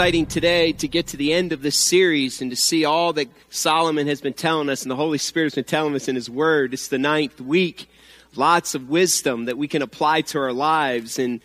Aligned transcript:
Exciting 0.00 0.24
today 0.24 0.72
to 0.72 0.88
get 0.88 1.08
to 1.08 1.18
the 1.18 1.30
end 1.34 1.52
of 1.52 1.60
this 1.60 1.76
series 1.76 2.40
and 2.40 2.50
to 2.50 2.56
see 2.56 2.86
all 2.86 3.12
that 3.12 3.28
Solomon 3.50 4.06
has 4.06 4.22
been 4.22 4.32
telling 4.32 4.70
us 4.70 4.80
and 4.80 4.90
the 4.90 4.96
Holy 4.96 5.18
Spirit 5.18 5.48
has 5.48 5.54
been 5.56 5.64
telling 5.64 5.94
us 5.94 6.08
in 6.08 6.14
His 6.14 6.30
Word. 6.30 6.72
It's 6.72 6.88
the 6.88 6.98
ninth 6.98 7.38
week. 7.38 7.86
Lots 8.34 8.74
of 8.74 8.88
wisdom 8.88 9.44
that 9.44 9.58
we 9.58 9.68
can 9.68 9.82
apply 9.82 10.22
to 10.22 10.38
our 10.38 10.54
lives 10.54 11.18
and 11.18 11.42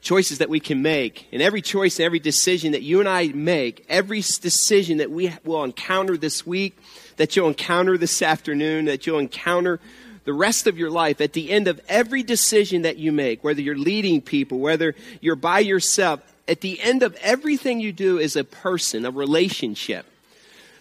choices 0.00 0.38
that 0.38 0.48
we 0.48 0.58
can 0.58 0.82
make. 0.82 1.28
And 1.30 1.40
every 1.40 1.62
choice 1.62 2.00
and 2.00 2.04
every 2.04 2.18
decision 2.18 2.72
that 2.72 2.82
you 2.82 2.98
and 2.98 3.08
I 3.08 3.28
make, 3.28 3.86
every 3.88 4.18
decision 4.18 4.98
that 4.98 5.12
we 5.12 5.32
will 5.44 5.62
encounter 5.62 6.16
this 6.16 6.44
week, 6.44 6.76
that 7.18 7.36
you'll 7.36 7.46
encounter 7.46 7.96
this 7.96 8.20
afternoon, 8.20 8.86
that 8.86 9.06
you'll 9.06 9.20
encounter 9.20 9.78
the 10.24 10.32
rest 10.32 10.66
of 10.66 10.76
your 10.76 10.90
life, 10.90 11.20
at 11.20 11.34
the 11.34 11.52
end 11.52 11.68
of 11.68 11.80
every 11.88 12.24
decision 12.24 12.82
that 12.82 12.96
you 12.96 13.12
make, 13.12 13.44
whether 13.44 13.60
you're 13.60 13.78
leading 13.78 14.20
people, 14.20 14.58
whether 14.58 14.96
you're 15.20 15.36
by 15.36 15.60
yourself, 15.60 16.20
at 16.48 16.60
the 16.60 16.80
end 16.80 17.02
of 17.02 17.14
everything 17.20 17.80
you 17.80 17.92
do 17.92 18.18
is 18.18 18.36
a 18.36 18.44
person, 18.44 19.04
a 19.04 19.10
relationship. 19.10 20.06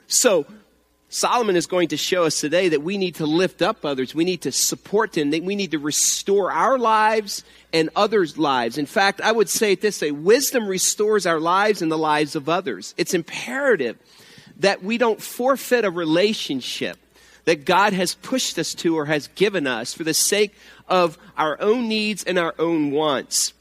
So, 0.08 0.46
Solomon 1.14 1.58
is 1.58 1.68
going 1.68 1.90
to 1.90 1.98
show 1.98 2.24
us 2.24 2.40
today 2.40 2.70
that 2.70 2.84
we 2.84 2.98
need 2.98 3.16
to 3.16 3.26
lift 3.26 3.62
up 3.62 3.84
others. 3.84 4.16
We 4.16 4.24
need 4.24 4.44
to 4.44 4.52
support 4.54 5.12
them. 5.12 5.32
That 5.32 5.44
we 5.44 5.58
need 5.58 5.72
to 5.72 5.80
restore 5.80 6.54
our 6.54 6.80
lives 6.80 7.44
and 7.74 7.90
others' 7.98 8.38
lives. 8.38 8.78
In 8.78 8.86
fact, 8.86 9.20
I 9.20 9.34
would 9.34 9.50
say 9.50 9.74
it 9.74 9.82
this 9.82 10.02
way 10.02 10.12
wisdom 10.12 10.68
restores 10.68 11.26
our 11.26 11.40
lives 11.42 11.82
and 11.82 11.92
the 11.92 11.98
lives 11.98 12.38
of 12.38 12.48
others. 12.48 12.94
It's 12.98 13.14
imperative 13.14 13.98
that 14.58 14.84
we 14.84 14.98
don't 14.98 15.22
forfeit 15.22 15.84
a 15.84 15.92
relationship 15.92 16.98
that 17.44 17.66
God 17.66 17.92
has 17.92 18.16
pushed 18.16 18.58
us 18.58 18.74
to 18.76 18.98
or 18.98 19.06
has 19.06 19.28
given 19.36 19.68
us 19.68 19.94
for 19.94 20.06
the 20.06 20.14
sake 20.14 20.54
of 20.88 21.18
our 21.38 21.60
own 21.60 21.90
needs 21.90 22.24
and 22.24 22.40
our 22.40 22.56
own 22.58 22.92
wants. 22.92 23.54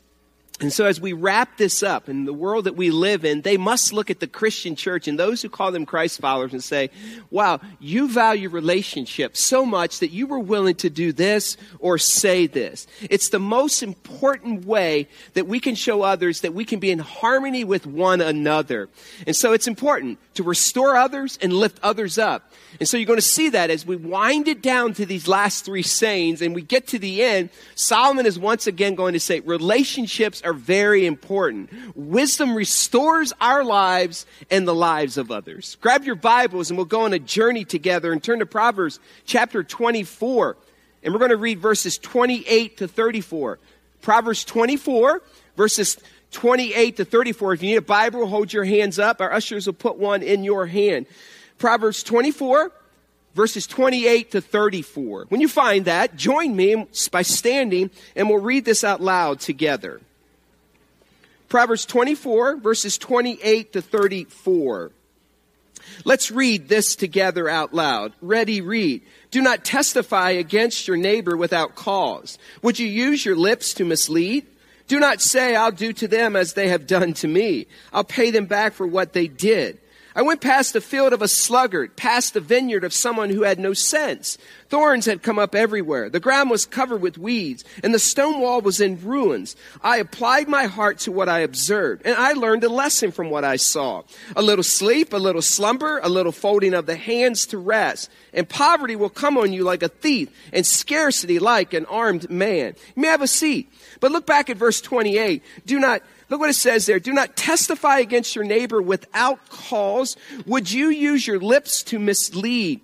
And 0.60 0.70
so, 0.70 0.84
as 0.84 1.00
we 1.00 1.14
wrap 1.14 1.56
this 1.56 1.82
up 1.82 2.10
in 2.10 2.26
the 2.26 2.34
world 2.34 2.64
that 2.64 2.76
we 2.76 2.90
live 2.90 3.24
in, 3.24 3.40
they 3.40 3.56
must 3.56 3.94
look 3.94 4.10
at 4.10 4.20
the 4.20 4.26
Christian 4.26 4.76
church 4.76 5.08
and 5.08 5.18
those 5.18 5.40
who 5.40 5.48
call 5.48 5.72
them 5.72 5.86
Christ 5.86 6.20
followers 6.20 6.52
and 6.52 6.62
say, 6.62 6.90
wow, 7.30 7.60
you 7.78 8.10
value 8.10 8.50
relationships 8.50 9.40
so 9.40 9.64
much 9.64 10.00
that 10.00 10.10
you 10.10 10.26
were 10.26 10.38
willing 10.38 10.74
to 10.76 10.90
do 10.90 11.12
this 11.12 11.56
or 11.78 11.96
say 11.96 12.46
this. 12.46 12.86
It's 13.08 13.30
the 13.30 13.38
most 13.38 13.82
important 13.82 14.66
way 14.66 15.08
that 15.32 15.46
we 15.46 15.60
can 15.60 15.74
show 15.74 16.02
others 16.02 16.42
that 16.42 16.52
we 16.52 16.66
can 16.66 16.78
be 16.78 16.90
in 16.90 16.98
harmony 16.98 17.64
with 17.64 17.86
one 17.86 18.20
another. 18.20 18.90
And 19.26 19.34
so, 19.34 19.54
it's 19.54 19.66
important 19.66 20.18
to 20.34 20.42
restore 20.42 20.94
others 20.94 21.38
and 21.40 21.54
lift 21.54 21.80
others 21.82 22.18
up. 22.18 22.52
And 22.78 22.86
so, 22.86 22.98
you're 22.98 23.06
going 23.06 23.16
to 23.16 23.22
see 23.22 23.48
that 23.48 23.70
as 23.70 23.86
we 23.86 23.96
wind 23.96 24.46
it 24.46 24.60
down 24.60 24.92
to 24.94 25.06
these 25.06 25.26
last 25.26 25.64
three 25.64 25.82
sayings 25.82 26.42
and 26.42 26.54
we 26.54 26.60
get 26.60 26.86
to 26.88 26.98
the 26.98 27.22
end, 27.22 27.48
Solomon 27.76 28.26
is 28.26 28.38
once 28.38 28.66
again 28.66 28.94
going 28.94 29.14
to 29.14 29.20
say, 29.20 29.40
relationships 29.40 30.42
are 30.42 30.49
are 30.50 30.52
very 30.52 31.06
important. 31.06 31.70
Wisdom 31.96 32.54
restores 32.54 33.32
our 33.40 33.62
lives 33.62 34.26
and 34.50 34.66
the 34.66 34.74
lives 34.74 35.16
of 35.16 35.30
others. 35.30 35.76
Grab 35.80 36.04
your 36.04 36.16
Bibles 36.16 36.70
and 36.70 36.76
we'll 36.76 36.86
go 36.86 37.02
on 37.02 37.12
a 37.12 37.20
journey 37.20 37.64
together 37.64 38.12
and 38.12 38.22
turn 38.22 38.40
to 38.40 38.46
Proverbs 38.46 38.98
chapter 39.24 39.62
24. 39.62 40.56
And 41.02 41.14
we're 41.14 41.20
going 41.20 41.30
to 41.30 41.36
read 41.36 41.60
verses 41.60 41.98
28 41.98 42.78
to 42.78 42.88
34. 42.88 43.60
Proverbs 44.02 44.44
24, 44.44 45.22
verses 45.56 45.98
28 46.32 46.96
to 46.96 47.04
34. 47.04 47.52
If 47.54 47.62
you 47.62 47.70
need 47.70 47.76
a 47.76 47.82
Bible, 47.82 48.26
hold 48.26 48.52
your 48.52 48.64
hands 48.64 48.98
up. 48.98 49.20
Our 49.20 49.32
ushers 49.32 49.66
will 49.66 49.74
put 49.74 49.98
one 49.98 50.22
in 50.22 50.42
your 50.42 50.66
hand. 50.66 51.06
Proverbs 51.58 52.02
24, 52.02 52.72
verses 53.34 53.68
28 53.68 54.32
to 54.32 54.40
34. 54.40 55.26
When 55.28 55.40
you 55.40 55.48
find 55.48 55.84
that, 55.84 56.16
join 56.16 56.56
me 56.56 56.86
by 57.12 57.22
standing 57.22 57.90
and 58.16 58.28
we'll 58.28 58.38
read 58.38 58.64
this 58.64 58.82
out 58.82 59.00
loud 59.00 59.38
together. 59.38 60.00
Proverbs 61.50 61.84
24, 61.84 62.58
verses 62.58 62.96
28 62.96 63.72
to 63.72 63.82
34. 63.82 64.92
Let's 66.04 66.30
read 66.30 66.68
this 66.68 66.94
together 66.94 67.48
out 67.48 67.74
loud. 67.74 68.12
Ready, 68.22 68.60
read. 68.60 69.02
Do 69.32 69.42
not 69.42 69.64
testify 69.64 70.30
against 70.30 70.86
your 70.86 70.96
neighbor 70.96 71.36
without 71.36 71.74
cause. 71.74 72.38
Would 72.62 72.78
you 72.78 72.86
use 72.86 73.24
your 73.24 73.34
lips 73.34 73.74
to 73.74 73.84
mislead? 73.84 74.46
Do 74.86 75.00
not 75.00 75.20
say, 75.20 75.56
I'll 75.56 75.72
do 75.72 75.92
to 75.94 76.06
them 76.06 76.36
as 76.36 76.54
they 76.54 76.68
have 76.68 76.86
done 76.86 77.14
to 77.14 77.28
me. 77.28 77.66
I'll 77.92 78.04
pay 78.04 78.30
them 78.30 78.46
back 78.46 78.72
for 78.72 78.86
what 78.86 79.12
they 79.12 79.26
did. 79.26 79.80
I 80.14 80.22
went 80.22 80.40
past 80.40 80.72
the 80.72 80.80
field 80.80 81.12
of 81.12 81.22
a 81.22 81.28
sluggard, 81.28 81.96
past 81.96 82.34
the 82.34 82.40
vineyard 82.40 82.84
of 82.84 82.92
someone 82.92 83.30
who 83.30 83.42
had 83.42 83.58
no 83.58 83.72
sense. 83.72 84.38
Thorns 84.68 85.06
had 85.06 85.22
come 85.22 85.38
up 85.38 85.54
everywhere. 85.54 86.08
The 86.08 86.20
ground 86.20 86.50
was 86.50 86.66
covered 86.66 87.00
with 87.00 87.18
weeds, 87.18 87.64
and 87.82 87.94
the 87.94 87.98
stone 87.98 88.40
wall 88.40 88.60
was 88.60 88.80
in 88.80 89.00
ruins. 89.04 89.56
I 89.82 89.98
applied 89.98 90.48
my 90.48 90.64
heart 90.64 90.98
to 91.00 91.12
what 91.12 91.28
I 91.28 91.40
observed, 91.40 92.02
and 92.04 92.16
I 92.16 92.32
learned 92.32 92.64
a 92.64 92.68
lesson 92.68 93.12
from 93.12 93.30
what 93.30 93.44
I 93.44 93.56
saw. 93.56 94.02
A 94.36 94.42
little 94.42 94.64
sleep, 94.64 95.12
a 95.12 95.16
little 95.16 95.42
slumber, 95.42 96.00
a 96.02 96.08
little 96.08 96.32
folding 96.32 96.74
of 96.74 96.86
the 96.86 96.96
hands 96.96 97.46
to 97.46 97.58
rest. 97.58 98.10
And 98.32 98.48
poverty 98.48 98.96
will 98.96 99.10
come 99.10 99.36
on 99.38 99.52
you 99.52 99.64
like 99.64 99.82
a 99.82 99.88
thief, 99.88 100.28
and 100.52 100.66
scarcity 100.66 101.38
like 101.38 101.74
an 101.74 101.86
armed 101.86 102.30
man. 102.30 102.74
You 102.96 103.02
may 103.02 103.08
have 103.08 103.22
a 103.22 103.28
seat. 103.28 103.72
But 104.00 104.12
look 104.12 104.26
back 104.26 104.50
at 104.50 104.56
verse 104.56 104.80
28. 104.80 105.42
Do 105.66 105.78
not 105.78 106.02
Look 106.30 106.40
what 106.40 106.48
it 106.48 106.54
says 106.54 106.86
there. 106.86 107.00
Do 107.00 107.12
not 107.12 107.36
testify 107.36 107.98
against 107.98 108.36
your 108.36 108.44
neighbor 108.44 108.80
without 108.80 109.48
cause. 109.48 110.16
Would 110.46 110.70
you 110.70 110.88
use 110.88 111.26
your 111.26 111.40
lips 111.40 111.82
to 111.84 111.98
mislead? 111.98 112.80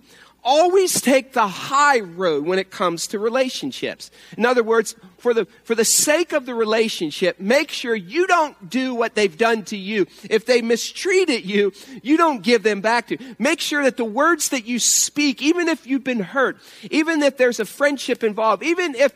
Always 0.47 1.01
take 1.01 1.33
the 1.33 1.45
high 1.45 1.99
road 1.99 2.45
when 2.45 2.57
it 2.57 2.71
comes 2.71 3.05
to 3.07 3.19
relationships. 3.19 4.09
In 4.37 4.45
other 4.45 4.63
words, 4.63 4.95
for 5.17 5.33
the, 5.33 5.45
for 5.65 5.75
the 5.75 5.83
sake 5.83 6.31
of 6.31 6.45
the 6.45 6.55
relationship, 6.55 7.37
make 7.37 7.69
sure 7.69 7.93
you 7.93 8.25
don't 8.27 8.69
do 8.69 8.95
what 8.95 9.13
they've 9.13 9.37
done 9.37 9.63
to 9.65 9.75
you. 9.75 10.07
If 10.29 10.45
they 10.45 10.61
mistreated 10.61 11.45
you, 11.45 11.73
you 12.01 12.15
don't 12.15 12.43
give 12.43 12.63
them 12.63 12.79
back 12.79 13.07
to. 13.07 13.17
Make 13.37 13.59
sure 13.59 13.83
that 13.83 13.97
the 13.97 14.05
words 14.05 14.49
that 14.49 14.65
you 14.65 14.79
speak, 14.79 15.41
even 15.41 15.67
if 15.67 15.85
you've 15.85 16.05
been 16.05 16.21
hurt, 16.21 16.57
even 16.89 17.21
if 17.23 17.35
there's 17.35 17.59
a 17.59 17.65
friendship 17.65 18.23
involved, 18.23 18.63
even 18.63 18.95
if 18.95 19.13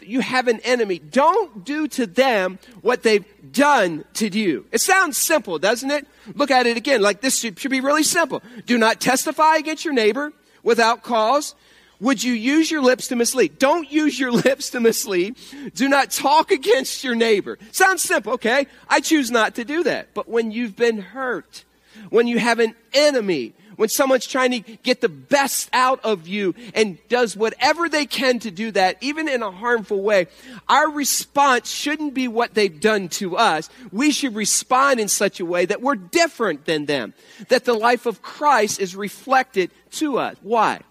you 0.00 0.20
have 0.20 0.48
an 0.48 0.60
enemy, 0.60 0.98
don't 0.98 1.66
do 1.66 1.86
to 1.88 2.06
them 2.06 2.58
what 2.80 3.02
they've 3.02 3.26
done 3.52 4.06
to 4.14 4.28
you. 4.28 4.64
It 4.72 4.80
sounds 4.80 5.18
simple, 5.18 5.58
doesn't 5.58 5.90
it? 5.90 6.06
Look 6.34 6.50
at 6.50 6.66
it 6.66 6.78
again. 6.78 7.02
Like 7.02 7.20
this 7.20 7.40
should 7.40 7.70
be 7.70 7.80
really 7.80 8.04
simple. 8.04 8.42
Do 8.64 8.78
not 8.78 9.00
testify 9.00 9.56
against 9.56 9.84
your 9.84 9.92
neighbor 9.92 10.32
without 10.62 11.02
cause? 11.02 11.54
Would 12.00 12.24
you 12.24 12.32
use 12.32 12.68
your 12.68 12.82
lips 12.82 13.08
to 13.08 13.16
mislead? 13.16 13.60
Don't 13.60 13.90
use 13.90 14.18
your 14.18 14.32
lips 14.46 14.70
to 14.70 14.80
mislead. 14.80 15.36
Do 15.74 15.88
not 15.88 16.10
talk 16.10 16.50
against 16.50 17.04
your 17.04 17.14
neighbor. 17.14 17.58
Sounds 17.70 18.02
simple, 18.02 18.32
okay? 18.34 18.66
I 18.88 19.00
choose 19.00 19.30
not 19.30 19.54
to 19.54 19.64
do 19.64 19.84
that. 19.84 20.12
But 20.12 20.28
when 20.28 20.50
you've 20.50 20.74
been 20.74 20.98
hurt, 20.98 21.64
when 22.10 22.26
you 22.26 22.38
have 22.38 22.58
an 22.58 22.74
enemy, 22.92 23.54
when 23.82 23.88
someone's 23.88 24.28
trying 24.28 24.52
to 24.52 24.60
get 24.84 25.00
the 25.00 25.08
best 25.08 25.68
out 25.72 25.98
of 26.04 26.28
you 26.28 26.54
and 26.72 26.98
does 27.08 27.36
whatever 27.36 27.88
they 27.88 28.06
can 28.06 28.38
to 28.38 28.48
do 28.48 28.70
that, 28.70 28.96
even 29.00 29.28
in 29.28 29.42
a 29.42 29.50
harmful 29.50 30.02
way, 30.02 30.28
our 30.68 30.88
response 30.88 31.68
shouldn't 31.68 32.14
be 32.14 32.28
what 32.28 32.54
they've 32.54 32.80
done 32.80 33.08
to 33.08 33.36
us. 33.36 33.68
We 33.90 34.12
should 34.12 34.36
respond 34.36 35.00
in 35.00 35.08
such 35.08 35.40
a 35.40 35.44
way 35.44 35.66
that 35.66 35.82
we're 35.82 35.96
different 35.96 36.64
than 36.64 36.86
them, 36.86 37.12
that 37.48 37.64
the 37.64 37.74
life 37.74 38.06
of 38.06 38.22
Christ 38.22 38.78
is 38.78 38.94
reflected 38.94 39.72
to 39.94 40.16
us. 40.16 40.36
Why? 40.42 40.82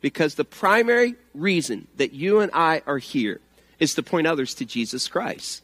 Because 0.00 0.34
the 0.34 0.44
primary 0.44 1.14
reason 1.32 1.86
that 1.98 2.14
you 2.14 2.40
and 2.40 2.50
I 2.52 2.82
are 2.84 2.98
here 2.98 3.40
is 3.78 3.94
to 3.94 4.02
point 4.02 4.26
others 4.26 4.54
to 4.54 4.64
Jesus 4.64 5.06
Christ. 5.06 5.62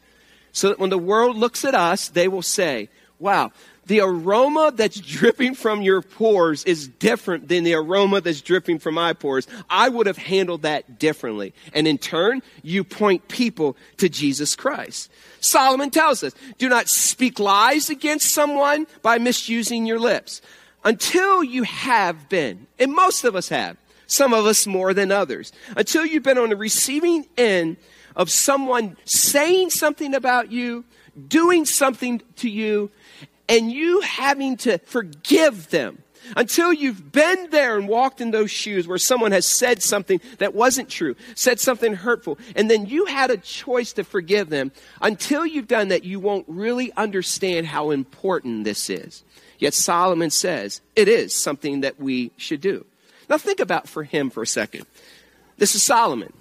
So 0.53 0.69
that 0.69 0.79
when 0.79 0.91
the 0.91 0.99
world 0.99 1.37
looks 1.37 1.65
at 1.65 1.75
us, 1.75 2.11
they 2.11 2.29
will 2.29 2.43
say, 2.43 2.91
wow, 3.19 3.51
the 3.87 4.01
aroma 4.01 4.73
that's 4.75 5.01
dripping 5.01 5.55
from 5.55 5.81
your 5.81 6.03
pores 6.03 6.65
is 6.65 6.89
different 6.89 7.49
than 7.49 7.65
the 7.65 7.75
aroma 7.75 8.21
that's 8.21 8.41
dripping 8.41 8.79
from 8.79 8.95
my 8.95 9.13
pores. 9.13 9.47
I 9.71 9.89
would 9.89 10.07
have 10.07 10.19
handled 10.19 10.63
that 10.63 10.99
differently. 10.99 11.55
And 11.73 11.87
in 11.87 11.99
turn, 11.99 12.43
you 12.63 12.83
point 12.85 13.29
people 13.29 13.77
to 13.99 14.09
Jesus 14.09 14.57
Christ. 14.57 15.11
Solomon 15.41 15.91
tells 15.91 16.23
us, 16.23 16.35
do 16.59 16.69
not 16.69 16.89
speak 16.89 17.39
lies 17.39 17.89
against 17.89 18.33
someone 18.33 18.87
by 19.03 19.19
misusing 19.19 19.87
your 19.87 20.01
lips. 20.01 20.43
Until 20.85 21.43
you 21.43 21.63
have 21.63 22.29
been, 22.29 22.67
and 22.79 22.93
most 22.93 23.25
of 23.25 23.35
us 23.37 23.49
have, 23.49 23.77
some 24.09 24.33
of 24.33 24.47
us 24.47 24.67
more 24.67 24.95
than 24.95 25.11
others, 25.11 25.53
until 25.77 26.07
you've 26.07 26.23
been 26.23 26.39
on 26.39 26.51
the 26.51 26.57
receiving 26.57 27.27
end 27.37 27.77
of 28.15 28.31
someone 28.31 28.97
saying 29.05 29.71
something 29.71 30.15
about 30.15 30.53
you, 30.53 30.85
doing 31.29 31.65
something 31.65 32.23
to 32.37 32.49
you, 32.49 32.91
and 33.49 33.71
you 33.71 34.01
having 34.01 34.57
to 34.59 34.79
forgive 34.79 35.71
them 35.71 36.03
until 36.35 36.73
you've 36.73 37.13
been 37.13 37.51
there 37.51 37.77
and 37.77 37.89
walked 37.89 38.21
in 38.21 38.31
those 38.31 38.51
shoes 38.51 38.89
where 38.89 38.99
someone 38.99 39.33
has 39.33 39.47
said 39.47 39.83
something 39.83 40.21
that 40.39 40.55
wasn't 40.55 40.89
true, 40.89 41.15
said 41.35 41.61
something 41.61 41.95
hurtful, 41.95 42.39
and 42.57 42.71
then 42.71 42.87
you 42.87 43.05
had 43.05 43.31
a 43.31 43.37
choice 43.37 43.93
to 43.93 44.03
forgive 44.03 44.49
them. 44.49 44.73
Until 45.01 45.47
you've 45.47 45.69
done 45.69 45.89
that, 45.89 46.05
you 46.05 46.19
won't 46.19 46.45
really 46.49 46.93
understand 46.97 47.67
how 47.67 47.91
important 47.91 48.65
this 48.65 48.91
is. 48.91 49.23
Yet 49.59 49.75
Solomon 49.75 50.31
says 50.31 50.81
it 50.97 51.09
is 51.09 51.35
something 51.35 51.81
that 51.83 52.01
we 52.01 52.33
should 52.37 52.61
do. 52.61 52.85
Now 53.29 53.39
think 53.39 53.61
about 53.61 53.89
for 53.89 54.05
him 54.05 54.31
for 54.31 54.43
a 54.43 54.47
second. 54.47 54.87
This 55.59 55.75
is 55.75 55.83
Solomon. 55.83 56.33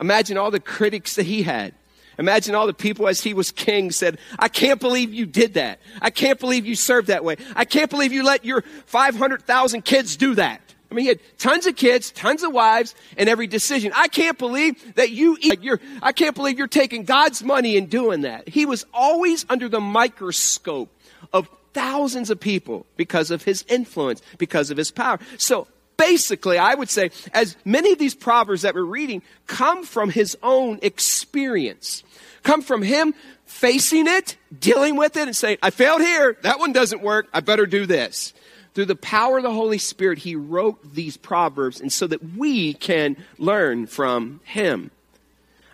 Imagine 0.00 0.36
all 0.36 0.50
the 0.50 0.60
critics 0.60 1.14
that 1.16 1.26
he 1.26 1.42
had 1.42 1.74
Imagine 2.18 2.54
all 2.54 2.66
the 2.66 2.74
people 2.74 3.06
as 3.06 3.22
he 3.22 3.32
was 3.32 3.52
king 3.52 3.90
said, 3.92 4.18
I 4.38 4.48
can't 4.48 4.80
believe 4.80 5.14
you 5.14 5.24
did 5.24 5.54
that. 5.54 5.80
I 6.02 6.10
can't 6.10 6.38
believe 6.38 6.66
you 6.66 6.74
served 6.74 7.08
that 7.08 7.24
way. 7.24 7.36
I 7.54 7.64
can't 7.64 7.90
believe 7.90 8.12
you 8.12 8.24
let 8.24 8.44
your 8.44 8.62
500,000 8.86 9.84
kids 9.84 10.16
do 10.16 10.34
that. 10.34 10.60
I 10.90 10.94
mean, 10.94 11.04
he 11.04 11.08
had 11.08 11.20
tons 11.38 11.66
of 11.66 11.76
kids, 11.76 12.10
tons 12.10 12.42
of 12.42 12.52
wives, 12.52 12.94
and 13.16 13.28
every 13.28 13.46
decision. 13.46 13.92
I 13.94 14.08
can't 14.08 14.38
believe 14.38 14.94
that 14.94 15.10
you 15.10 15.36
eat, 15.40 15.62
you're, 15.62 15.80
I 16.02 16.12
can't 16.12 16.34
believe 16.34 16.58
you're 16.58 16.66
taking 16.66 17.04
God's 17.04 17.44
money 17.44 17.76
and 17.76 17.90
doing 17.90 18.22
that. 18.22 18.48
He 18.48 18.64
was 18.64 18.86
always 18.92 19.44
under 19.48 19.68
the 19.68 19.80
microscope 19.80 20.90
of 21.32 21.48
thousands 21.74 22.30
of 22.30 22.40
people 22.40 22.86
because 22.96 23.30
of 23.30 23.44
his 23.44 23.64
influence, 23.68 24.22
because 24.38 24.70
of 24.70 24.76
his 24.76 24.90
power. 24.90 25.18
So 25.36 25.68
basically, 25.98 26.56
I 26.56 26.74
would 26.74 26.88
say, 26.88 27.10
as 27.34 27.56
many 27.66 27.92
of 27.92 27.98
these 27.98 28.14
proverbs 28.14 28.62
that 28.62 28.74
we're 28.74 28.82
reading 28.82 29.22
come 29.46 29.84
from 29.84 30.08
his 30.08 30.38
own 30.42 30.78
experience, 30.80 32.02
come 32.42 32.62
from 32.62 32.80
him 32.80 33.12
facing 33.44 34.06
it, 34.06 34.36
dealing 34.58 34.96
with 34.96 35.18
it, 35.18 35.28
and 35.28 35.36
saying, 35.36 35.58
I 35.62 35.68
failed 35.68 36.00
here. 36.00 36.38
That 36.42 36.58
one 36.58 36.72
doesn't 36.72 37.02
work. 37.02 37.28
I 37.34 37.40
better 37.40 37.66
do 37.66 37.84
this. 37.84 38.32
Through 38.74 38.86
the 38.86 38.96
power 38.96 39.38
of 39.38 39.42
the 39.42 39.52
Holy 39.52 39.78
Spirit, 39.78 40.18
he 40.18 40.36
wrote 40.36 40.94
these 40.94 41.16
proverbs, 41.16 41.80
and 41.80 41.92
so 41.92 42.06
that 42.06 42.36
we 42.36 42.72
can 42.72 43.16
learn 43.36 43.86
from 43.86 44.40
him. 44.44 44.92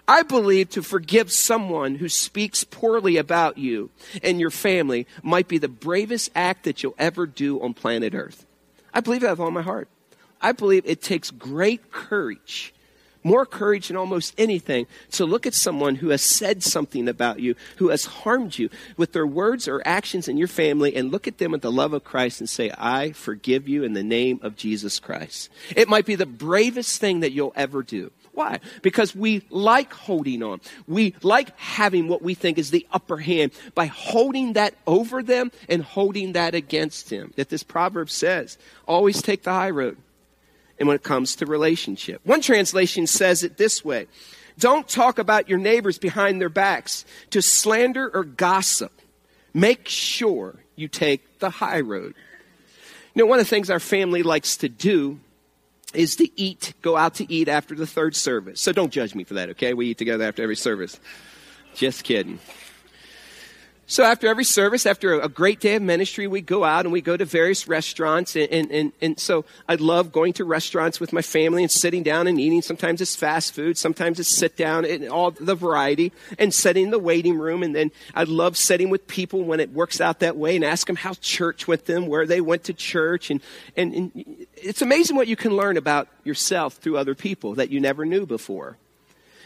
I 0.07 0.23
believe 0.23 0.71
to 0.71 0.83
forgive 0.83 1.33
someone 1.33 1.95
who 1.95 2.09
speaks 2.09 2.63
poorly 2.63 3.17
about 3.17 3.57
you 3.57 3.91
and 4.23 4.39
your 4.39 4.51
family 4.51 5.07
might 5.23 5.49
be 5.49 5.57
the 5.57 5.69
bravest 5.69 6.31
act 6.35 6.65
that 6.65 6.83
you'll 6.83 6.95
ever 6.99 7.27
do 7.27 7.63
on 7.63 7.73
planet 7.73 8.15
Earth. 8.15 8.45
I 8.93 9.01
believe 9.01 9.23
that 9.23 9.31
with 9.31 9.41
all 9.41 9.51
my 9.51 9.63
heart. 9.63 9.89
I 10.45 10.53
believe 10.53 10.85
it 10.85 11.01
takes 11.01 11.31
great 11.31 11.91
courage, 11.91 12.75
more 13.23 13.47
courage 13.47 13.89
than 13.89 13.97
almost 13.97 14.35
anything, 14.37 14.87
to 15.13 15.25
look 15.25 15.47
at 15.47 15.55
someone 15.55 15.95
who 15.95 16.11
has 16.11 16.21
said 16.21 16.63
something 16.63 17.09
about 17.09 17.41
you, 17.41 17.55
who 17.77 17.89
has 17.89 18.05
harmed 18.05 18.59
you 18.59 18.69
with 18.99 19.13
their 19.13 19.27
words 19.27 19.67
or 19.67 19.81
actions 19.87 20.29
in 20.29 20.37
your 20.37 20.47
family, 20.47 20.95
and 20.95 21.11
look 21.11 21.27
at 21.27 21.39
them 21.39 21.53
with 21.53 21.63
the 21.63 21.73
love 21.73 21.95
of 21.95 22.05
Christ 22.05 22.41
and 22.41 22.49
say, 22.49 22.71
I 22.77 23.13
forgive 23.13 23.67
you 23.67 23.85
in 23.85 23.95
the 23.95 24.03
name 24.03 24.39
of 24.43 24.55
Jesus 24.55 25.01
Christ. 25.01 25.49
It 25.75 25.89
might 25.89 26.05
be 26.05 26.15
the 26.15 26.27
bravest 26.27 27.01
thing 27.01 27.21
that 27.21 27.33
you'll 27.33 27.55
ever 27.57 27.83
do. 27.83 28.13
Why? 28.35 28.61
Because 28.83 29.15
we 29.15 29.47
like 29.49 29.95
holding 29.95 30.43
on. 30.43 30.61
We 30.87 31.15
like 31.23 31.59
having 31.59 32.07
what 32.07 32.21
we 32.21 32.35
think 32.35 32.59
is 32.59 32.71
the 32.71 32.87
upper 32.93 33.17
hand 33.17 33.53
by 33.75 33.87
holding 33.87 34.55
that 34.55 34.75
over 34.87 35.23
them 35.23 35.53
and 35.71 35.83
holding 35.83 36.33
that 36.33 36.55
against 36.55 37.09
them. 37.09 37.33
That 37.37 37.49
this 37.49 37.63
proverb 37.63 38.11
says, 38.11 38.59
always 38.87 39.23
take 39.23 39.45
the 39.45 39.53
high 39.53 39.71
road. 39.71 39.97
And 40.79 40.89
when 40.89 40.97
it 40.97 41.03
comes 41.03 41.37
to 41.37 41.47
relationship, 41.47 42.21
one 42.25 42.41
translation 42.41 43.07
says 43.07 43.43
it 43.43 43.57
this 43.57 43.85
way. 43.85 44.07
Don't 44.59 44.89
talk 44.89 45.19
about 45.19 45.49
your 45.49 45.59
neighbors 45.59 45.99
behind 45.99 46.41
their 46.41 46.49
backs 46.49 47.05
to 47.31 47.43
slander 47.43 48.11
or 48.13 48.25
gossip. 48.25 48.93
Make 49.53 49.89
sure 49.89 50.57
you 50.77 50.89
take 50.89 51.39
the 51.39 51.51
high 51.51 51.81
road. 51.81 52.15
You 53.15 53.23
know, 53.23 53.27
one 53.27 53.39
of 53.39 53.47
the 53.47 53.51
things 53.51 53.71
our 53.71 53.81
family 53.81 54.23
likes 54.23 54.57
to 54.59 54.69
do 54.69 55.21
is 55.93 56.17
to 56.17 56.29
eat, 56.41 56.75
go 56.83 56.97
out 56.97 57.15
to 57.15 57.33
eat 57.33 57.49
after 57.49 57.75
the 57.75 57.87
third 57.87 58.17
service. 58.17 58.61
So 58.61 58.73
don't 58.73 58.93
judge 58.93 59.15
me 59.15 59.23
for 59.23 59.35
that, 59.35 59.51
okay? 59.51 59.75
We 59.75 59.87
eat 59.87 59.99
together 59.99 60.25
after 60.25 60.43
every 60.43 60.57
service. 60.57 60.99
Just 61.75 62.03
kidding. 62.05 62.41
So 63.87 64.03
after 64.03 64.29
every 64.29 64.45
service, 64.45 64.87
after 64.87 65.21
a 65.21 65.29
great 65.29 65.61
day 65.61 65.75
of 65.75 65.83
ministry, 65.83 66.27
we 66.27 66.41
go 66.41 66.65
out 66.65 66.87
and 66.87 66.93
we 66.93 67.03
go 67.03 67.19
to 67.19 67.25
various 67.27 67.69
restaurants. 67.69 68.35
And, 68.35 68.51
and, 68.51 68.71
and, 68.71 68.93
and, 69.03 69.21
so 69.21 69.45
I 69.69 69.75
love 69.75 70.11
going 70.11 70.33
to 70.35 70.45
restaurants 70.45 71.01
with 71.01 71.13
my 71.13 71.21
family 71.21 71.63
and 71.63 71.71
sitting 71.71 72.03
down 72.03 72.27
and 72.27 72.41
eating. 72.41 72.63
Sometimes 72.63 73.03
it's 73.03 73.15
fast 73.15 73.53
food. 73.53 73.77
Sometimes 73.77 74.19
it's 74.19 74.35
sit 74.35 74.57
down 74.57 74.87
and 74.87 75.09
all 75.11 75.33
the 75.33 75.55
variety 75.55 76.13
and 76.39 76.53
sitting 76.55 76.85
in 76.85 76.91
the 76.91 76.99
waiting 76.99 77.37
room. 77.37 77.63
And 77.63 77.75
then 77.75 77.91
I 78.15 78.25
love 78.25 78.57
sitting 78.57 78.89
with 78.89 79.07
people 79.07 79.45
when 79.45 79.61
it 79.61 79.71
works 79.71 80.01
out 80.01 80.21
that 80.21 80.37
way 80.37 80.57
and 80.57 80.65
ask 80.65 80.87
them 80.87 80.97
how 80.97 81.13
church 81.21 81.69
went 81.69 81.85
them, 81.85 82.07
where 82.07 82.27
they 82.27 82.41
went 82.41 82.65
to 82.65 82.73
church. 82.73 83.31
And, 83.31 83.43
and, 83.77 83.95
and 83.95 84.47
it's 84.57 84.81
amazing 84.81 85.15
what 85.17 85.29
you 85.29 85.37
can 85.37 85.55
learn 85.57 85.77
about 85.77 86.09
yourself 86.25 86.75
through 86.75 86.97
other 86.97 87.15
people 87.15 87.55
that 87.57 87.69
you 87.69 87.81
never 87.81 88.07
knew 88.07 88.25
before. 88.25 88.79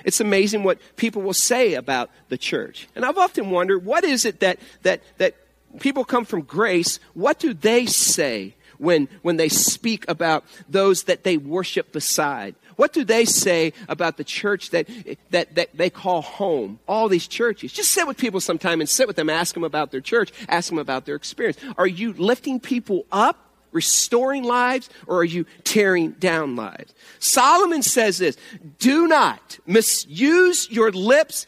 It's 0.04 0.20
amazing 0.20 0.62
what 0.64 0.78
people 0.96 1.22
will 1.22 1.34
say 1.34 1.74
about 1.74 2.10
the 2.28 2.38
church. 2.38 2.88
And 2.94 3.04
I've 3.04 3.18
often 3.18 3.50
wondered 3.50 3.84
what 3.84 4.04
is 4.04 4.24
it 4.24 4.40
that, 4.40 4.58
that, 4.82 5.02
that 5.18 5.34
people 5.80 6.04
come 6.04 6.24
from 6.24 6.42
grace, 6.42 7.00
what 7.14 7.38
do 7.38 7.54
they 7.54 7.86
say 7.86 8.54
when, 8.78 9.08
when 9.22 9.36
they 9.36 9.48
speak 9.48 10.04
about 10.08 10.44
those 10.68 11.04
that 11.04 11.24
they 11.24 11.36
worship 11.36 11.92
beside? 11.92 12.54
What 12.76 12.92
do 12.92 13.04
they 13.04 13.24
say 13.24 13.72
about 13.88 14.18
the 14.18 14.24
church 14.24 14.70
that, 14.70 14.88
that, 15.30 15.56
that 15.56 15.76
they 15.76 15.90
call 15.90 16.22
home? 16.22 16.78
All 16.86 17.08
these 17.08 17.26
churches. 17.26 17.72
Just 17.72 17.90
sit 17.90 18.06
with 18.06 18.16
people 18.16 18.40
sometime 18.40 18.80
and 18.80 18.88
sit 18.88 19.08
with 19.08 19.16
them, 19.16 19.28
ask 19.28 19.54
them 19.54 19.64
about 19.64 19.90
their 19.90 20.00
church, 20.00 20.32
ask 20.48 20.68
them 20.68 20.78
about 20.78 21.04
their 21.04 21.16
experience. 21.16 21.58
Are 21.76 21.88
you 21.88 22.12
lifting 22.12 22.60
people 22.60 23.04
up? 23.10 23.47
Restoring 23.72 24.44
lives 24.44 24.88
or 25.06 25.18
are 25.18 25.24
you 25.24 25.46
tearing 25.64 26.12
down 26.12 26.56
lives? 26.56 26.94
Solomon 27.18 27.82
says 27.82 28.18
this 28.18 28.36
do 28.78 29.06
not 29.06 29.58
misuse 29.66 30.70
your 30.70 30.90
lips 30.92 31.46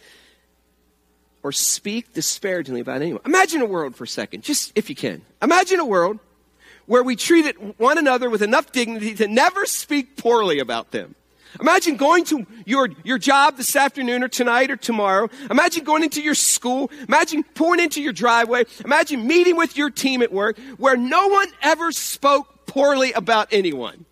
or 1.43 1.52
speak 1.52 2.12
disparagingly 2.12 2.81
about 2.81 3.00
anyone. 3.00 3.22
Imagine 3.25 3.62
a 3.62 3.67
world 3.67 3.96
for 3.96 4.05
a 4.05 4.08
second, 4.08 4.43
just 4.43 4.72
if 4.75 4.90
you 4.90 4.96
can. 4.96 5.22
Imagine 5.40 5.81
a 5.81 5.84
world 5.84 6.19
where 6.87 7.02
we 7.02 7.17
treated 7.17 7.78
one 7.78 7.99
another 7.99 8.28
with 8.28 8.43
enough 8.43 8.73
dignity 8.73 9.14
to 9.14 9.28
never 9.28 9.64
speak 9.64 10.16
poorly 10.16 10.58
about 10.58 10.90
them. 10.90 11.14
Imagine 11.58 11.97
going 11.97 12.25
to 12.25 12.47
your, 12.64 12.91
your 13.02 13.19
job 13.19 13.56
this 13.56 13.75
afternoon 13.75 14.23
or 14.23 14.29
tonight 14.29 14.70
or 14.70 14.76
tomorrow. 14.76 15.29
Imagine 15.50 15.85
going 15.85 16.05
into 16.05 16.23
your 16.23 16.35
school. 16.35 16.91
Imagine 17.08 17.43
pulling 17.43 17.81
into 17.81 18.00
your 18.00 18.12
driveway. 18.12 18.64
Imagine 18.85 19.26
meeting 19.26 19.56
with 19.56 19.76
your 19.76 19.91
team 19.91 20.23
at 20.23 20.33
work 20.33 20.59
where 20.76 20.97
no 20.97 21.28
one 21.28 21.49
ever 21.62 21.90
spoke 21.90 22.66
poorly 22.66 23.12
about 23.12 23.49
anyone. 23.50 24.04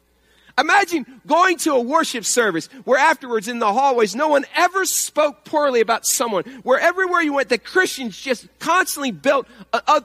Imagine 0.59 1.07
going 1.25 1.57
to 1.59 1.75
a 1.75 1.80
worship 1.80 2.25
service 2.25 2.68
where 2.83 2.99
afterwards 2.99 3.47
in 3.47 3.61
the 3.61 3.73
hallways 3.73 4.16
no 4.16 4.26
one 4.26 4.45
ever 4.57 4.85
spoke 4.85 5.45
poorly 5.45 5.80
about 5.80 6.04
someone. 6.04 6.42
Where 6.64 6.80
everywhere 6.80 7.23
you 7.23 7.35
went, 7.35 7.49
the 7.49 7.59
Christians 7.59 8.18
just 8.21 8.49
constantly 8.59 9.12
built 9.12 9.47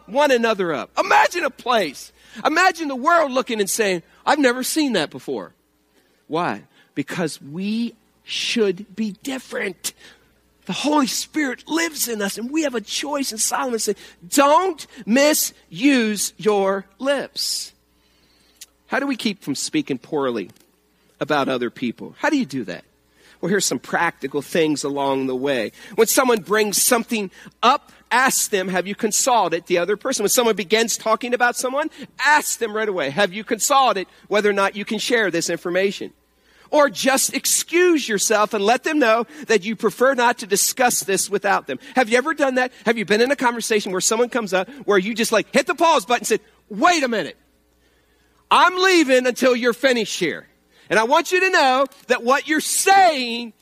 one 0.06 0.30
another 0.30 0.72
up. 0.72 0.92
Imagine 1.00 1.44
a 1.44 1.50
place. 1.50 2.12
Imagine 2.46 2.88
the 2.88 2.96
world 2.96 3.32
looking 3.32 3.60
and 3.60 3.70
saying, 3.70 4.04
I've 4.26 4.38
never 4.38 4.64
seen 4.64 4.94
that 4.94 5.10
before. 5.10 5.54
Why? 6.28 6.64
Because 6.96 7.42
we 7.42 7.96
should 8.24 8.96
be 8.96 9.12
different. 9.24 9.94
The 10.66 10.74
Holy 10.74 11.08
Spirit 11.08 11.68
lives 11.68 12.08
in 12.08 12.22
us 12.22 12.38
and 12.38 12.50
we 12.50 12.64
have 12.64 12.76
a 12.76 12.82
choice. 12.82 13.32
And 13.32 13.42
Solomon 13.42 13.80
said, 13.80 13.98
don't 14.28 14.86
misuse 15.06 16.34
your 16.38 16.86
lips. 17.00 17.74
How 18.88 19.00
do 19.00 19.08
we 19.08 19.16
keep 19.18 19.44
from 19.44 19.56
speaking 19.56 19.98
poorly 19.98 20.52
about 21.20 21.50
other 21.50 21.70
people? 21.70 22.16
How 22.20 22.30
do 22.30 22.38
you 22.38 22.46
do 22.46 22.64
that? 22.66 22.86
Well, 23.42 23.50
here's 23.50 23.66
some 23.66 23.80
practical 23.80 24.42
things 24.42 24.86
along 24.86 25.28
the 25.28 25.36
way. 25.36 25.74
When 25.96 26.08
someone 26.08 26.40
brings 26.40 26.82
something 26.82 27.30
up, 27.62 27.92
ask 28.10 28.52
them, 28.52 28.70
have 28.70 28.88
you 28.88 28.96
consulted 28.96 29.66
the 29.66 29.80
other 29.80 29.98
person? 29.98 30.24
When 30.24 30.30
someone 30.30 30.56
begins 30.56 30.96
talking 30.96 31.34
about 31.34 31.58
someone, 31.58 31.90
ask 32.20 32.60
them 32.60 32.74
right 32.74 32.88
away, 32.88 33.10
have 33.10 33.34
you 33.34 33.44
consulted 33.44 34.08
whether 34.30 34.50
or 34.50 34.54
not 34.54 34.78
you 34.78 34.86
can 34.86 34.98
share 34.98 35.30
this 35.30 35.50
information? 35.50 36.14
Or 36.74 36.90
just 36.90 37.36
excuse 37.36 38.10
yourself 38.10 38.56
and 38.56 38.66
let 38.66 38.84
them 38.84 38.98
know 38.98 39.28
that 39.46 39.64
you 39.64 39.76
prefer 39.76 40.16
not 40.16 40.40
to 40.40 40.48
discuss 40.48 41.02
this 41.02 41.30
without 41.30 41.68
them. 41.68 41.78
Have 41.96 42.10
you 42.10 42.18
ever 42.18 42.34
done 42.34 42.56
that? 42.56 42.74
Have 42.88 42.98
you 42.98 43.06
been 43.06 43.22
in 43.22 43.30
a 43.30 43.36
conversation 43.36 43.92
where 43.92 44.02
someone 44.02 44.28
comes 44.28 44.54
up 44.54 44.68
where 44.84 44.98
you 44.98 45.14
just 45.14 45.32
like 45.32 45.54
hit 45.54 45.68
the 45.68 45.76
pause 45.76 46.04
button 46.04 46.22
and 46.22 46.28
said, 46.28 46.42
wait 46.70 47.04
a 47.04 47.08
minute. 47.08 47.38
I'm 48.50 48.76
leaving 48.76 49.28
until 49.28 49.56
you're 49.56 49.74
finished 49.74 50.20
here. 50.20 50.48
And 50.90 50.98
I 50.98 51.04
want 51.04 51.32
you 51.32 51.42
to 51.42 51.50
know 51.52 51.86
that 52.08 52.24
what 52.24 52.48
you're 52.48 52.60
saying 52.60 53.54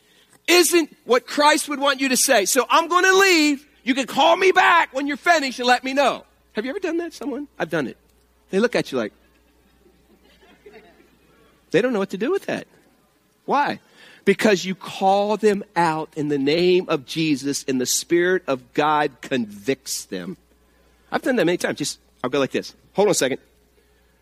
isn't 0.48 0.96
what 1.04 1.28
Christ 1.28 1.68
would 1.68 1.80
want 1.80 2.00
you 2.00 2.10
to 2.10 2.18
say. 2.18 2.46
So 2.46 2.66
I'm 2.70 2.88
going 2.88 3.04
to 3.04 3.18
leave. 3.18 3.68
You 3.84 3.94
can 3.94 4.08
call 4.08 4.38
me 4.38 4.54
back 4.54 4.94
when 4.94 5.06
you're 5.06 5.18
finished 5.18 5.60
and 5.60 5.68
let 5.68 5.84
me 5.84 5.94
know. 5.94 6.24
Have 6.54 6.64
you 6.64 6.72
ever 6.72 6.80
done 6.80 6.98
that, 6.98 7.12
someone? 7.12 7.50
I've 7.60 7.70
done 7.70 7.88
it. 7.88 7.98
They 8.52 8.60
look 8.60 8.74
at 8.74 8.94
you 8.94 8.98
like, 8.98 9.12
they 11.72 11.82
don't 11.82 11.92
know 11.92 12.00
what 12.00 12.12
to 12.12 12.18
do 12.18 12.32
with 12.32 12.46
that. 12.46 12.68
Why? 13.46 13.80
Because 14.24 14.66
you 14.66 14.76
call 14.76 15.38
them 15.38 15.64
out 15.76 16.10
in 16.16 16.28
the 16.28 16.38
name 16.38 16.86
of 16.90 17.06
Jesus 17.06 17.66
and 17.68 17.82
the 17.82 17.86
Spirit 17.86 18.44
of 18.48 18.74
God 18.74 19.22
convicts 19.22 20.06
them. 20.06 20.38
I've 21.12 21.24
done 21.24 21.36
that 21.38 21.46
many 21.46 21.58
times. 21.58 21.78
Just, 21.78 22.00
I'll 22.24 22.30
go 22.30 22.40
like 22.40 22.52
this. 22.52 22.76
Hold 22.94 23.08
on 23.08 23.12
a 23.12 23.16
second. 23.16 23.40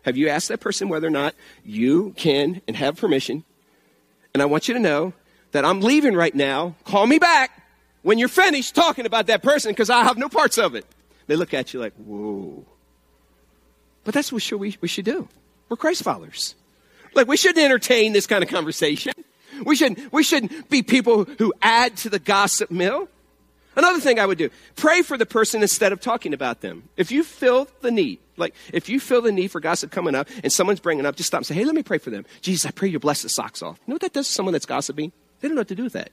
Have 0.02 0.16
you 0.16 0.28
asked 0.28 0.48
that 0.48 0.60
person 0.60 0.88
whether 0.88 1.06
or 1.06 1.10
not 1.10 1.34
you 1.64 2.14
can 2.16 2.62
and 2.66 2.76
have 2.76 2.96
permission? 2.96 3.44
And 4.32 4.42
I 4.42 4.46
want 4.46 4.68
you 4.68 4.74
to 4.74 4.80
know 4.80 5.12
that 5.52 5.64
I'm 5.64 5.80
leaving 5.80 6.14
right 6.14 6.34
now. 6.34 6.76
Call 6.84 7.06
me 7.06 7.18
back 7.18 7.62
when 8.02 8.18
you're 8.18 8.28
finished 8.28 8.74
talking 8.74 9.04
about 9.04 9.26
that 9.26 9.42
person 9.42 9.72
because 9.72 9.90
I 9.90 10.04
have 10.04 10.16
no 10.16 10.28
parts 10.28 10.56
of 10.56 10.74
it. 10.74 10.86
They 11.26 11.36
look 11.36 11.52
at 11.52 11.74
you 11.74 11.80
like, 11.80 11.94
whoa. 11.94 12.64
But 14.04 14.14
that's 14.14 14.32
what 14.32 14.50
we, 14.52 14.88
should 14.88 15.04
do. 15.04 15.28
We're 15.68 15.76
Christ 15.76 16.02
followers. 16.02 16.54
Like, 17.14 17.26
we 17.26 17.36
shouldn't 17.36 17.64
entertain 17.64 18.12
this 18.12 18.26
kind 18.26 18.42
of 18.42 18.50
conversation. 18.50 19.12
We 19.64 19.76
shouldn't, 19.76 20.12
we 20.12 20.22
shouldn't 20.22 20.70
be 20.70 20.82
people 20.82 21.24
who 21.24 21.52
add 21.60 21.96
to 21.98 22.08
the 22.08 22.18
gossip 22.18 22.70
mill. 22.70 23.08
Another 23.76 24.00
thing 24.00 24.18
I 24.18 24.26
would 24.26 24.38
do, 24.38 24.50
pray 24.76 25.02
for 25.02 25.16
the 25.16 25.26
person 25.26 25.62
instead 25.62 25.92
of 25.92 26.00
talking 26.00 26.34
about 26.34 26.60
them. 26.60 26.88
If 26.96 27.12
you 27.12 27.22
feel 27.22 27.68
the 27.82 27.90
need, 27.90 28.18
like 28.36 28.54
if 28.72 28.88
you 28.88 28.98
feel 28.98 29.22
the 29.22 29.32
need 29.32 29.50
for 29.50 29.60
gossip 29.60 29.90
coming 29.90 30.14
up 30.14 30.28
and 30.42 30.52
someone's 30.52 30.80
bringing 30.80 31.06
up, 31.06 31.16
just 31.16 31.28
stop 31.28 31.38
and 31.38 31.46
say, 31.46 31.54
hey, 31.54 31.64
let 31.64 31.74
me 31.74 31.82
pray 31.82 31.98
for 31.98 32.10
them. 32.10 32.26
Jesus, 32.40 32.66
I 32.66 32.72
pray 32.72 32.88
you 32.88 32.98
bless 32.98 33.22
the 33.22 33.28
socks 33.28 33.62
off. 33.62 33.78
You 33.86 33.92
know 33.92 33.94
what 33.94 34.02
that 34.02 34.12
does 34.12 34.26
to 34.26 34.32
someone 34.32 34.52
that's 34.52 34.66
gossiping? 34.66 35.12
They 35.40 35.48
don't 35.48 35.54
know 35.54 35.60
what 35.60 35.68
to 35.68 35.74
do 35.74 35.84
with 35.84 35.92
that. 35.92 36.10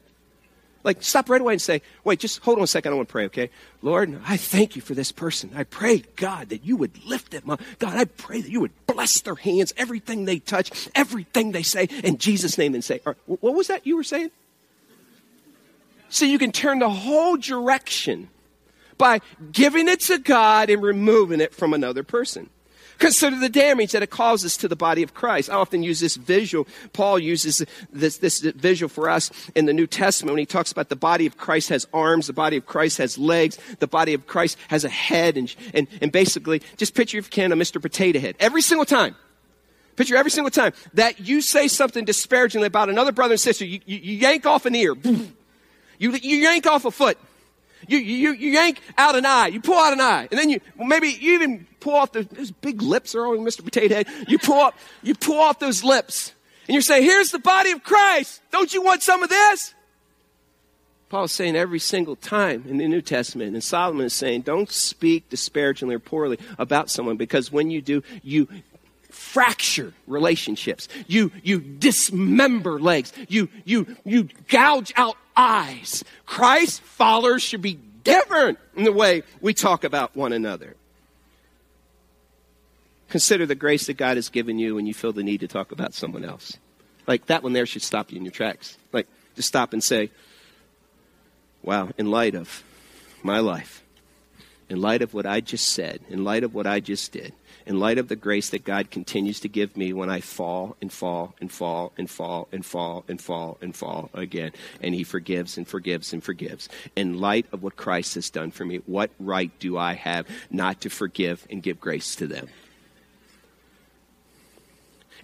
Like, 0.87 1.03
stop 1.03 1.29
right 1.29 1.41
away 1.41 1.51
and 1.51 1.61
say, 1.61 1.81
wait, 2.05 2.17
just 2.17 2.39
hold 2.39 2.59
on 2.59 2.63
a 2.63 2.67
second. 2.67 2.93
I 2.93 2.95
want 2.95 3.09
to 3.09 3.11
pray, 3.11 3.25
okay? 3.25 3.49
Lord, 3.81 4.21
I 4.25 4.37
thank 4.37 4.77
you 4.77 4.81
for 4.81 4.93
this 4.93 5.11
person. 5.11 5.51
I 5.53 5.65
pray, 5.65 6.05
God, 6.15 6.47
that 6.47 6.63
you 6.63 6.77
would 6.77 7.03
lift 7.03 7.31
them 7.31 7.49
up. 7.49 7.61
God, 7.77 7.97
I 7.97 8.05
pray 8.05 8.39
that 8.39 8.49
you 8.49 8.61
would 8.61 8.71
bless 8.87 9.19
their 9.19 9.35
hands, 9.35 9.73
everything 9.75 10.23
they 10.23 10.39
touch, 10.39 10.87
everything 10.95 11.51
they 11.51 11.61
say, 11.61 11.89
in 12.05 12.17
Jesus' 12.17 12.57
name, 12.57 12.73
and 12.73 12.81
say, 12.81 13.01
what 13.25 13.53
was 13.53 13.67
that 13.67 13.85
you 13.85 13.97
were 13.97 14.03
saying? 14.05 14.31
So 16.07 16.23
you 16.23 16.39
can 16.39 16.53
turn 16.53 16.79
the 16.79 16.89
whole 16.89 17.35
direction 17.35 18.29
by 18.97 19.19
giving 19.51 19.89
it 19.89 19.99
to 19.99 20.17
God 20.17 20.69
and 20.69 20.81
removing 20.81 21.41
it 21.41 21.53
from 21.53 21.73
another 21.73 22.01
person. 22.01 22.49
Consider 22.97 23.39
the 23.39 23.49
damage 23.49 23.91
that 23.91 24.03
it 24.03 24.09
causes 24.09 24.57
to 24.57 24.67
the 24.67 24.75
body 24.75 25.03
of 25.03 25.13
Christ. 25.13 25.49
I 25.49 25.55
often 25.55 25.83
use 25.83 25.99
this 25.99 26.15
visual. 26.15 26.67
Paul 26.93 27.19
uses 27.19 27.63
this, 27.91 28.17
this 28.17 28.39
visual 28.39 28.89
for 28.89 29.09
us 29.09 29.31
in 29.55 29.65
the 29.65 29.73
New 29.73 29.87
Testament 29.87 30.33
when 30.33 30.39
he 30.39 30.45
talks 30.45 30.71
about 30.71 30.89
the 30.89 30.95
body 30.95 31.25
of 31.25 31.37
Christ 31.37 31.69
has 31.69 31.87
arms, 31.93 32.27
the 32.27 32.33
body 32.33 32.57
of 32.57 32.65
Christ 32.65 32.97
has 32.97 33.17
legs, 33.17 33.57
the 33.79 33.87
body 33.87 34.13
of 34.13 34.27
Christ 34.27 34.57
has 34.69 34.83
a 34.83 34.89
head, 34.89 35.37
and, 35.37 35.53
and, 35.73 35.87
and 36.01 36.11
basically, 36.11 36.61
just 36.77 36.95
picture 36.95 37.17
if 37.17 37.25
you 37.25 37.29
can 37.29 37.51
a 37.51 37.55
Mr. 37.55 37.81
Potato 37.81 38.19
Head. 38.19 38.35
Every 38.39 38.61
single 38.61 38.85
time, 38.85 39.15
Picture 39.97 40.15
every 40.15 40.29
single 40.29 40.51
time 40.51 40.73
that 40.93 41.19
you 41.21 41.41
say 41.41 41.67
something 41.67 42.05
disparagingly 42.05 42.67
about 42.67 42.87
another 42.87 43.11
brother 43.11 43.33
and 43.33 43.41
sister, 43.41 43.65
you, 43.65 43.79
you, 43.87 43.97
you 43.97 44.13
yank 44.17 44.45
off 44.45 44.65
an 44.65 44.75
ear. 44.75 44.95
You, 45.99 46.11
you 46.11 46.37
yank 46.37 46.67
off 46.67 46.85
a 46.85 46.91
foot. 46.91 47.17
You, 47.87 47.97
you, 47.97 48.33
you 48.33 48.51
yank 48.51 48.81
out 48.97 49.15
an 49.15 49.25
eye. 49.25 49.47
You 49.47 49.61
pull 49.61 49.77
out 49.77 49.93
an 49.93 50.01
eye. 50.01 50.27
And 50.31 50.39
then 50.39 50.49
you, 50.49 50.59
maybe 50.77 51.09
you 51.09 51.35
even 51.35 51.67
pull 51.79 51.95
off 51.95 52.11
the, 52.11 52.23
those 52.23 52.51
big 52.51 52.81
lips 52.81 53.15
are 53.15 53.27
on 53.27 53.39
Mr. 53.39 53.63
Potato 53.63 53.95
Head. 53.95 54.07
You 54.27 54.39
pull 54.39 54.59
up, 54.59 54.77
you 55.03 55.15
pull 55.15 55.39
off 55.39 55.59
those 55.59 55.83
lips. 55.83 56.33
And 56.67 56.73
you're 56.73 56.81
saying, 56.81 57.03
here's 57.03 57.31
the 57.31 57.39
body 57.39 57.71
of 57.71 57.83
Christ. 57.83 58.41
Don't 58.51 58.73
you 58.73 58.81
want 58.81 59.03
some 59.03 59.23
of 59.23 59.29
this? 59.29 59.73
Paul's 61.09 61.31
saying 61.31 61.55
every 61.55 61.79
single 61.79 62.17
time 62.17 62.65
in 62.67 62.77
the 62.77 62.87
New 62.87 63.01
Testament, 63.01 63.53
and 63.53 63.63
Solomon 63.63 64.05
is 64.05 64.13
saying, 64.13 64.41
don't 64.41 64.69
speak 64.69 65.29
disparagingly 65.29 65.95
or 65.95 65.99
poorly 65.99 66.37
about 66.57 66.89
someone 66.89 67.15
because 67.15 67.49
when 67.49 67.71
you 67.71 67.81
do, 67.81 68.03
you 68.23 68.49
fracture 69.09 69.93
relationships. 70.05 70.89
You, 71.07 71.31
you 71.43 71.59
dismember 71.59 72.79
legs. 72.79 73.13
You, 73.29 73.47
you, 73.63 73.95
you 74.03 74.27
gouge 74.49 74.91
out 74.95 75.15
eyes. 75.37 76.03
Christ 76.25 76.81
followers 76.81 77.43
should 77.43 77.61
be 77.61 77.79
different 78.03 78.57
in 78.75 78.83
the 78.83 78.91
way 78.91 79.23
we 79.39 79.53
talk 79.53 79.83
about 79.83 80.15
one 80.15 80.33
another. 80.33 80.75
Consider 83.09 83.45
the 83.45 83.55
grace 83.55 83.87
that 83.87 83.95
God 83.95 84.17
has 84.17 84.29
given 84.29 84.59
you 84.59 84.75
when 84.75 84.85
you 84.85 84.93
feel 84.93 85.13
the 85.13 85.23
need 85.23 85.39
to 85.39 85.47
talk 85.47 85.71
about 85.71 85.93
someone 85.93 86.25
else. 86.25 86.57
Like 87.05 87.27
that 87.27 87.43
one 87.43 87.53
there 87.53 87.65
should 87.65 87.83
stop 87.83 88.11
you 88.11 88.17
in 88.17 88.25
your 88.25 88.33
tracks. 88.33 88.77
Like 88.91 89.07
just 89.35 89.47
stop 89.47 89.71
and 89.71 89.83
say, 89.83 90.09
wow, 91.61 91.89
in 91.97 92.11
light 92.11 92.35
of 92.35 92.63
my 93.23 93.39
life, 93.39 93.83
in 94.69 94.81
light 94.81 95.01
of 95.01 95.13
what 95.13 95.25
I 95.25 95.39
just 95.39 95.69
said, 95.69 96.01
in 96.09 96.23
light 96.23 96.43
of 96.43 96.53
what 96.53 96.67
I 96.67 96.79
just 96.79 97.11
did, 97.13 97.33
in 97.67 97.81
light 97.81 97.97
of 97.97 98.07
the 98.07 98.15
grace 98.15 98.49
that 98.51 98.63
God 98.63 98.89
continues 98.89 99.41
to 99.41 99.49
give 99.49 99.75
me 99.75 99.91
when 99.91 100.09
I 100.09 100.21
fall 100.21 100.77
and 100.81 100.91
fall 100.91 101.35
and 101.41 101.51
fall 101.51 101.91
and 101.97 102.09
fall 102.09 102.47
and 102.53 102.65
fall 102.65 103.03
and 103.09 103.21
fall 103.21 103.57
and 103.61 103.75
fall 103.75 104.09
again. 104.13 104.53
And 104.81 104.95
He 104.95 105.03
forgives 105.03 105.57
and 105.57 105.67
forgives 105.67 106.13
and 106.13 106.23
forgives. 106.23 106.69
In 106.95 107.19
light 107.19 107.45
of 107.51 107.61
what 107.61 107.75
Christ 107.75 108.15
has 108.15 108.29
done 108.29 108.51
for 108.51 108.63
me, 108.63 108.77
what 108.85 109.11
right 109.19 109.51
do 109.59 109.77
I 109.77 109.93
have 109.93 110.27
not 110.49 110.79
to 110.81 110.89
forgive 110.89 111.45
and 111.49 111.61
give 111.61 111.79
grace 111.79 112.15
to 112.15 112.25
them? 112.25 112.47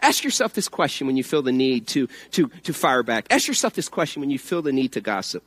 Ask 0.01 0.25
yourself 0.25 0.53
this 0.53 0.67
question 0.67 1.07
when 1.07 1.15
you 1.15 1.23
feel 1.23 1.41
the 1.41 1.53
need 1.53 1.87
to, 1.87 2.09
to, 2.31 2.49
to 2.63 2.73
fire 2.73 3.03
back. 3.03 3.25
Ask 3.29 3.47
yourself 3.47 3.73
this 3.73 3.87
question 3.87 4.19
when 4.19 4.29
you 4.29 4.37
feel 4.37 4.61
the 4.61 4.73
need 4.73 4.91
to 4.91 5.01
gossip. 5.01 5.43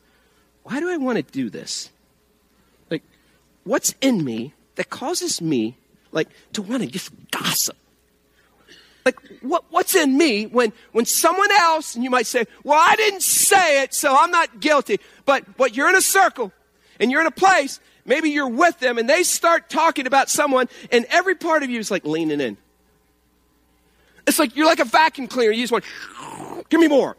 Why 0.63 0.81
do 0.81 0.89
I 0.89 0.97
want 0.97 1.19
to 1.19 1.23
do 1.23 1.51
this? 1.51 1.91
Like, 2.91 3.03
what's 3.65 3.95
in 4.01 4.25
me 4.25 4.55
that 4.77 4.89
causes 4.89 5.43
me 5.43 5.77
like 6.13 6.29
to 6.55 6.63
want 6.63 6.83
to 6.83 6.89
just 6.89 7.11
gossip. 7.31 7.77
Like 9.05 9.21
what, 9.41 9.65
what's 9.71 9.95
in 9.95 10.19
me 10.19 10.47
when, 10.47 10.73
when 10.93 11.05
someone 11.05 11.51
else, 11.53 11.95
and 11.95 12.03
you 12.03 12.11
might 12.11 12.27
say, 12.27 12.45
well, 12.65 12.79
I 12.81 12.97
didn't 12.97 13.23
say 13.23 13.83
it, 13.83 13.95
so 13.95 14.17
I'm 14.19 14.31
not 14.33 14.59
guilty. 14.61 14.99
But, 15.25 15.57
but 15.57 15.77
you're 15.77 15.89
in 15.89 15.95
a 15.95 16.03
circle 16.03 16.53
and 16.99 17.11
you're 17.11 17.21
in 17.21 17.27
a 17.27 17.33
place, 17.33 17.79
maybe 18.05 18.31
you're 18.31 18.49
with 18.49 18.81
them 18.81 18.99
and 18.99 19.09
they 19.09 19.23
start 19.23 19.71
talking 19.71 20.07
about 20.07 20.29
someone 20.29 20.69
and 20.91 21.05
every 21.09 21.37
part 21.37 21.63
of 21.63 21.71
you 21.71 21.79
is 21.79 21.91
like 21.91 22.05
leaning 22.05 22.41
in. 22.41 22.57
It's 24.27 24.41
like 24.41 24.57
you're 24.57 24.67
like 24.67 24.81
a 24.81 24.85
vacuum 24.85 25.29
cleaner. 25.29 25.53
You 25.53 25.63
just 25.63 25.73
want, 25.73 25.85
give 26.69 26.81
me 26.81 26.89
more. 26.89 27.17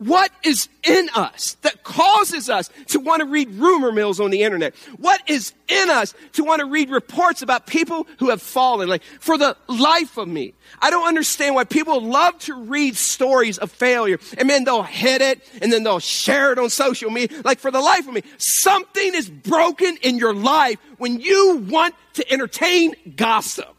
What 0.00 0.32
is 0.42 0.70
in 0.82 1.10
us 1.14 1.58
that 1.60 1.84
causes 1.84 2.48
us 2.48 2.70
to 2.86 3.00
want 3.00 3.20
to 3.20 3.26
read 3.26 3.50
rumor 3.50 3.92
mills 3.92 4.18
on 4.18 4.30
the 4.30 4.44
internet? 4.44 4.74
What 4.96 5.20
is 5.28 5.52
in 5.68 5.90
us 5.90 6.14
to 6.32 6.42
want 6.42 6.60
to 6.60 6.64
read 6.64 6.88
reports 6.88 7.42
about 7.42 7.66
people 7.66 8.06
who 8.18 8.30
have 8.30 8.40
fallen? 8.40 8.88
Like, 8.88 9.02
for 9.02 9.36
the 9.36 9.58
life 9.68 10.16
of 10.16 10.26
me, 10.26 10.54
I 10.80 10.88
don't 10.88 11.06
understand 11.06 11.54
why 11.54 11.64
people 11.64 12.00
love 12.00 12.38
to 12.40 12.54
read 12.54 12.96
stories 12.96 13.58
of 13.58 13.70
failure 13.70 14.18
and 14.38 14.48
then 14.48 14.64
they'll 14.64 14.82
hit 14.82 15.20
it 15.20 15.46
and 15.60 15.70
then 15.70 15.82
they'll 15.82 15.98
share 15.98 16.50
it 16.50 16.58
on 16.58 16.70
social 16.70 17.10
media. 17.10 17.42
Like, 17.44 17.58
for 17.58 17.70
the 17.70 17.82
life 17.82 18.08
of 18.08 18.14
me, 18.14 18.22
something 18.38 19.14
is 19.14 19.28
broken 19.28 19.98
in 20.00 20.16
your 20.16 20.32
life 20.32 20.78
when 20.96 21.20
you 21.20 21.66
want 21.68 21.94
to 22.14 22.32
entertain 22.32 22.94
gossip. 23.16 23.76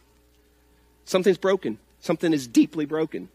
Something's 1.05 1.39
broken. 1.39 1.79
Something 1.99 2.31
is 2.31 2.45
deeply 2.45 2.85
broken 2.85 3.27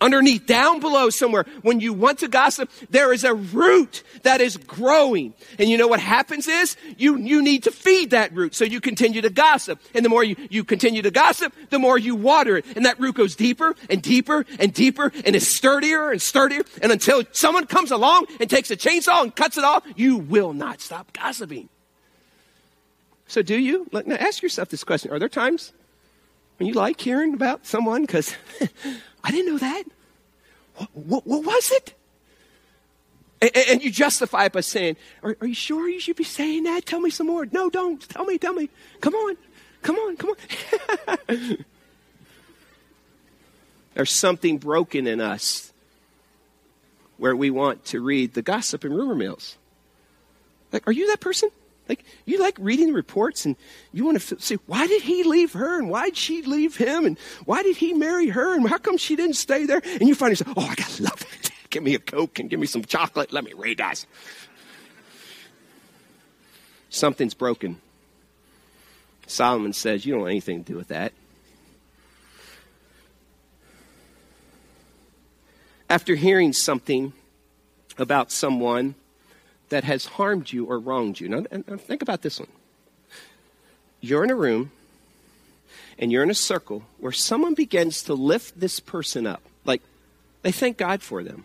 underneath, 0.00 0.46
down 0.46 0.80
below 0.80 1.10
somewhere, 1.10 1.44
when 1.62 1.80
you 1.80 1.92
want 1.92 2.20
to 2.20 2.28
gossip, 2.28 2.70
there 2.90 3.12
is 3.12 3.24
a 3.24 3.34
root 3.34 4.02
that 4.22 4.40
is 4.40 4.56
growing. 4.56 5.34
And 5.58 5.68
you 5.68 5.76
know 5.76 5.88
what 5.88 6.00
happens 6.00 6.48
is 6.48 6.76
you, 6.96 7.16
you 7.16 7.42
need 7.42 7.64
to 7.64 7.70
feed 7.70 8.10
that 8.10 8.32
root. 8.34 8.54
So 8.54 8.64
you 8.64 8.80
continue 8.80 9.20
to 9.22 9.30
gossip. 9.30 9.80
And 9.94 10.04
the 10.04 10.08
more 10.08 10.24
you, 10.24 10.36
you 10.48 10.64
continue 10.64 11.02
to 11.02 11.10
gossip, 11.10 11.52
the 11.70 11.78
more 11.78 11.98
you 11.98 12.14
water 12.14 12.56
it. 12.56 12.64
And 12.76 12.86
that 12.86 12.98
root 12.98 13.16
goes 13.16 13.36
deeper 13.36 13.74
and 13.88 14.02
deeper 14.02 14.46
and 14.58 14.72
deeper 14.72 15.12
and 15.24 15.36
is 15.36 15.46
sturdier 15.46 16.10
and 16.10 16.20
sturdier. 16.20 16.62
And 16.82 16.92
until 16.92 17.22
someone 17.32 17.66
comes 17.66 17.90
along 17.90 18.26
and 18.40 18.48
takes 18.48 18.70
a 18.70 18.76
chainsaw 18.76 19.22
and 19.22 19.34
cuts 19.34 19.58
it 19.58 19.64
off, 19.64 19.84
you 19.96 20.16
will 20.16 20.52
not 20.52 20.80
stop 20.80 21.12
gossiping. 21.12 21.68
So 23.26 23.42
do 23.42 23.56
you? 23.56 23.86
Now 23.92 24.16
ask 24.16 24.42
yourself 24.42 24.70
this 24.70 24.82
question. 24.82 25.12
Are 25.12 25.18
there 25.18 25.28
times 25.28 25.72
you 26.66 26.74
like 26.74 27.00
hearing 27.00 27.34
about 27.34 27.66
someone? 27.66 28.02
Because 28.02 28.34
I 29.24 29.30
didn't 29.30 29.52
know 29.52 29.58
that. 29.58 29.84
What, 30.76 30.90
what, 30.94 31.26
what 31.26 31.44
was 31.44 31.70
it? 31.72 31.94
And, 33.42 33.50
and, 33.68 33.82
you 33.82 33.90
justify 33.90 34.44
it 34.44 34.52
by 34.52 34.60
saying, 34.60 34.96
are, 35.22 35.36
are, 35.40 35.46
you 35.46 35.54
sure 35.54 35.88
you 35.88 36.00
should 36.00 36.16
be 36.16 36.24
saying 36.24 36.64
that? 36.64 36.84
Tell 36.84 37.00
me 37.00 37.08
some 37.08 37.26
more. 37.26 37.46
No, 37.46 37.70
don't. 37.70 38.06
Tell 38.08 38.26
me, 38.26 38.36
tell 38.36 38.52
me. 38.52 38.68
Come 39.00 39.14
on. 39.14 39.36
Come 39.82 39.96
on, 39.96 40.16
come 40.16 40.34
on. 41.08 41.58
There's 43.94 44.12
something 44.12 44.58
broken 44.58 45.06
in 45.06 45.20
us 45.20 45.72
where 47.16 47.34
we 47.34 47.50
want 47.50 47.84
to 47.86 48.00
read 48.00 48.34
the 48.34 48.42
gossip 48.42 48.84
and 48.84 48.94
rumor 48.94 49.14
mills. 49.14 49.56
Like, 50.72 50.86
are 50.86 50.92
you 50.92 51.08
that 51.08 51.20
person? 51.20 51.50
Like, 51.90 52.04
you 52.24 52.38
like 52.38 52.56
reading 52.60 52.92
reports 52.92 53.44
and 53.44 53.56
you 53.92 54.04
want 54.04 54.20
to 54.20 54.38
say, 54.38 54.58
why 54.66 54.86
did 54.86 55.02
he 55.02 55.24
leave 55.24 55.54
her 55.54 55.76
and 55.76 55.90
why 55.90 56.04
did 56.04 56.16
she 56.16 56.40
leave 56.42 56.76
him 56.76 57.04
and 57.04 57.18
why 57.46 57.64
did 57.64 57.78
he 57.78 57.94
marry 57.94 58.28
her 58.28 58.54
and 58.54 58.68
how 58.68 58.78
come 58.78 58.96
she 58.96 59.16
didn't 59.16 59.34
stay 59.34 59.66
there? 59.66 59.82
And 59.84 60.02
you 60.02 60.14
find 60.14 60.30
yourself, 60.30 60.56
oh, 60.56 60.68
I 60.70 60.76
got 60.76 61.00
love 61.00 61.20
it. 61.20 61.50
give 61.70 61.82
me 61.82 61.96
a 61.96 61.98
Coke 61.98 62.38
and 62.38 62.48
give 62.48 62.60
me 62.60 62.68
some 62.68 62.84
chocolate. 62.84 63.32
Let 63.32 63.42
me 63.42 63.54
read 63.54 63.78
that. 63.78 64.06
Something's 66.90 67.34
broken. 67.34 67.80
Solomon 69.26 69.72
says, 69.72 70.06
you 70.06 70.12
don't 70.12 70.20
want 70.20 70.30
anything 70.30 70.62
to 70.62 70.72
do 70.72 70.78
with 70.78 70.88
that. 70.88 71.12
After 75.88 76.14
hearing 76.14 76.52
something 76.52 77.14
about 77.98 78.30
someone, 78.30 78.94
that 79.70 79.84
has 79.84 80.04
harmed 80.04 80.52
you 80.52 80.66
or 80.66 80.78
wronged 80.78 81.18
you. 81.18 81.28
Now, 81.28 81.42
think 81.76 82.02
about 82.02 82.22
this 82.22 82.38
one. 82.38 82.48
You're 84.00 84.24
in 84.24 84.30
a 84.30 84.36
room 84.36 84.70
and 85.98 86.12
you're 86.12 86.22
in 86.22 86.30
a 86.30 86.34
circle 86.34 86.82
where 86.98 87.12
someone 87.12 87.54
begins 87.54 88.02
to 88.04 88.14
lift 88.14 88.58
this 88.58 88.80
person 88.80 89.26
up. 89.26 89.42
Like, 89.64 89.82
they 90.42 90.52
thank 90.52 90.76
God 90.76 91.02
for 91.02 91.22
them. 91.22 91.44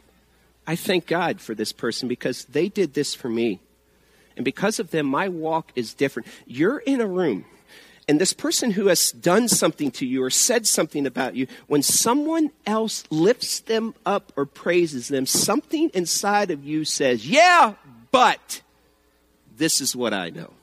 I 0.68 0.76
thank 0.76 1.06
God 1.06 1.42
for 1.42 1.54
this 1.54 1.72
person 1.72 2.08
because 2.08 2.46
they 2.46 2.70
did 2.70 2.94
this 2.94 3.14
for 3.14 3.30
me. 3.30 3.60
And 4.36 4.44
because 4.44 4.80
of 4.80 4.92
them, 4.92 5.06
my 5.06 5.30
walk 5.30 5.72
is 5.76 5.94
different. 5.94 6.28
You're 6.46 6.80
in 6.80 7.02
a 7.02 7.08
room 7.08 7.46
and 8.08 8.22
this 8.22 8.34
person 8.34 8.72
who 8.72 8.88
has 8.88 9.12
done 9.12 9.48
something 9.48 9.90
to 9.92 10.06
you 10.06 10.24
or 10.24 10.30
said 10.30 10.68
something 10.68 11.08
about 11.08 11.36
you, 11.36 11.48
when 11.68 11.82
someone 11.82 12.52
else 12.66 13.04
lifts 13.10 13.62
them 13.62 13.96
up 14.06 14.32
or 14.36 14.46
praises 14.46 15.08
them, 15.08 15.26
something 15.26 15.90
inside 15.94 16.52
of 16.52 16.64
you 16.64 16.86
says, 16.86 17.28
Yeah, 17.28 17.74
but 18.16 18.62
this 19.58 19.82
is 19.82 19.94
what 19.94 20.14
I 20.14 20.30
know. 20.30 20.54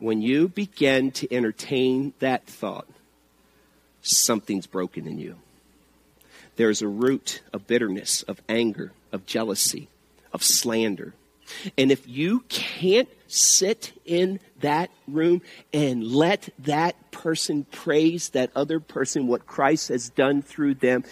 When 0.00 0.20
you 0.20 0.48
begin 0.48 1.12
to 1.12 1.32
entertain 1.32 2.12
that 2.18 2.44
thought, 2.44 2.88
something's 4.02 4.66
broken 4.66 5.06
in 5.06 5.20
you. 5.20 5.36
There's 6.56 6.82
a 6.82 6.88
root 6.88 7.40
of 7.52 7.68
bitterness, 7.68 8.22
of 8.22 8.42
anger, 8.48 8.90
of 9.12 9.26
jealousy, 9.26 9.86
of 10.32 10.42
slander. 10.42 11.14
And 11.78 11.92
if 11.92 12.08
you 12.08 12.40
can't 12.48 13.08
sit 13.28 13.92
in 14.04 14.40
that 14.62 14.90
room 15.06 15.40
and 15.72 16.04
let 16.04 16.48
that 16.58 17.12
person 17.12 17.64
praise 17.70 18.30
that 18.30 18.50
other 18.56 18.80
person, 18.80 19.28
what 19.28 19.46
Christ 19.46 19.90
has 19.90 20.08
done 20.08 20.42
through 20.42 20.74
them, 20.74 21.04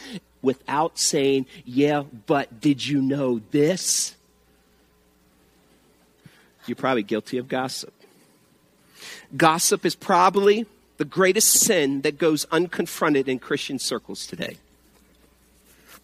without 0.43 0.99
saying, 0.99 1.47
Yeah, 1.65 2.03
but 2.27 2.61
did 2.61 2.85
you 2.85 3.01
know 3.01 3.41
this? 3.53 4.17
You're 6.67 6.77
probably 6.77 7.03
guilty 7.03 7.39
of 7.39 7.49
gossip. 7.49 7.93
Gossip 9.37 9.85
is 9.85 9.95
probably 9.95 10.67
the 10.97 11.05
greatest 11.05 11.53
sin 11.53 12.03
that 12.03 12.19
goes 12.19 12.47
unconfronted 12.47 13.29
in 13.29 13.39
Christian 13.39 13.79
circles 13.79 14.27
today. 14.27 14.57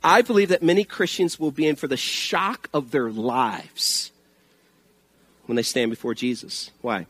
I 0.02 0.22
believe 0.22 0.48
that 0.48 0.62
many 0.62 0.84
Christians 0.84 1.38
will 1.38 1.50
be 1.50 1.66
in 1.66 1.76
for 1.76 1.86
the 1.86 1.96
shock 1.96 2.68
of 2.72 2.90
their 2.90 3.10
lives 3.10 4.10
when 5.46 5.56
they 5.56 5.62
stand 5.62 5.90
before 5.90 6.14
Jesus. 6.14 6.70
Why? 6.80 7.06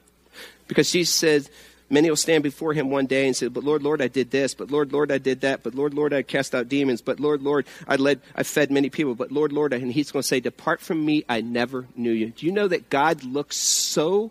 Because 0.66 0.90
Jesus 0.90 1.14
said, 1.14 1.48
Many 1.92 2.08
will 2.08 2.16
stand 2.16 2.44
before 2.44 2.72
him 2.72 2.88
one 2.88 3.06
day 3.06 3.26
and 3.26 3.36
say, 3.36 3.48
But 3.48 3.64
Lord, 3.64 3.82
Lord, 3.82 4.00
I 4.00 4.06
did 4.06 4.30
this. 4.30 4.54
But 4.54 4.70
Lord, 4.70 4.92
Lord, 4.92 5.10
I 5.10 5.18
did 5.18 5.40
that. 5.40 5.64
But 5.64 5.74
Lord, 5.74 5.92
Lord, 5.92 6.12
I 6.12 6.22
cast 6.22 6.54
out 6.54 6.68
demons. 6.68 7.02
But 7.02 7.18
Lord, 7.18 7.42
Lord, 7.42 7.66
I 7.88 7.96
led, 7.96 8.20
I 8.36 8.44
fed 8.44 8.70
many 8.70 8.90
people. 8.90 9.16
But 9.16 9.32
Lord, 9.32 9.52
Lord, 9.52 9.72
and 9.72 9.92
he's 9.92 10.12
going 10.12 10.22
to 10.22 10.26
say, 10.26 10.38
Depart 10.38 10.80
from 10.80 11.04
me, 11.04 11.24
I 11.28 11.40
never 11.40 11.86
knew 11.96 12.12
you. 12.12 12.30
Do 12.30 12.46
you 12.46 12.52
know 12.52 12.68
that 12.68 12.90
God 12.90 13.24
looks 13.24 13.56
so 13.56 14.30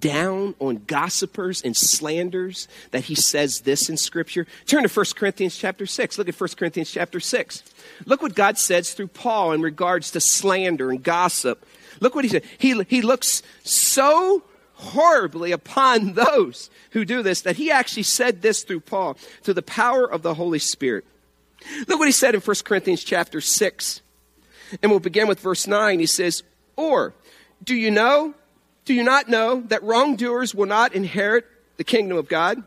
down 0.00 0.54
on 0.60 0.82
gossipers 0.86 1.62
and 1.62 1.76
slanders 1.76 2.68
that 2.90 3.04
he 3.04 3.14
says 3.14 3.60
this 3.60 3.88
in 3.88 3.96
scripture 3.96 4.46
turn 4.66 4.82
to 4.82 4.88
1 4.88 5.06
corinthians 5.14 5.56
chapter 5.56 5.86
6 5.86 6.18
look 6.18 6.28
at 6.28 6.40
1 6.40 6.48
corinthians 6.56 6.90
chapter 6.90 7.20
6 7.20 7.62
look 8.04 8.20
what 8.20 8.34
god 8.34 8.58
says 8.58 8.94
through 8.94 9.06
paul 9.06 9.52
in 9.52 9.62
regards 9.62 10.10
to 10.10 10.20
slander 10.20 10.90
and 10.90 11.02
gossip 11.02 11.64
look 12.00 12.14
what 12.14 12.24
he 12.24 12.30
said 12.30 12.42
he, 12.58 12.82
he 12.84 13.00
looks 13.00 13.42
so 13.62 14.42
horribly 14.76 15.52
upon 15.52 16.12
those 16.14 16.70
who 16.90 17.04
do 17.04 17.22
this 17.22 17.42
that 17.42 17.56
he 17.56 17.70
actually 17.70 18.02
said 18.02 18.42
this 18.42 18.62
through 18.62 18.80
paul 18.80 19.14
through 19.42 19.54
the 19.54 19.62
power 19.62 20.10
of 20.10 20.22
the 20.22 20.34
holy 20.34 20.58
spirit 20.58 21.04
look 21.88 21.98
what 21.98 22.08
he 22.08 22.12
said 22.12 22.34
in 22.34 22.40
1 22.40 22.56
corinthians 22.64 23.02
chapter 23.02 23.40
6 23.40 24.00
and 24.82 24.90
we'll 24.90 25.00
begin 25.00 25.28
with 25.28 25.40
verse 25.40 25.66
9 25.66 25.98
he 25.98 26.06
says 26.06 26.42
or 26.76 27.14
do 27.64 27.74
you 27.74 27.90
know 27.90 28.34
do 28.86 28.94
you 28.94 29.02
not 29.02 29.28
know 29.28 29.62
that 29.62 29.82
wrongdoers 29.82 30.54
will 30.54 30.66
not 30.66 30.94
inherit 30.94 31.44
the 31.76 31.84
kingdom 31.84 32.16
of 32.16 32.28
God? 32.28 32.62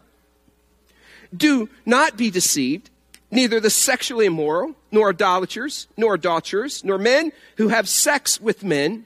Do 1.36 1.70
not 1.86 2.18
be 2.18 2.30
deceived. 2.30 2.90
Neither 3.32 3.60
the 3.60 3.70
sexually 3.70 4.26
immoral, 4.26 4.76
nor 4.92 5.10
idolaters, 5.10 5.88
nor 5.96 6.16
adulterers, 6.16 6.84
nor 6.84 6.98
men 6.98 7.32
who 7.58 7.70
have 7.70 7.88
sex 7.88 8.42
with 8.42 8.64
men, 8.64 9.06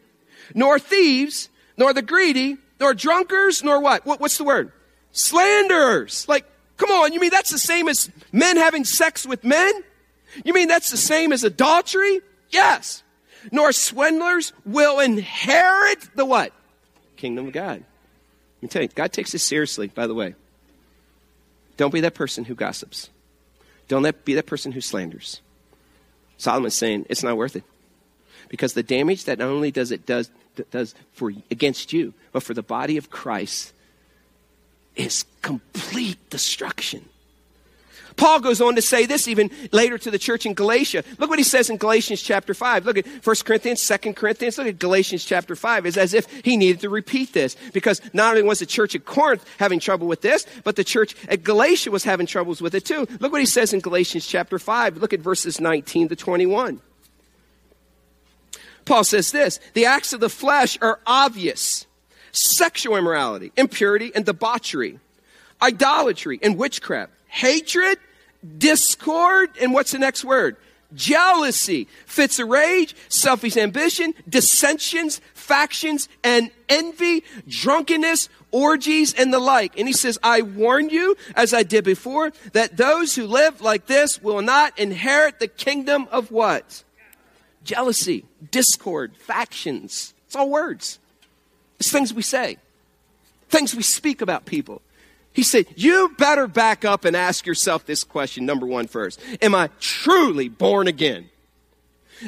nor 0.55 0.79
thieves, 0.79 1.49
nor 1.77 1.93
the 1.93 2.01
greedy, 2.01 2.57
nor 2.83 2.93
drunkards, 2.93 3.63
nor 3.63 3.79
what? 3.79 4.05
what 4.05 4.19
what's 4.19 4.37
the 4.37 4.43
word? 4.43 4.71
Slanderers. 5.13 6.27
Like, 6.27 6.45
come 6.75 6.91
on, 6.91 7.13
you 7.13 7.19
mean 7.21 7.31
that's 7.31 7.49
the 7.49 7.57
same 7.57 7.87
as 7.87 8.11
men 8.33 8.57
having 8.57 8.83
sex 8.83 9.25
with 9.25 9.45
men? 9.45 9.71
You 10.43 10.53
mean 10.53 10.67
that's 10.67 10.91
the 10.91 10.97
same 10.97 11.31
as 11.31 11.45
adultery? 11.45 12.19
Yes. 12.49 13.01
Nor 13.51 13.71
swindlers 13.71 14.51
will 14.65 14.99
inherit 14.99 16.09
the 16.15 16.25
what? 16.25 16.51
kingdom 17.15 17.47
of 17.47 17.53
God. 17.53 17.85
Let 18.57 18.63
me 18.63 18.67
tell 18.67 18.81
you, 18.81 18.89
God 18.89 19.13
takes 19.13 19.31
this 19.31 19.43
seriously, 19.43 19.87
by 19.87 20.07
the 20.07 20.13
way. 20.13 20.35
Don't 21.77 21.93
be 21.93 22.01
that 22.01 22.15
person 22.15 22.43
who 22.43 22.53
gossips. 22.53 23.09
Don't 23.87 24.03
let, 24.03 24.25
be 24.25 24.33
that 24.33 24.45
person 24.45 24.73
who 24.73 24.81
slanders. 24.81 25.39
Solomon's 26.35 26.73
saying 26.73 27.05
it's 27.09 27.23
not 27.23 27.37
worth 27.37 27.55
it. 27.55 27.63
Because 28.53 28.73
the 28.73 28.83
damage 28.83 29.25
that 29.25 29.39
not 29.39 29.47
only 29.47 29.71
does 29.71 29.91
it 29.91 30.05
does, 30.05 30.29
does 30.69 30.93
for 31.13 31.31
against 31.49 31.91
you, 31.91 32.13
but 32.31 32.43
for 32.43 32.53
the 32.53 32.61
body 32.61 32.97
of 32.97 33.09
Christ 33.09 33.73
is 34.95 35.25
complete 35.41 36.29
destruction. 36.29 37.09
Paul 38.15 38.41
goes 38.41 38.61
on 38.61 38.75
to 38.75 38.81
say 38.83 39.07
this 39.07 39.27
even 39.27 39.49
later 39.71 39.97
to 39.97 40.11
the 40.11 40.19
church 40.19 40.45
in 40.45 40.53
Galatia. 40.53 41.03
Look 41.17 41.31
what 41.31 41.39
he 41.39 41.43
says 41.43 41.71
in 41.71 41.77
Galatians 41.77 42.21
chapter 42.21 42.53
5. 42.53 42.85
Look 42.85 42.99
at 42.99 43.07
1 43.07 43.35
Corinthians, 43.43 43.87
2 43.87 44.13
Corinthians. 44.13 44.59
Look 44.59 44.67
at 44.67 44.77
Galatians 44.77 45.25
chapter 45.25 45.55
5. 45.55 45.87
It's 45.87 45.97
as 45.97 46.13
if 46.13 46.27
he 46.45 46.55
needed 46.55 46.81
to 46.81 46.89
repeat 46.89 47.33
this 47.33 47.57
because 47.73 48.01
not 48.13 48.35
only 48.35 48.43
was 48.43 48.59
the 48.59 48.67
church 48.67 48.93
at 48.93 49.05
Corinth 49.05 49.43
having 49.57 49.79
trouble 49.79 50.05
with 50.05 50.21
this, 50.21 50.45
but 50.63 50.75
the 50.75 50.83
church 50.83 51.15
at 51.27 51.41
Galatia 51.41 51.89
was 51.89 52.03
having 52.03 52.27
troubles 52.27 52.61
with 52.61 52.75
it 52.75 52.85
too. 52.85 53.07
Look 53.19 53.31
what 53.31 53.41
he 53.41 53.47
says 53.47 53.73
in 53.73 53.79
Galatians 53.79 54.27
chapter 54.27 54.59
5. 54.59 54.97
Look 54.97 55.11
at 55.11 55.21
verses 55.21 55.59
19 55.59 56.09
to 56.09 56.15
21. 56.15 56.81
Paul 58.85 59.03
says 59.03 59.31
this 59.31 59.59
The 59.73 59.85
acts 59.85 60.13
of 60.13 60.19
the 60.19 60.29
flesh 60.29 60.77
are 60.81 60.99
obvious 61.05 61.85
sexual 62.31 62.97
immorality, 62.97 63.51
impurity, 63.55 64.11
and 64.13 64.25
debauchery, 64.25 64.99
idolatry, 65.61 66.39
and 66.41 66.57
witchcraft 66.57 67.11
hatred, 67.33 67.97
discord, 68.59 69.49
and 69.59 69.73
what's 69.73 69.91
the 69.91 69.97
next 69.97 70.23
word? 70.23 70.55
Jealousy, 70.93 71.87
fits 72.05 72.37
of 72.37 72.47
rage, 72.47 72.95
selfish 73.09 73.57
ambition, 73.57 74.13
dissensions, 74.29 75.19
factions, 75.33 76.07
and 76.23 76.51
envy, 76.69 77.23
drunkenness, 77.47 78.29
orgies, 78.51 79.15
and 79.15 79.33
the 79.33 79.39
like. 79.39 79.79
And 79.79 79.87
he 79.87 79.93
says, 79.93 80.19
I 80.21 80.43
warn 80.43 80.91
you, 80.91 81.17
as 81.35 81.55
I 81.55 81.63
did 81.63 81.83
before, 81.83 82.31
that 82.51 82.77
those 82.77 83.15
who 83.15 83.25
live 83.25 83.59
like 83.59 83.87
this 83.87 84.21
will 84.21 84.43
not 84.43 84.77
inherit 84.77 85.39
the 85.39 85.47
kingdom 85.47 86.07
of 86.11 86.29
what? 86.29 86.83
Jealousy, 87.63 88.25
discord, 88.51 89.15
factions. 89.17 90.13
It's 90.25 90.35
all 90.35 90.49
words. 90.49 90.99
It's 91.79 91.91
things 91.91 92.13
we 92.13 92.21
say, 92.21 92.57
things 93.49 93.75
we 93.75 93.83
speak 93.83 94.21
about 94.21 94.45
people. 94.45 94.81
He 95.33 95.43
said, 95.43 95.65
You 95.75 96.13
better 96.17 96.47
back 96.47 96.85
up 96.85 97.05
and 97.05 97.15
ask 97.15 97.45
yourself 97.45 97.85
this 97.85 98.03
question, 98.03 98.45
number 98.45 98.65
one, 98.65 98.87
first. 98.87 99.19
Am 99.41 99.55
I 99.55 99.69
truly 99.79 100.47
born 100.47 100.87
again? 100.87 101.29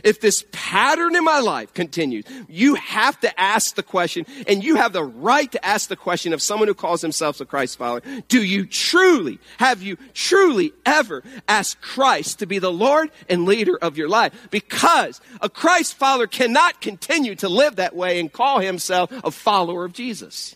If 0.03 0.19
this 0.19 0.45
pattern 0.51 1.15
in 1.15 1.23
my 1.23 1.39
life 1.39 1.73
continues, 1.73 2.25
you 2.47 2.75
have 2.75 3.19
to 3.21 3.39
ask 3.39 3.75
the 3.75 3.84
question, 3.84 4.25
and 4.47 4.63
you 4.63 4.75
have 4.75 4.93
the 4.93 5.03
right 5.03 5.51
to 5.51 5.65
ask 5.65 5.89
the 5.89 5.95
question 5.95 6.34
of 6.34 6.41
someone 6.41 6.67
who 6.67 6.73
calls 6.73 7.01
themselves 7.01 7.41
a 7.41 7.45
Christ 7.45 7.77
follower. 7.77 8.01
Do 8.27 8.43
you 8.43 8.65
truly, 8.65 9.39
have 9.58 9.81
you 9.81 9.97
truly 10.13 10.73
ever 10.86 11.23
asked 11.47 11.81
Christ 11.81 12.39
to 12.39 12.45
be 12.45 12.60
the 12.60 12.71
Lord 12.71 13.12
and 13.29 13.45
leader 13.45 13.77
of 13.77 13.97
your 13.97 14.10
life? 14.10 14.34
Because 14.51 15.21
a 15.41 15.49
Christ 15.49 15.95
follower 15.95 16.27
cannot 16.27 16.81
continue 16.81 17.36
to 17.36 17.49
live 17.49 17.77
that 17.77 17.95
way 17.95 18.19
and 18.19 18.31
call 18.31 18.60
himself 18.60 19.12
a 19.23 19.31
follower 19.31 19.86
of 19.86 19.93
Jesus. 19.93 20.55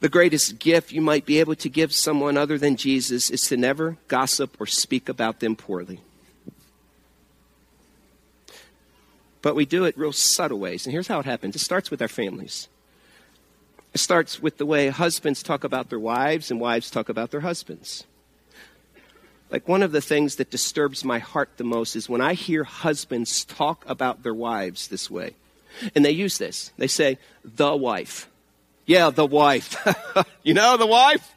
The 0.00 0.08
greatest 0.08 0.58
gift 0.58 0.92
you 0.92 1.02
might 1.02 1.26
be 1.26 1.40
able 1.40 1.54
to 1.56 1.68
give 1.68 1.92
someone 1.92 2.38
other 2.38 2.56
than 2.56 2.76
Jesus 2.76 3.28
is 3.28 3.42
to 3.48 3.56
never 3.58 3.98
gossip 4.08 4.56
or 4.58 4.66
speak 4.66 5.10
about 5.10 5.40
them 5.40 5.56
poorly. 5.56 6.00
But 9.42 9.54
we 9.54 9.64
do 9.64 9.84
it 9.84 9.96
real 9.96 10.12
subtle 10.12 10.58
ways. 10.58 10.86
And 10.86 10.92
here's 10.92 11.08
how 11.08 11.20
it 11.20 11.26
happens 11.26 11.56
it 11.56 11.60
starts 11.60 11.90
with 11.90 12.02
our 12.02 12.08
families. 12.08 12.68
It 13.92 13.98
starts 13.98 14.40
with 14.40 14.58
the 14.58 14.66
way 14.66 14.88
husbands 14.88 15.42
talk 15.42 15.64
about 15.64 15.88
their 15.88 15.98
wives 15.98 16.50
and 16.50 16.60
wives 16.60 16.90
talk 16.90 17.08
about 17.08 17.30
their 17.30 17.40
husbands. 17.40 18.04
Like 19.50 19.66
one 19.66 19.82
of 19.82 19.90
the 19.90 20.00
things 20.00 20.36
that 20.36 20.50
disturbs 20.50 21.04
my 21.04 21.18
heart 21.18 21.50
the 21.56 21.64
most 21.64 21.96
is 21.96 22.08
when 22.08 22.20
I 22.20 22.34
hear 22.34 22.62
husbands 22.62 23.44
talk 23.44 23.84
about 23.88 24.22
their 24.22 24.34
wives 24.34 24.86
this 24.88 25.10
way. 25.10 25.34
And 25.94 26.04
they 26.04 26.12
use 26.12 26.38
this. 26.38 26.72
They 26.76 26.86
say, 26.86 27.18
the 27.44 27.74
wife. 27.74 28.28
Yeah, 28.86 29.10
the 29.10 29.26
wife. 29.26 29.76
you 30.44 30.54
know, 30.54 30.76
the 30.76 30.86
wife? 30.86 31.34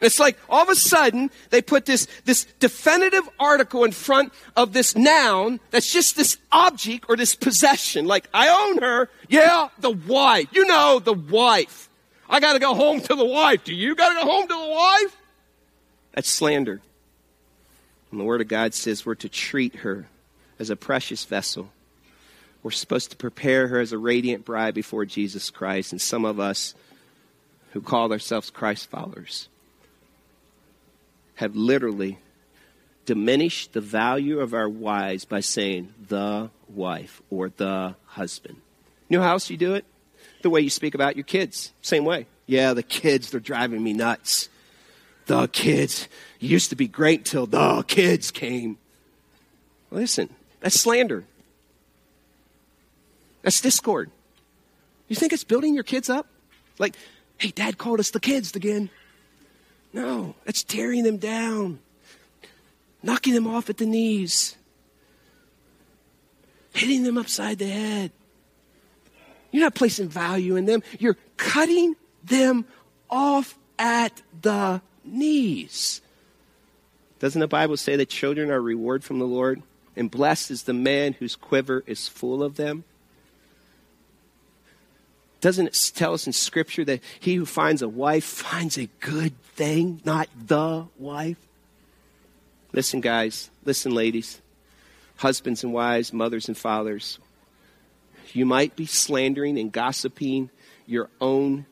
It's 0.00 0.18
like 0.18 0.38
all 0.48 0.62
of 0.62 0.68
a 0.68 0.74
sudden 0.74 1.30
they 1.50 1.62
put 1.62 1.86
this, 1.86 2.06
this 2.24 2.44
definitive 2.58 3.28
article 3.38 3.84
in 3.84 3.92
front 3.92 4.32
of 4.56 4.72
this 4.72 4.96
noun 4.96 5.60
that's 5.70 5.92
just 5.92 6.16
this 6.16 6.38
object 6.50 7.06
or 7.08 7.16
this 7.16 7.34
possession. 7.34 8.06
Like, 8.06 8.28
I 8.32 8.48
own 8.48 8.78
her. 8.78 9.08
Yeah, 9.28 9.68
the 9.78 9.90
wife. 9.90 10.48
You 10.52 10.66
know, 10.66 10.98
the 10.98 11.14
wife. 11.14 11.88
I 12.28 12.40
got 12.40 12.54
to 12.54 12.58
go 12.58 12.74
home 12.74 13.00
to 13.00 13.14
the 13.14 13.24
wife. 13.24 13.64
Do 13.64 13.74
you 13.74 13.94
got 13.94 14.10
to 14.10 14.14
go 14.14 14.30
home 14.30 14.48
to 14.48 14.54
the 14.54 14.70
wife? 14.70 15.16
That's 16.14 16.28
slander. 16.28 16.80
And 18.10 18.20
the 18.20 18.24
Word 18.24 18.40
of 18.40 18.48
God 18.48 18.74
says 18.74 19.04
we're 19.04 19.14
to 19.16 19.28
treat 19.28 19.76
her 19.76 20.06
as 20.58 20.70
a 20.70 20.76
precious 20.76 21.24
vessel 21.24 21.70
we're 22.62 22.70
supposed 22.70 23.10
to 23.10 23.16
prepare 23.16 23.68
her 23.68 23.80
as 23.80 23.92
a 23.92 23.98
radiant 23.98 24.44
bride 24.44 24.74
before 24.74 25.04
Jesus 25.04 25.50
Christ. 25.50 25.92
And 25.92 26.00
some 26.00 26.24
of 26.24 26.38
us 26.38 26.74
who 27.72 27.80
call 27.80 28.12
ourselves 28.12 28.50
Christ 28.50 28.90
followers 28.90 29.48
have 31.40 31.56
literally 31.56 32.18
diminished 33.06 33.72
the 33.72 33.80
value 33.80 34.40
of 34.40 34.52
our 34.52 34.68
wives 34.68 35.24
by 35.24 35.40
saying 35.40 35.90
the 36.08 36.50
wife 36.68 37.22
or 37.30 37.48
the 37.48 37.96
husband. 38.04 38.58
You 39.08 39.16
know 39.16 39.24
how 39.24 39.32
else 39.32 39.48
you 39.48 39.56
do 39.56 39.74
it? 39.74 39.86
The 40.42 40.50
way 40.50 40.60
you 40.60 40.68
speak 40.68 40.94
about 40.94 41.16
your 41.16 41.24
kids. 41.24 41.72
Same 41.80 42.04
way. 42.04 42.26
Yeah, 42.44 42.74
the 42.74 42.82
kids, 42.82 43.30
they're 43.30 43.40
driving 43.40 43.82
me 43.82 43.94
nuts. 43.94 44.50
The 45.26 45.48
kids. 45.48 46.08
used 46.40 46.68
to 46.70 46.76
be 46.76 46.86
great 46.86 47.24
till 47.24 47.46
the 47.46 47.84
kids 47.84 48.30
came. 48.30 48.76
Listen, 49.90 50.28
that's 50.60 50.78
slander. 50.78 51.24
That's 53.40 53.62
discord. 53.62 54.10
You 55.08 55.16
think 55.16 55.32
it's 55.32 55.44
building 55.44 55.74
your 55.74 55.84
kids 55.84 56.10
up? 56.10 56.26
Like, 56.78 56.96
hey, 57.38 57.48
dad 57.48 57.78
called 57.78 57.98
us 57.98 58.10
the 58.10 58.20
kids 58.20 58.54
again. 58.54 58.90
No, 59.92 60.34
that's 60.44 60.62
tearing 60.62 61.02
them 61.02 61.16
down, 61.16 61.80
knocking 63.02 63.34
them 63.34 63.46
off 63.46 63.68
at 63.68 63.78
the 63.78 63.86
knees, 63.86 64.56
hitting 66.72 67.02
them 67.02 67.18
upside 67.18 67.58
the 67.58 67.66
head. 67.66 68.12
You're 69.50 69.64
not 69.64 69.74
placing 69.74 70.08
value 70.08 70.56
in 70.56 70.66
them, 70.66 70.82
you're 70.98 71.16
cutting 71.36 71.96
them 72.22 72.66
off 73.08 73.58
at 73.78 74.22
the 74.42 74.80
knees. 75.04 76.00
Doesn't 77.18 77.40
the 77.40 77.48
Bible 77.48 77.76
say 77.76 77.96
that 77.96 78.08
children 78.08 78.50
are 78.50 78.62
reward 78.62 79.04
from 79.04 79.18
the 79.18 79.26
Lord? 79.26 79.62
And 79.96 80.10
blessed 80.10 80.50
is 80.50 80.62
the 80.62 80.72
man 80.72 81.14
whose 81.14 81.36
quiver 81.36 81.82
is 81.86 82.08
full 82.08 82.42
of 82.42 82.56
them? 82.56 82.84
Doesn't 85.40 85.68
it 85.68 85.92
tell 85.94 86.12
us 86.12 86.26
in 86.26 86.32
Scripture 86.32 86.84
that 86.84 87.00
he 87.18 87.34
who 87.34 87.46
finds 87.46 87.80
a 87.82 87.88
wife 87.88 88.24
finds 88.24 88.76
a 88.76 88.88
good 89.00 89.40
thing, 89.54 90.00
not 90.04 90.28
the 90.46 90.86
wife? 90.98 91.38
Listen, 92.72 93.00
guys. 93.00 93.50
Listen, 93.64 93.94
ladies. 93.94 94.40
Husbands 95.16 95.64
and 95.64 95.72
wives, 95.72 96.12
mothers 96.12 96.48
and 96.48 96.56
fathers. 96.56 97.18
You 98.32 98.46
might 98.46 98.76
be 98.76 98.86
slandering 98.86 99.58
and 99.58 99.72
gossiping 99.72 100.50
your 100.86 101.08
own 101.20 101.66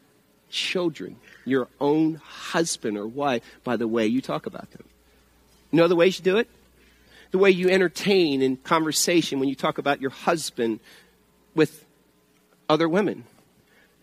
children, 0.51 1.17
your 1.45 1.69
own 1.81 2.17
husband 2.17 2.97
or 2.97 3.07
wife, 3.07 3.43
by 3.65 3.77
the 3.77 3.87
way 3.87 4.07
you 4.07 4.21
talk 4.21 4.47
about 4.47 4.71
them. 4.71 4.85
You 5.71 5.79
know 5.79 5.89
the 5.89 5.97
ways 5.97 6.19
you 6.19 6.25
do 6.25 6.39
it? 6.39 6.49
The 7.31 7.39
way 7.39 7.51
you 7.51 7.69
entertain 7.69 8.41
in 8.41 8.57
conversation 8.57 9.39
when 9.39 9.51
you 9.51 9.55
talk 9.55 9.77
about 9.77 10.01
your 10.01 10.11
husband 10.11 10.81
with 11.55 11.85
other 12.69 12.89
women 12.89 13.25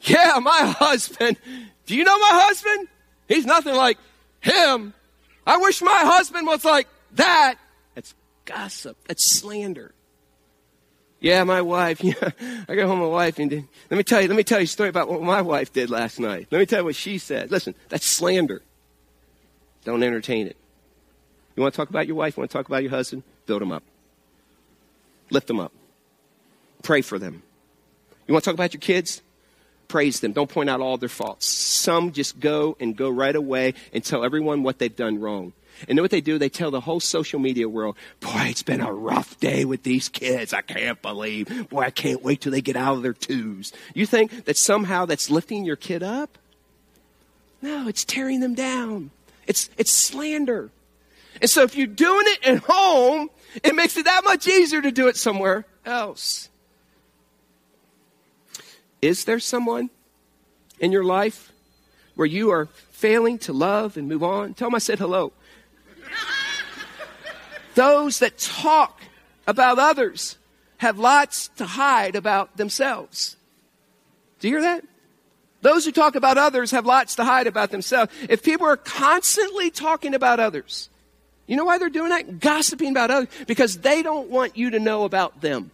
yeah, 0.01 0.39
my 0.41 0.73
husband. 0.79 1.37
Do 1.85 1.95
you 1.95 2.03
know 2.03 2.17
my 2.17 2.29
husband? 2.31 2.87
He's 3.27 3.45
nothing 3.45 3.75
like 3.75 3.97
him. 4.41 4.93
I 5.47 5.57
wish 5.57 5.81
my 5.81 5.99
husband 5.99 6.47
was 6.47 6.65
like 6.65 6.87
that. 7.13 7.55
That's 7.93 8.13
gossip. 8.45 8.97
That's 9.07 9.23
slander. 9.23 9.93
Yeah, 11.19 11.43
my 11.43 11.61
wife. 11.61 12.03
Yeah, 12.03 12.29
I 12.67 12.75
got 12.75 12.87
home 12.87 12.99
my 12.99 13.07
wife 13.07 13.39
and 13.39 13.49
did, 13.49 13.67
let 13.89 13.97
me 13.97 14.03
tell 14.03 14.21
you. 14.21 14.27
Let 14.27 14.37
me 14.37 14.43
tell 14.43 14.59
you 14.59 14.65
a 14.65 14.67
story 14.67 14.89
about 14.89 15.09
what 15.09 15.21
my 15.21 15.41
wife 15.41 15.73
did 15.73 15.89
last 15.89 16.19
night. 16.19 16.47
Let 16.51 16.59
me 16.59 16.65
tell 16.65 16.79
you 16.81 16.85
what 16.85 16.95
she 16.95 17.17
said. 17.17 17.51
Listen, 17.51 17.73
that's 17.89 18.05
slander. 18.05 18.61
Don't 19.85 20.03
entertain 20.03 20.47
it. 20.47 20.57
You 21.55 21.61
want 21.61 21.73
to 21.73 21.77
talk 21.77 21.89
about 21.89 22.07
your 22.07 22.15
wife? 22.15 22.35
You 22.35 22.41
want 22.41 22.51
to 22.51 22.57
talk 22.57 22.67
about 22.67 22.83
your 22.83 22.91
husband? 22.91 23.23
Build 23.45 23.61
them 23.61 23.71
up. 23.71 23.83
Lift 25.29 25.47
them 25.47 25.59
up. 25.59 25.71
Pray 26.83 27.01
for 27.01 27.17
them. 27.17 27.41
You 28.27 28.33
want 28.33 28.43
to 28.43 28.49
talk 28.49 28.55
about 28.55 28.73
your 28.73 28.81
kids? 28.81 29.21
Praise 29.87 30.19
them. 30.19 30.31
Don't 30.31 30.49
point 30.49 30.69
out 30.69 30.81
all 30.81 30.97
their 30.97 31.09
faults. 31.09 31.45
Some 31.45 32.11
just 32.11 32.39
go 32.39 32.75
and 32.79 32.95
go 32.95 33.09
right 33.09 33.35
away 33.35 33.73
and 33.93 34.03
tell 34.03 34.23
everyone 34.23 34.63
what 34.63 34.79
they've 34.79 34.95
done 34.95 35.19
wrong. 35.19 35.53
And 35.87 35.97
then 35.97 36.03
what 36.03 36.11
they 36.11 36.21
do, 36.21 36.37
they 36.37 36.49
tell 36.49 36.71
the 36.71 36.79
whole 36.79 36.99
social 36.99 37.39
media 37.39 37.67
world, 37.67 37.97
boy, 38.21 38.45
it's 38.45 38.63
been 38.63 38.81
a 38.81 38.93
rough 38.93 39.39
day 39.39 39.65
with 39.65 39.83
these 39.83 40.07
kids. 40.07 40.53
I 40.53 40.61
can't 40.61 41.01
believe. 41.01 41.69
Boy, 41.69 41.81
I 41.81 41.89
can't 41.89 42.23
wait 42.23 42.41
till 42.41 42.51
they 42.51 42.61
get 42.61 42.77
out 42.77 42.95
of 42.95 43.03
their 43.03 43.13
twos. 43.13 43.73
You 43.93 44.05
think 44.05 44.45
that 44.45 44.57
somehow 44.57 45.05
that's 45.05 45.29
lifting 45.29 45.65
your 45.65 45.75
kid 45.75 46.01
up? 46.01 46.37
No, 47.61 47.87
it's 47.87 48.05
tearing 48.05 48.39
them 48.39 48.53
down. 48.53 49.11
It's, 49.47 49.69
it's 49.77 49.91
slander. 49.91 50.69
And 51.41 51.49
so 51.49 51.63
if 51.63 51.75
you're 51.75 51.87
doing 51.87 52.25
it 52.27 52.47
at 52.47 52.63
home, 52.63 53.29
it 53.63 53.75
makes 53.75 53.97
it 53.97 54.05
that 54.05 54.23
much 54.23 54.47
easier 54.47 54.81
to 54.81 54.91
do 54.91 55.07
it 55.07 55.17
somewhere 55.17 55.65
else. 55.85 56.49
Is 59.05 59.25
there 59.25 59.39
someone 59.39 59.91
in 60.79 60.91
your 60.91 61.03
life 61.03 61.51
where 62.15 62.25
you 62.25 62.49
are 62.49 62.65
failing 62.89 63.37
to 63.37 63.53
love 63.53 63.97
and 63.97 64.09
move 64.09 64.23
on? 64.23 64.55
Tell 64.55 64.69
them 64.69 64.73
I 64.73 64.79
said 64.79 64.97
hello. 64.97 65.31
Those 67.75 68.17
that 68.17 68.39
talk 68.39 69.03
about 69.45 69.77
others 69.77 70.39
have 70.77 70.97
lots 70.97 71.49
to 71.49 71.65
hide 71.65 72.15
about 72.15 72.57
themselves. 72.57 73.37
Do 74.39 74.47
you 74.47 74.55
hear 74.55 74.63
that? 74.63 74.83
Those 75.61 75.85
who 75.85 75.91
talk 75.91 76.15
about 76.15 76.39
others 76.39 76.71
have 76.71 76.87
lots 76.87 77.13
to 77.17 77.23
hide 77.23 77.45
about 77.45 77.69
themselves. 77.69 78.11
If 78.27 78.41
people 78.41 78.65
are 78.65 78.75
constantly 78.75 79.69
talking 79.69 80.15
about 80.15 80.39
others, 80.39 80.89
you 81.45 81.55
know 81.55 81.65
why 81.65 81.77
they're 81.77 81.89
doing 81.89 82.09
that? 82.09 82.39
Gossiping 82.39 82.89
about 82.89 83.11
others. 83.11 83.29
Because 83.45 83.77
they 83.77 84.01
don't 84.01 84.31
want 84.31 84.57
you 84.57 84.71
to 84.71 84.79
know 84.79 85.03
about 85.03 85.41
them. 85.41 85.69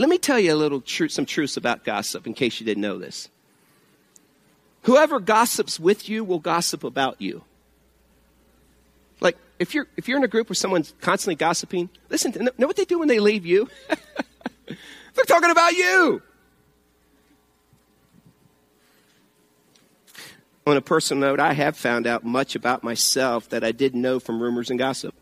Let 0.00 0.08
me 0.08 0.16
tell 0.16 0.40
you 0.40 0.54
a 0.54 0.56
little 0.56 0.82
some 0.86 1.26
truths 1.26 1.58
about 1.58 1.84
gossip 1.84 2.26
in 2.26 2.32
case 2.32 2.58
you 2.58 2.64
didn't 2.64 2.80
know 2.80 2.96
this. 2.96 3.28
Whoever 4.84 5.20
gossips 5.20 5.78
with 5.78 6.08
you 6.08 6.24
will 6.24 6.38
gossip 6.38 6.84
about 6.84 7.20
you. 7.20 7.44
Like 9.20 9.36
if 9.58 9.74
you're 9.74 9.88
if 9.98 10.08
you're 10.08 10.16
in 10.16 10.24
a 10.24 10.28
group 10.28 10.48
where 10.48 10.54
someone's 10.54 10.94
constantly 11.02 11.34
gossiping, 11.34 11.90
listen, 12.08 12.32
to, 12.32 12.42
know 12.56 12.66
what 12.66 12.76
they 12.76 12.86
do 12.86 12.98
when 12.98 13.08
they 13.08 13.20
leave 13.20 13.44
you? 13.44 13.68
They're 14.66 15.24
talking 15.26 15.50
about 15.50 15.72
you. 15.72 16.22
On 20.66 20.78
a 20.78 20.80
personal 20.80 21.28
note, 21.28 21.40
I 21.40 21.52
have 21.52 21.76
found 21.76 22.06
out 22.06 22.24
much 22.24 22.54
about 22.54 22.82
myself 22.82 23.50
that 23.50 23.62
I 23.62 23.72
didn't 23.72 24.00
know 24.00 24.18
from 24.18 24.40
rumors 24.40 24.70
and 24.70 24.78
gossip. 24.78 25.14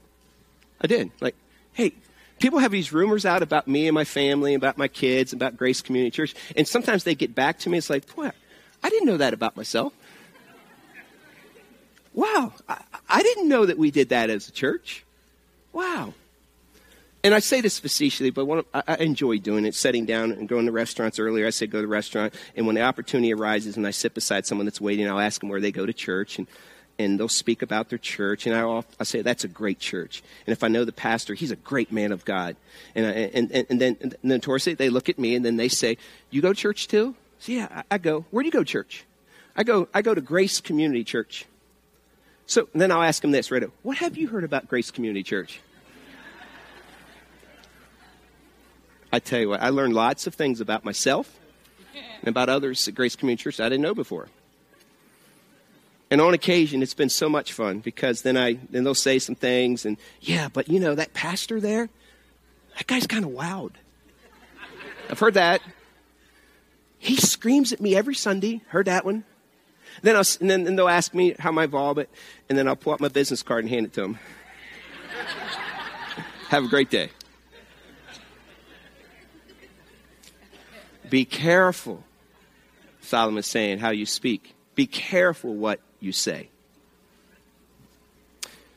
I 0.81 0.87
did. 0.87 1.11
Like, 1.21 1.35
hey, 1.73 1.95
people 2.39 2.59
have 2.59 2.73
these 2.73 2.93
rumors 2.93 3.25
out 3.27 3.43
about 3.43 3.69
me 3.69 3.87
and 3.89 3.95
my 3.95 4.05
family, 4.05 4.55
about 4.55 4.79
my 4.79 4.89
kids, 4.89 5.33
about 5.33 5.57
Grace 5.57 5.83
Community 5.83 6.11
Church, 6.11 6.35
and 6.57 6.67
sometimes 6.67 7.05
they 7.05 7.15
get 7.15 7.35
back 7.35 7.59
to 7.61 7.71
me. 7.71 7.79
It's 7.79 7.91
like, 7.91 8.15
boy, 8.15 8.31
I 8.83 8.91
didn't 8.91 9.07
know 9.07 9.17
that 9.17 9.35
about 9.35 9.57
myself. 9.57 9.93
Wow, 12.15 12.53
I, 12.69 12.81
I 13.09 13.23
didn't 13.23 13.49
know 13.49 13.67
that 13.67 13.79
we 13.79 13.91
did 13.91 14.09
that 14.09 14.31
as 14.31 14.49
a 14.49 14.53
church. 14.53 15.05
Wow. 15.73 16.15
And 17.23 17.35
I 17.35 17.41
say 17.41 17.61
this 17.61 17.79
facetiously, 17.79 18.31
but 18.31 18.47
one, 18.47 18.65
I, 18.73 18.83
I 18.89 18.95
enjoy 18.97 19.39
doing 19.39 19.65
it, 19.65 19.75
sitting 19.75 20.07
down 20.07 20.33
and 20.33 20.49
going 20.49 20.67
to 20.67 20.73
restaurants 20.73 21.19
earlier. 21.19 21.47
I 21.47 21.51
said 21.51 21.71
go 21.71 21.79
to 21.79 21.83
the 21.83 21.89
restaurant, 21.89 22.35
and 22.57 22.67
when 22.67 22.75
the 22.75 22.83
opportunity 22.83 23.33
arises 23.33 23.77
and 23.77 23.87
I 23.87 23.91
sit 23.91 24.15
beside 24.15 24.47
someone 24.47 24.67
that's 24.67 24.81
waiting, 24.81 25.09
I'll 25.09 25.21
ask 25.21 25.41
them 25.41 25.49
where 25.49 25.61
they 25.61 25.73
go 25.73 25.87
to 25.87 25.93
church. 25.93 26.39
And 26.39 26.47
and 26.99 27.19
they'll 27.19 27.29
speak 27.29 27.63
about 27.63 27.89
their 27.89 27.99
church. 27.99 28.47
And 28.47 28.55
I, 28.55 28.83
I 28.99 29.05
say, 29.05 29.23
that's 29.23 29.45
a 29.45 29.49
great 29.49 29.79
church. 29.79 30.23
And 30.47 30.53
if 30.53 30.65
I 30.65 30.69
know 30.69 30.85
the 30.85 30.93
pastor, 30.93 31.35
he's 31.35 31.51
a 31.51 31.57
great 31.57 31.93
man 31.93 32.13
of 32.13 32.25
God. 32.25 32.57
And, 32.95 33.07
I, 33.07 33.11
and, 33.11 33.53
and, 33.53 33.67
and, 33.71 33.81
then, 33.81 33.97
and 34.01 34.17
then 34.25 34.41
Torsi, 34.41 34.77
they 34.77 34.91
look 34.91 35.09
at 35.09 35.19
me 35.19 35.35
and 35.35 35.45
then 35.45 35.57
they 35.57 35.69
say, 35.69 35.97
you 36.31 36.43
go 36.43 36.53
to 36.53 36.61
church 36.61 36.89
too? 36.89 37.15
So, 37.39 37.53
yeah, 37.53 37.69
I, 37.71 37.95
I 37.95 37.99
go. 37.99 38.25
Where 38.31 38.43
do 38.43 38.47
you 38.47 38.53
go 38.53 38.61
to 38.61 38.65
church? 38.65 39.05
I 39.57 39.63
go, 39.63 39.89
I 39.95 40.03
go 40.03 40.15
to 40.15 40.21
Grace 40.21 40.61
Community 40.61 41.05
Church. 41.05 41.47
So 42.47 42.69
then 42.75 42.91
I'll 42.91 43.03
ask 43.03 43.23
them 43.23 43.31
this, 43.31 43.51
right? 43.51 43.63
What 43.83 43.99
have 43.99 44.17
you 44.17 44.29
heard 44.29 44.45
about 44.45 44.69
Grace 44.69 44.91
Community 44.91 45.23
Church? 45.23 45.61
I 49.13 49.19
tell 49.19 49.41
you 49.41 49.51
what, 49.51 49.63
I 49.63 49.69
learned 49.69 49.95
lots 49.95 50.27
of 50.27 50.35
things 50.35 50.61
about 50.61 50.85
myself 50.85 51.39
and 52.21 52.29
about 52.29 52.49
others 52.49 52.87
at 52.89 52.95
Grace 52.95 53.17
Community 53.17 53.43
Church 53.43 53.61
I 53.61 53.69
didn't 53.69 53.83
know 53.83 53.95
before. 53.95 54.29
And 56.11 56.21
on 56.21 56.33
occasion, 56.33 56.83
it's 56.83 56.95
been 56.95 57.11
so 57.11 57.29
much 57.29 57.53
fun 57.53 57.81
because 57.81 58.23
then 58.23 58.37
I 58.37 58.59
then 58.71 58.85
they'll 58.85 58.95
say 58.95 59.19
some 59.19 59.35
things, 59.35 59.85
and 59.85 59.99
yeah, 60.21 60.49
but 60.51 60.69
you 60.69 60.81
know 60.81 60.95
that 60.95 61.13
pastor 61.13 61.61
there, 61.61 61.91
that 62.77 62.87
guy's 62.87 63.07
kind 63.07 63.25
of 63.25 63.33
wowed. 63.33 63.73
I've 65.11 65.19
heard 65.19 65.35
that. 65.35 65.61
He 66.99 67.17
screams 67.17 67.73
at 67.73 67.81
me 67.81 67.95
every 67.95 68.15
Sunday. 68.15 68.63
Heard 68.69 68.87
that 68.87 69.05
one. 69.05 69.25
Then 70.03 70.17
I'll, 70.17 70.25
and 70.41 70.51
then 70.51 70.67
and 70.67 70.79
they'll 70.79 70.89
ask 70.89 71.13
me 71.13 71.35
how 71.39 71.53
my 71.53 71.65
involvement, 71.65 72.09
and 72.49 72.57
then 72.57 72.69
I'll 72.69 72.77
pull 72.77 72.95
out 72.95 73.01
my 73.01 73.09
business 73.09 73.43
card 73.43 73.65
and 73.65 73.71
hand 73.71 73.87
it 73.87 73.93
to 73.95 74.01
them. 74.01 74.19
Have 76.49 76.65
a 76.65 76.69
great 76.69 76.89
day. 76.89 77.11
Be 81.11 81.25
careful, 81.25 82.05
Solomon's 83.01 83.47
saying, 83.47 83.79
how 83.79 83.91
you 83.91 84.07
speak. 84.07 84.55
Be 84.75 84.87
careful 84.87 85.55
what 85.55 85.81
you 86.01 86.13
say. 86.13 86.49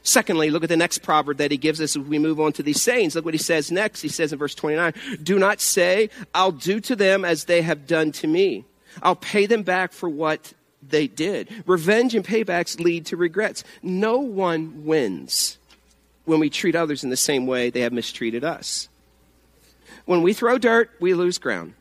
Secondly, 0.03 0.49
look 0.49 0.63
at 0.63 0.69
the 0.69 0.77
next 0.77 0.99
proverb 0.99 1.37
that 1.37 1.51
he 1.51 1.57
gives 1.57 1.79
us 1.79 1.95
as 1.95 1.99
we 1.99 2.17
move 2.17 2.39
on 2.39 2.53
to 2.53 2.63
these 2.63 2.81
sayings. 2.81 3.15
Look 3.15 3.25
what 3.25 3.33
he 3.33 3.37
says 3.37 3.71
next. 3.71 4.01
He 4.01 4.09
says 4.09 4.33
in 4.33 4.39
verse 4.39 4.55
29 4.55 4.93
Do 5.21 5.37
not 5.37 5.61
say, 5.61 6.09
I'll 6.33 6.51
do 6.51 6.79
to 6.81 6.95
them 6.95 7.23
as 7.23 7.45
they 7.45 7.61
have 7.61 7.85
done 7.85 8.11
to 8.13 8.27
me. 8.27 8.65
I'll 9.03 9.15
pay 9.15 9.45
them 9.45 9.63
back 9.63 9.93
for 9.93 10.09
what 10.09 10.53
they 10.81 11.07
did. 11.07 11.49
Revenge 11.67 12.15
and 12.15 12.25
paybacks 12.25 12.79
lead 12.79 13.05
to 13.07 13.17
regrets. 13.17 13.63
No 13.83 14.17
one 14.17 14.85
wins. 14.85 15.57
when 16.25 16.39
we 16.39 16.49
treat 16.49 16.75
others 16.75 17.03
in 17.03 17.09
the 17.09 17.17
same 17.17 17.45
way 17.47 17.69
they 17.69 17.81
have 17.81 17.93
mistreated 17.93 18.43
us. 18.43 18.89
When 20.05 20.21
we 20.21 20.33
throw 20.33 20.57
dirt, 20.57 20.91
we 20.99 21.13
lose 21.13 21.37
ground. 21.37 21.73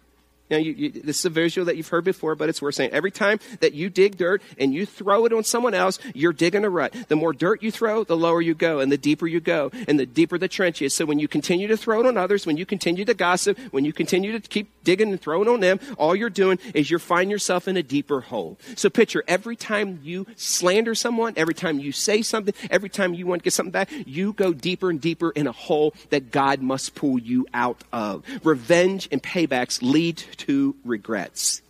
Now, 0.50 0.56
you, 0.56 0.72
you, 0.72 0.90
this 0.90 1.20
is 1.20 1.24
a 1.24 1.30
visual 1.30 1.64
that 1.66 1.76
you've 1.76 1.88
heard 1.88 2.04
before, 2.04 2.34
but 2.34 2.48
it's 2.48 2.60
worth 2.60 2.74
saying. 2.74 2.90
Every 2.92 3.10
time 3.10 3.38
that 3.60 3.72
you 3.72 3.88
dig 3.88 4.16
dirt 4.16 4.42
and 4.58 4.74
you 4.74 4.84
throw 4.84 5.24
it 5.26 5.32
on 5.32 5.44
someone 5.44 5.74
else, 5.74 5.98
you're 6.14 6.32
digging 6.32 6.64
a 6.64 6.70
rut. 6.70 6.94
The 7.08 7.16
more 7.16 7.32
dirt 7.32 7.62
you 7.62 7.70
throw, 7.70 8.04
the 8.04 8.16
lower 8.16 8.40
you 8.40 8.54
go, 8.54 8.80
and 8.80 8.90
the 8.90 8.98
deeper 8.98 9.26
you 9.26 9.40
go, 9.40 9.70
and 9.86 9.98
the 9.98 10.06
deeper 10.06 10.38
the 10.38 10.48
trench 10.48 10.82
is. 10.82 10.94
So 10.94 11.04
when 11.04 11.18
you 11.18 11.28
continue 11.28 11.68
to 11.68 11.76
throw 11.76 12.00
it 12.00 12.06
on 12.06 12.16
others, 12.16 12.46
when 12.46 12.56
you 12.56 12.66
continue 12.66 13.04
to 13.04 13.14
gossip, 13.14 13.58
when 13.70 13.84
you 13.84 13.92
continue 13.92 14.32
to 14.32 14.40
keep 14.40 14.70
digging 14.82 15.10
and 15.10 15.20
throwing 15.20 15.48
on 15.48 15.60
them, 15.60 15.78
all 15.98 16.16
you're 16.16 16.30
doing 16.30 16.58
is 16.74 16.90
you're 16.90 16.98
finding 16.98 17.30
yourself 17.30 17.68
in 17.68 17.76
a 17.76 17.82
deeper 17.82 18.20
hole. 18.20 18.58
So 18.76 18.90
picture 18.90 19.22
every 19.28 19.56
time 19.56 20.00
you 20.02 20.26
slander 20.36 20.94
someone, 20.94 21.34
every 21.36 21.54
time 21.54 21.78
you 21.78 21.92
say 21.92 22.22
something, 22.22 22.54
every 22.70 22.88
time 22.88 23.14
you 23.14 23.26
want 23.26 23.42
to 23.42 23.44
get 23.44 23.52
something 23.52 23.70
back, 23.70 23.88
you 24.06 24.32
go 24.32 24.52
deeper 24.52 24.90
and 24.90 25.00
deeper 25.00 25.30
in 25.30 25.46
a 25.46 25.52
hole 25.52 25.94
that 26.10 26.30
God 26.30 26.60
must 26.60 26.94
pull 26.94 27.18
you 27.18 27.46
out 27.54 27.84
of. 27.92 28.24
Revenge 28.42 29.08
and 29.12 29.22
paybacks 29.22 29.80
lead 29.82 30.16
to 30.40 30.74
regrets. 30.84 31.62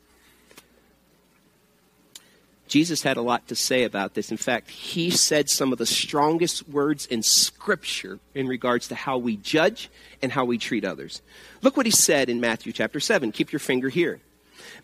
Jesus 2.68 3.02
had 3.02 3.16
a 3.16 3.22
lot 3.22 3.48
to 3.48 3.56
say 3.56 3.82
about 3.82 4.14
this. 4.14 4.30
In 4.30 4.36
fact, 4.36 4.70
he 4.70 5.10
said 5.10 5.50
some 5.50 5.72
of 5.72 5.78
the 5.78 5.86
strongest 5.86 6.68
words 6.68 7.04
in 7.04 7.24
Scripture 7.24 8.20
in 8.32 8.46
regards 8.46 8.86
to 8.88 8.94
how 8.94 9.18
we 9.18 9.36
judge 9.36 9.90
and 10.22 10.30
how 10.30 10.44
we 10.44 10.56
treat 10.56 10.84
others. 10.84 11.20
Look 11.62 11.76
what 11.76 11.86
he 11.86 11.90
said 11.90 12.30
in 12.30 12.40
Matthew 12.40 12.72
chapter 12.72 13.00
7. 13.00 13.32
Keep 13.32 13.50
your 13.50 13.58
finger 13.58 13.88
here. 13.88 14.20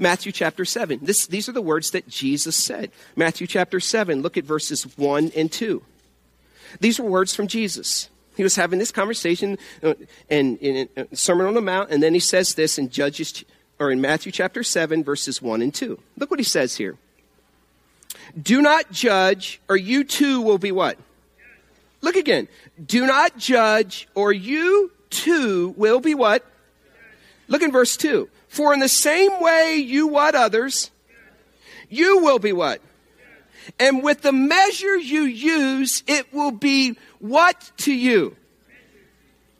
Matthew 0.01 0.33
chapter 0.33 0.65
7. 0.65 0.99
This, 1.03 1.29
these 1.29 1.49
are 1.49 1.53
the 1.53 1.63
words 1.63 1.93
that 1.93 2.09
Jesus 2.09 2.57
said. 2.57 2.91
Matthew 3.15 3.47
chapter 3.47 3.79
7. 3.79 4.21
Look 4.21 4.37
at 4.37 4.45
verses 4.45 4.83
1 4.97 5.31
and 5.37 5.51
2. 5.53 5.81
These 6.81 6.99
were 6.99 7.09
words 7.09 7.37
from 7.37 7.47
Jesus. 7.47 8.11
He 8.37 8.43
was 8.43 8.57
having 8.57 8.81
this 8.81 8.91
conversation 8.91 9.59
uh, 9.83 9.95
in, 10.29 10.57
in, 10.59 10.89
in 10.97 11.17
Sermon 11.17 11.47
on 11.47 11.55
the 11.55 11.61
Mount, 11.61 11.91
and 11.91 12.03
then 12.03 12.15
he 12.15 12.21
says 12.21 12.55
this 12.55 12.79
in 12.79 12.91
Judges 12.91 13.45
or 13.79 13.91
in 13.91 14.01
Matthew 14.01 14.33
chapter 14.33 14.63
7, 14.63 15.05
verses 15.05 15.43
1 15.43 15.63
and 15.63 15.75
2. 15.75 15.99
Look 16.19 16.31
what 16.31 16.41
he 16.41 16.45
says 16.45 16.77
here. 16.77 16.97
Do 18.41 18.63
not 18.63 18.91
judge, 18.91 19.61
or 19.69 19.77
you 19.77 20.05
too 20.05 20.41
will 20.41 20.59
be 20.59 20.73
what? 20.73 20.99
Look 22.01 22.17
again. 22.17 22.49
Do 22.85 23.07
not 23.07 23.37
judge, 23.37 24.09
or 24.15 24.33
you 24.33 24.91
too 25.11 25.75
will 25.77 26.01
be 26.01 26.15
what? 26.15 26.45
Look 27.49 27.63
in 27.63 27.73
verse 27.73 27.97
2. 27.97 28.29
For 28.49 28.73
in 28.73 28.81
the 28.81 28.89
same 28.89 29.41
way 29.41 29.77
you 29.77 30.07
what 30.07 30.35
others, 30.35 30.91
you 31.89 32.23
will 32.23 32.39
be 32.39 32.53
what? 32.53 32.81
And 33.79 34.03
with 34.03 34.23
the 34.23 34.33
measure 34.33 34.97
you 34.97 35.23
use, 35.23 36.03
it 36.07 36.33
will 36.33 36.53
be 36.53 36.97
what 37.19 37.71
to 37.79 37.93
you? 37.93 38.37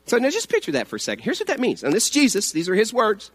So 0.05 0.17
now 0.17 0.29
just 0.29 0.49
picture 0.49 0.71
that 0.71 0.87
for 0.87 0.95
a 0.95 0.99
second. 0.99 1.23
Here's 1.23 1.39
what 1.39 1.47
that 1.47 1.59
means. 1.59 1.83
And 1.83 1.93
this 1.93 2.05
is 2.05 2.09
Jesus. 2.09 2.51
These 2.51 2.69
are 2.69 2.75
his 2.75 2.93
words. 2.93 3.31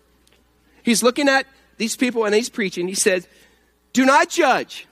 He's 0.83 1.03
looking 1.03 1.29
at 1.29 1.47
these 1.77 1.97
people 1.97 2.25
and 2.25 2.35
he's 2.35 2.49
preaching. 2.49 2.89
He 2.89 2.95
says, 2.95 3.27
Do 3.93 4.05
not 4.05 4.29
judge, 4.29 4.87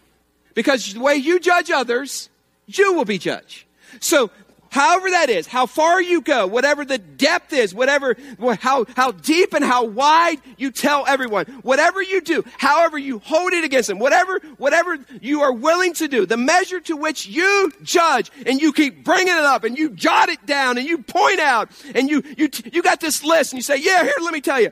because 0.55 0.94
the 0.94 1.00
way 1.00 1.14
you 1.16 1.40
judge 1.40 1.70
others, 1.70 2.29
you 2.66 2.94
will 2.94 3.05
be 3.05 3.18
judged. 3.18 3.64
So, 4.00 4.31
however 4.71 5.11
that 5.11 5.29
is, 5.31 5.47
how 5.47 5.67
far 5.67 6.01
you 6.01 6.21
go, 6.21 6.47
whatever 6.47 6.85
the 6.85 6.99
depth 6.99 7.53
is, 7.53 7.75
whatever, 7.75 8.17
how, 8.61 8.87
how 8.97 9.13
deep 9.13 9.53
and 9.53 9.65
how 9.65 9.85
wide 9.85 10.39
you 10.57 10.71
tell 10.71 11.07
everyone, 11.07 11.47
whatever 11.63 12.03
you 12.03 12.21
do, 12.21 12.45
however 12.59 12.99
you 12.99 13.19
hold 13.21 13.53
it 13.53 13.65
against 13.65 13.89
them, 13.89 13.99
whatever, 13.99 14.41
whatever 14.57 14.97
you 15.21 15.43
are 15.43 15.53
willing 15.53 15.93
to 15.95 16.09
do, 16.09 16.27
the 16.27 16.37
measure 16.37 16.81
to 16.81 16.97
which 16.97 17.27
you 17.27 17.73
judge 17.83 18.31
and 18.47 18.61
you 18.61 18.73
keep 18.73 19.05
bringing 19.05 19.35
it 19.35 19.45
up 19.45 19.65
and 19.65 19.77
you 19.77 19.91
jot 19.91 20.29
it 20.29 20.45
down 20.47 20.79
and 20.79 20.87
you 20.87 20.99
point 20.99 21.41
out 21.41 21.69
and 21.95 22.09
you, 22.09 22.23
you, 22.37 22.49
you 22.73 22.83
got 22.83 23.01
this 23.01 23.23
list 23.25 23.53
and 23.53 23.59
you 23.59 23.63
say, 23.63 23.77
yeah, 23.77 24.03
here, 24.03 24.15
let 24.23 24.33
me 24.33 24.41
tell 24.41 24.61
you 24.61 24.71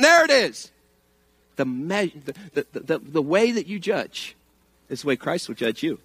there 0.00 0.24
it 0.24 0.30
is. 0.30 0.70
The, 1.56 1.64
me- 1.64 2.14
the, 2.24 2.66
the, 2.72 2.80
the, 2.80 2.98
the 2.98 3.22
way 3.22 3.50
that 3.52 3.66
you 3.66 3.78
judge 3.78 4.36
is 4.88 5.02
the 5.02 5.08
way 5.08 5.16
Christ 5.16 5.48
will 5.48 5.56
judge 5.56 5.82
you. 5.82 5.98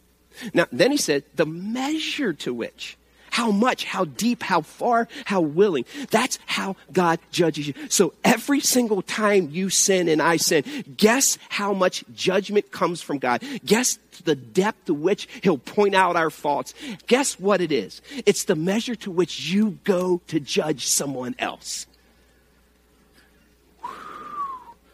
Now, 0.53 0.67
then 0.71 0.91
he 0.91 0.97
said, 0.97 1.23
the 1.35 1.45
measure 1.45 2.33
to 2.33 2.53
which, 2.53 2.97
how 3.29 3.49
much, 3.49 3.83
how 3.85 4.05
deep, 4.05 4.43
how 4.43 4.61
far, 4.61 5.07
how 5.25 5.41
willing. 5.41 5.85
That's 6.11 6.37
how 6.45 6.75
God 6.91 7.19
judges 7.31 7.67
you. 7.67 7.73
So 7.89 8.13
every 8.23 8.59
single 8.59 9.01
time 9.01 9.49
you 9.51 9.69
sin 9.71 10.07
and 10.07 10.21
I 10.21 10.37
sin, 10.37 10.63
guess 10.97 11.39
how 11.49 11.73
much 11.73 12.03
judgment 12.13 12.71
comes 12.71 13.01
from 13.01 13.17
God. 13.17 13.43
Guess 13.65 13.97
the 14.25 14.35
depth 14.35 14.85
to 14.85 14.93
which 14.93 15.27
he'll 15.41 15.57
point 15.57 15.95
out 15.95 16.15
our 16.15 16.29
faults. 16.29 16.75
Guess 17.07 17.39
what 17.39 17.59
it 17.59 17.71
is? 17.71 18.03
It's 18.27 18.43
the 18.43 18.55
measure 18.55 18.95
to 18.97 19.09
which 19.09 19.49
you 19.49 19.79
go 19.83 20.21
to 20.27 20.39
judge 20.39 20.85
someone 20.85 21.33
else. 21.39 21.87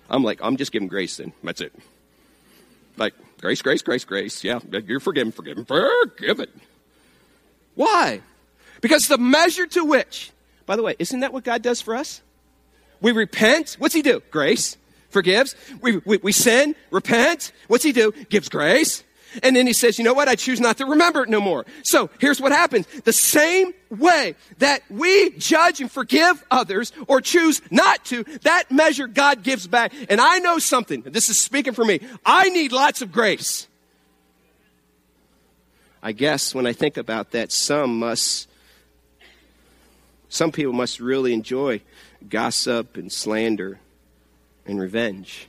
I'm 0.09 0.23
like, 0.23 0.39
I'm 0.41 0.55
just 0.55 0.71
giving 0.71 0.87
grace 0.87 1.17
then. 1.17 1.33
That's 1.43 1.59
it. 1.59 1.73
Like, 2.95 3.13
grace, 3.39 3.61
grace, 3.61 3.81
grace, 3.81 4.05
grace. 4.05 4.43
Yeah, 4.43 4.59
you're 4.85 4.99
forgiven, 4.99 5.31
forgiven, 5.31 5.65
forgiven. 5.65 6.49
Why? 7.75 8.21
Because 8.81 9.07
the 9.07 9.17
measure 9.17 9.67
to 9.67 9.83
which, 9.83 10.31
by 10.65 10.75
the 10.75 10.83
way, 10.83 10.95
isn't 10.99 11.19
that 11.21 11.33
what 11.33 11.43
God 11.43 11.61
does 11.61 11.81
for 11.81 11.95
us? 11.95 12.21
We 13.01 13.11
repent. 13.11 13.75
What's 13.79 13.93
He 13.93 14.01
do? 14.01 14.21
Grace. 14.31 14.77
Forgives. 15.09 15.55
We, 15.81 15.97
we, 16.05 16.17
we 16.17 16.31
sin, 16.31 16.75
repent. 16.91 17.51
What's 17.67 17.83
He 17.83 17.91
do? 17.91 18.11
Gives 18.29 18.49
grace. 18.49 19.03
And 19.43 19.55
then 19.55 19.67
he 19.67 19.73
says, 19.73 19.97
you 19.97 20.03
know 20.03 20.13
what? 20.13 20.27
I 20.27 20.35
choose 20.35 20.59
not 20.59 20.77
to 20.77 20.85
remember 20.85 21.23
it 21.23 21.29
no 21.29 21.41
more. 21.41 21.65
So 21.83 22.09
here's 22.19 22.41
what 22.41 22.51
happens. 22.51 22.87
The 23.03 23.13
same 23.13 23.73
way 23.89 24.35
that 24.59 24.81
we 24.89 25.31
judge 25.31 25.81
and 25.81 25.91
forgive 25.91 26.43
others 26.51 26.91
or 27.07 27.21
choose 27.21 27.61
not 27.71 28.05
to, 28.05 28.23
that 28.43 28.71
measure 28.71 29.07
God 29.07 29.43
gives 29.43 29.67
back. 29.67 29.93
And 30.09 30.19
I 30.19 30.39
know 30.39 30.59
something. 30.59 31.01
This 31.01 31.29
is 31.29 31.39
speaking 31.39 31.73
for 31.73 31.85
me. 31.85 31.99
I 32.25 32.49
need 32.49 32.71
lots 32.71 33.01
of 33.01 33.11
grace. 33.11 33.67
I 36.01 36.11
guess 36.13 36.55
when 36.55 36.65
I 36.65 36.73
think 36.73 36.97
about 36.97 37.31
that, 37.31 37.51
some 37.51 37.99
must, 37.99 38.47
some 40.29 40.51
people 40.51 40.73
must 40.73 40.99
really 40.99 41.33
enjoy 41.33 41.81
gossip 42.27 42.97
and 42.97 43.11
slander 43.11 43.79
and 44.65 44.79
revenge. 44.79 45.47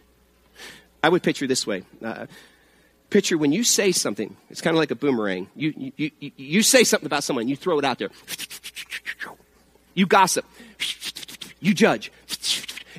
I 1.02 1.08
would 1.08 1.22
picture 1.22 1.46
this 1.46 1.66
way. 1.66 1.84
Uh, 2.02 2.26
picture 3.10 3.36
when 3.36 3.52
you 3.52 3.64
say 3.64 3.92
something, 3.92 4.36
it's 4.48 4.60
kind 4.60 4.74
of 4.74 4.78
like 4.78 4.90
a 4.90 4.94
boomerang. 4.94 5.48
You, 5.54 5.92
you, 5.96 6.10
you, 6.20 6.30
you 6.36 6.62
say 6.62 6.84
something 6.84 7.06
about 7.06 7.24
someone, 7.24 7.48
you 7.48 7.56
throw 7.56 7.78
it 7.78 7.84
out 7.84 7.98
there. 7.98 8.10
You 9.94 10.06
gossip. 10.06 10.44
You 11.60 11.74
judge. 11.74 12.10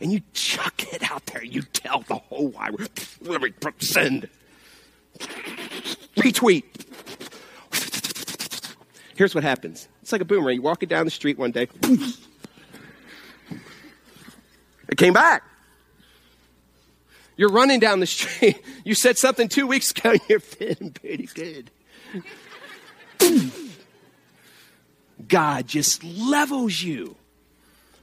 And 0.02 0.12
you 0.12 0.22
chuck 0.34 0.94
it 0.94 1.10
out 1.10 1.26
there. 1.28 1.44
You 1.44 1.62
tell 1.62 2.02
the 2.02 2.16
whole 2.16 2.48
wide 2.50 2.76
send. 3.80 4.28
Retweet. 6.18 6.64
Here's 9.16 9.36
what 9.36 9.44
happens. 9.44 9.88
It's 10.02 10.12
like 10.12 10.22
a 10.22 10.26
boomerang. 10.26 10.56
You're 10.56 10.64
walking 10.64 10.90
down 10.90 11.06
the 11.06 11.12
street 11.12 11.38
one 11.38 11.52
day. 11.52 11.68
It 14.90 14.98
came 14.98 15.14
back. 15.14 15.44
You're 17.42 17.50
running 17.50 17.80
down 17.80 18.02
the 18.02 18.06
street. 18.06 18.64
You 18.86 18.94
said 18.94 19.18
something 19.18 19.48
two 19.48 19.66
weeks 19.66 19.90
ago 19.92 20.14
you're 20.30 20.40
feeling 20.40 20.92
pretty 20.92 21.28
good. 21.34 21.72
God 25.28 25.68
just 25.68 26.04
levels 26.04 26.82
you, 26.84 27.16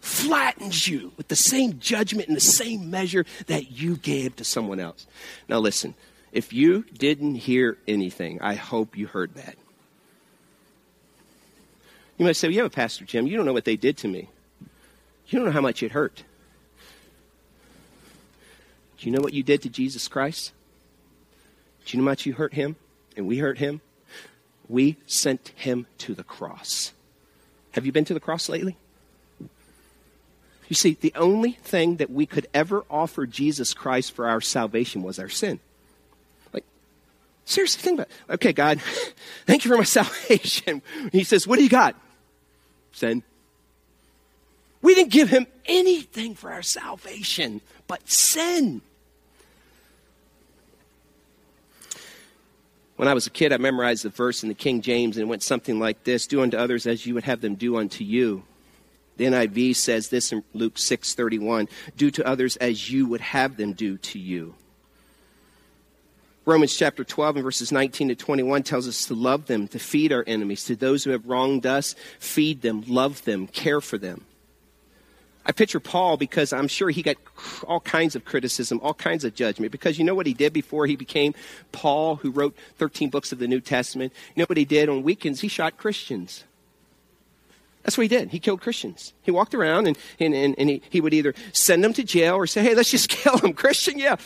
flattens 0.00 0.88
you 0.88 1.12
with 1.16 1.28
the 1.28 1.36
same 1.36 1.78
judgment 1.78 2.26
and 2.26 2.36
the 2.36 2.40
same 2.40 2.90
measure 2.90 3.24
that 3.46 3.70
you 3.70 3.96
gave 3.96 4.34
to 4.36 4.44
someone 4.44 4.80
else. 4.80 5.06
Now, 5.48 5.58
listen, 5.58 5.94
if 6.32 6.52
you 6.52 6.84
didn't 6.96 7.36
hear 7.36 7.78
anything, 7.86 8.40
I 8.40 8.54
hope 8.54 8.96
you 8.96 9.06
heard 9.06 9.34
that. 9.34 9.54
You 12.18 12.24
might 12.24 12.36
say, 12.36 12.48
well, 12.48 12.56
Yeah, 12.56 12.68
Pastor 12.68 13.04
Jim, 13.04 13.28
you 13.28 13.36
don't 13.36 13.46
know 13.46 13.52
what 13.52 13.64
they 13.64 13.76
did 13.76 13.96
to 13.98 14.08
me. 14.08 14.30
You 15.28 15.38
don't 15.38 15.46
know 15.46 15.52
how 15.52 15.60
much 15.60 15.84
it 15.84 15.92
hurt. 15.92 16.24
Do 18.98 19.06
you 19.06 19.12
know 19.12 19.22
what 19.22 19.32
you 19.32 19.42
did 19.42 19.62
to 19.62 19.68
Jesus 19.68 20.08
Christ? 20.08 20.52
Do 21.86 21.96
you 21.96 22.02
know 22.02 22.08
how 22.08 22.12
much 22.12 22.26
you 22.26 22.34
hurt 22.34 22.54
him 22.54 22.76
and 23.16 23.26
we 23.26 23.38
hurt 23.38 23.58
him? 23.58 23.80
We 24.68 24.96
sent 25.06 25.52
him 25.56 25.86
to 25.98 26.14
the 26.14 26.24
cross. 26.24 26.92
Have 27.72 27.86
you 27.86 27.92
been 27.92 28.04
to 28.06 28.14
the 28.14 28.20
cross 28.20 28.48
lately? 28.48 28.76
You 30.68 30.74
see, 30.74 30.98
the 31.00 31.12
only 31.14 31.52
thing 31.52 31.96
that 31.96 32.10
we 32.10 32.26
could 32.26 32.46
ever 32.52 32.84
offer 32.90 33.24
Jesus 33.24 33.72
Christ 33.72 34.12
for 34.12 34.28
our 34.28 34.40
salvation 34.40 35.02
was 35.02 35.18
our 35.18 35.30
sin. 35.30 35.60
Like, 36.52 36.64
seriously, 37.46 37.80
think 37.80 38.00
about 38.00 38.08
it. 38.08 38.34
Okay, 38.34 38.52
God, 38.52 38.80
thank 39.46 39.64
you 39.64 39.70
for 39.70 39.78
my 39.78 39.84
salvation. 39.84 40.82
He 41.10 41.24
says, 41.24 41.46
What 41.46 41.56
do 41.56 41.62
you 41.62 41.70
got? 41.70 41.94
Sin. 42.92 43.22
We 44.82 44.94
didn't 44.94 45.12
give 45.12 45.30
him 45.30 45.46
anything 45.66 46.34
for 46.34 46.52
our 46.52 46.62
salvation 46.62 47.62
but 47.88 48.08
sin. 48.08 48.82
When 52.98 53.06
I 53.06 53.14
was 53.14 53.28
a 53.28 53.30
kid, 53.30 53.52
I 53.52 53.58
memorized 53.58 54.04
the 54.04 54.08
verse 54.08 54.42
in 54.42 54.48
the 54.48 54.56
King 54.56 54.82
James, 54.82 55.16
and 55.16 55.22
it 55.22 55.28
went 55.28 55.44
something 55.44 55.78
like 55.78 56.02
this 56.02 56.26
Do 56.26 56.42
unto 56.42 56.56
others 56.56 56.84
as 56.84 57.06
you 57.06 57.14
would 57.14 57.22
have 57.22 57.40
them 57.40 57.54
do 57.54 57.76
unto 57.76 58.02
you. 58.02 58.42
The 59.18 59.26
NIV 59.26 59.76
says 59.76 60.08
this 60.08 60.32
in 60.32 60.42
Luke 60.52 60.74
6:31, 60.74 61.68
do 61.96 62.10
to 62.10 62.26
others 62.26 62.56
as 62.56 62.90
you 62.90 63.06
would 63.06 63.20
have 63.20 63.56
them 63.56 63.72
do 63.72 63.98
to 63.98 64.18
you. 64.18 64.56
Romans 66.44 66.76
chapter 66.76 67.04
12 67.04 67.36
and 67.36 67.44
verses 67.44 67.70
19 67.70 68.08
to 68.08 68.16
21 68.16 68.64
tells 68.64 68.88
us 68.88 69.06
to 69.06 69.14
love 69.14 69.46
them, 69.46 69.68
to 69.68 69.78
feed 69.78 70.12
our 70.12 70.24
enemies, 70.26 70.64
to 70.64 70.74
those 70.74 71.04
who 71.04 71.12
have 71.12 71.24
wronged 71.24 71.66
us, 71.66 71.94
feed 72.18 72.62
them, 72.62 72.82
love 72.88 73.22
them, 73.24 73.46
care 73.46 73.80
for 73.80 73.98
them. 73.98 74.24
I 75.46 75.52
picture 75.52 75.80
Paul 75.80 76.16
because 76.16 76.52
I'm 76.52 76.68
sure 76.68 76.90
he 76.90 77.02
got 77.02 77.16
all 77.66 77.80
kinds 77.80 78.14
of 78.14 78.24
criticism, 78.24 78.80
all 78.82 78.94
kinds 78.94 79.24
of 79.24 79.34
judgment. 79.34 79.72
Because 79.72 79.98
you 79.98 80.04
know 80.04 80.14
what 80.14 80.26
he 80.26 80.34
did 80.34 80.52
before 80.52 80.86
he 80.86 80.94
became 80.94 81.34
Paul, 81.72 82.16
who 82.16 82.30
wrote 82.30 82.54
13 82.76 83.08
books 83.08 83.32
of 83.32 83.38
the 83.38 83.48
New 83.48 83.60
Testament? 83.60 84.12
You 84.34 84.42
know 84.42 84.46
what 84.46 84.58
he 84.58 84.66
did 84.66 84.88
on 84.88 85.02
weekends? 85.02 85.40
He 85.40 85.48
shot 85.48 85.78
Christians. 85.78 86.44
That's 87.82 87.96
what 87.96 88.02
he 88.02 88.08
did. 88.08 88.30
He 88.30 88.38
killed 88.38 88.60
Christians. 88.60 89.14
He 89.22 89.30
walked 89.30 89.54
around 89.54 89.86
and, 89.86 89.96
and, 90.20 90.34
and, 90.34 90.54
and 90.58 90.68
he, 90.68 90.82
he 90.90 91.00
would 91.00 91.14
either 91.14 91.34
send 91.52 91.82
them 91.82 91.94
to 91.94 92.04
jail 92.04 92.34
or 92.34 92.46
say, 92.46 92.62
hey, 92.62 92.74
let's 92.74 92.90
just 92.90 93.08
kill 93.08 93.38
them. 93.38 93.54
Christian, 93.54 93.98
yeah. 93.98 94.16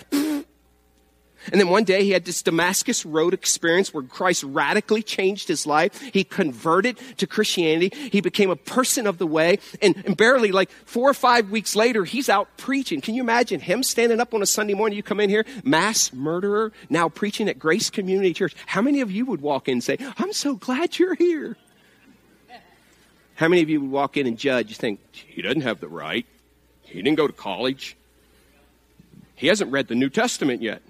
And 1.51 1.61
then 1.61 1.69
one 1.69 1.85
day 1.85 2.05
he 2.05 2.11
had 2.11 2.25
this 2.25 2.43
Damascus 2.43 3.05
Road 3.05 3.35
experience 3.35 3.93
where 3.93 4.03
Christ 4.03 4.45
radically 4.45 5.03
changed 5.03 5.49
his 5.49 5.67
life. 5.67 6.01
He 6.01 6.25
converted 6.25 6.99
to 7.17 7.27
Christianity. 7.27 7.93
He 8.11 8.21
became 8.21 8.51
a 8.51 8.57
person 8.57 9.07
of 9.07 9.19
the 9.19 9.27
way. 9.27 9.59
And, 9.81 9.97
and, 10.07 10.17
barely 10.17 10.53
like 10.53 10.71
four 10.85 11.09
or 11.09 11.15
five 11.15 11.51
weeks 11.51 11.75
later, 11.75 12.05
he's 12.05 12.29
out 12.29 12.57
preaching. 12.57 13.01
Can 13.01 13.15
you 13.15 13.23
imagine 13.23 13.61
him 13.61 13.83
standing 13.83 14.21
up 14.21 14.35
on 14.35 14.43
a 14.43 14.47
Sunday 14.47 14.75
morning? 14.75 14.97
You 14.97 15.03
come 15.03 15.21
in 15.21 15.31
here, 15.31 15.45
mass 15.65 16.13
murderer, 16.13 16.73
now 16.91 17.09
preaching 17.09 17.49
at 17.49 17.59
Grace 17.59 17.91
Community 17.91 18.33
Church. 18.35 18.55
How 18.67 18.83
many 18.83 19.01
of 19.01 19.11
you 19.11 19.25
would 19.27 19.41
walk 19.41 19.69
in 19.69 19.73
and 19.73 19.85
say, 19.85 19.97
I'm 20.19 20.33
so 20.33 20.55
glad 20.55 20.99
you're 20.99 21.15
here? 21.15 21.57
How 23.35 23.49
many 23.49 23.63
of 23.63 23.71
you 23.71 23.81
would 23.81 23.91
walk 23.91 24.17
in 24.17 24.27
and 24.27 24.39
judge? 24.39 24.69
You 24.69 24.77
think, 24.77 25.01
he 25.13 25.43
doesn't 25.43 25.63
have 25.63 25.81
the 25.81 25.89
right. 25.89 26.27
He 26.83 27.03
didn't 27.03 27.17
go 27.17 27.27
to 27.27 27.33
college. 27.33 27.97
He 29.35 29.49
hasn't 29.49 29.73
read 29.73 29.89
the 29.89 29.95
New 29.95 30.11
Testament 30.11 30.63
yet. 30.63 30.83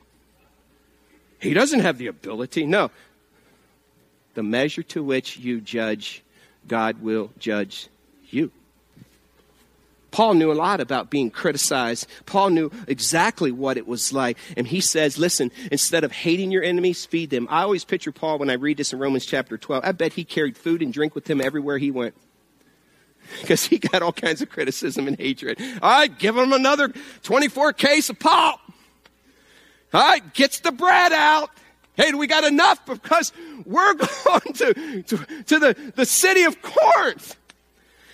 He 1.43 1.55
doesn't 1.55 1.81
have 1.81 1.99
the 1.99 2.07
ability. 2.07 2.67
No. 2.67 2.91
The 4.35 4.45
measure 4.45 4.85
to 4.85 5.03
which 5.03 5.37
you 5.37 5.61
judge, 5.61 6.23
God 6.69 7.03
will 7.03 7.31
judge 7.39 7.89
you. 8.31 8.53
Paul 10.13 10.35
knew 10.35 10.53
a 10.53 10.55
lot 10.55 10.81
about 10.81 11.11
being 11.11 11.31
criticized. 11.31 12.07
Paul 12.27 12.51
knew 12.51 12.71
exactly 12.87 13.51
what 13.51 13.77
it 13.77 13.89
was 13.89 14.13
like. 14.13 14.39
And 14.57 14.69
he 14.69 14.81
says, 14.81 15.19
listen, 15.19 15.51
instead 15.73 16.05
of 16.05 16.13
hating 16.13 16.53
your 16.53 16.63
enemies, 16.63 17.05
feed 17.05 17.31
them. 17.31 17.49
I 17.51 17.63
always 17.63 17.85
picture 17.85 18.13
Paul 18.13 18.39
when 18.39 18.51
I 18.51 18.55
read 18.55 18.77
this 18.77 18.93
in 18.93 18.99
Romans 19.01 19.27
chapter 19.27 19.59
12. 19.59 19.85
I 19.85 19.93
bet 19.93 20.13
he 20.13 20.25
carried 20.25 20.57
food 20.57 20.81
and 20.81 20.93
drink 20.93 21.15
with 21.15 21.29
him 21.29 21.41
everywhere 21.41 21.79
he 21.79 21.91
went. 21.91 22.15
Because 23.41 23.65
he 23.65 23.79
got 23.79 24.03
all 24.03 24.13
kinds 24.13 24.43
of 24.43 24.51
criticism 24.51 25.07
and 25.07 25.17
hatred. 25.17 25.59
All 25.81 25.91
right, 25.91 26.19
give 26.19 26.37
him 26.37 26.53
another 26.53 26.93
24 27.23 27.73
case 27.73 28.11
of 28.11 28.19
pop. 28.19 28.61
All 29.93 30.01
right, 30.01 30.35
gets 30.35 30.61
the 30.61 30.73
bread 30.73 31.13
out. 31.13 31.51
Hey, 31.95 32.11
do 32.11 32.19
we 32.19 32.27
got 32.27 32.45
enough 32.45 32.85
because 32.87 33.33
we're 33.67 33.95
going 34.25 34.53
to, 34.55 35.03
to, 35.03 35.17
to 35.45 35.59
the, 35.59 35.93
the 35.95 36.07
city 36.07 36.45
of 36.45 36.63
Corinth. 36.63 37.37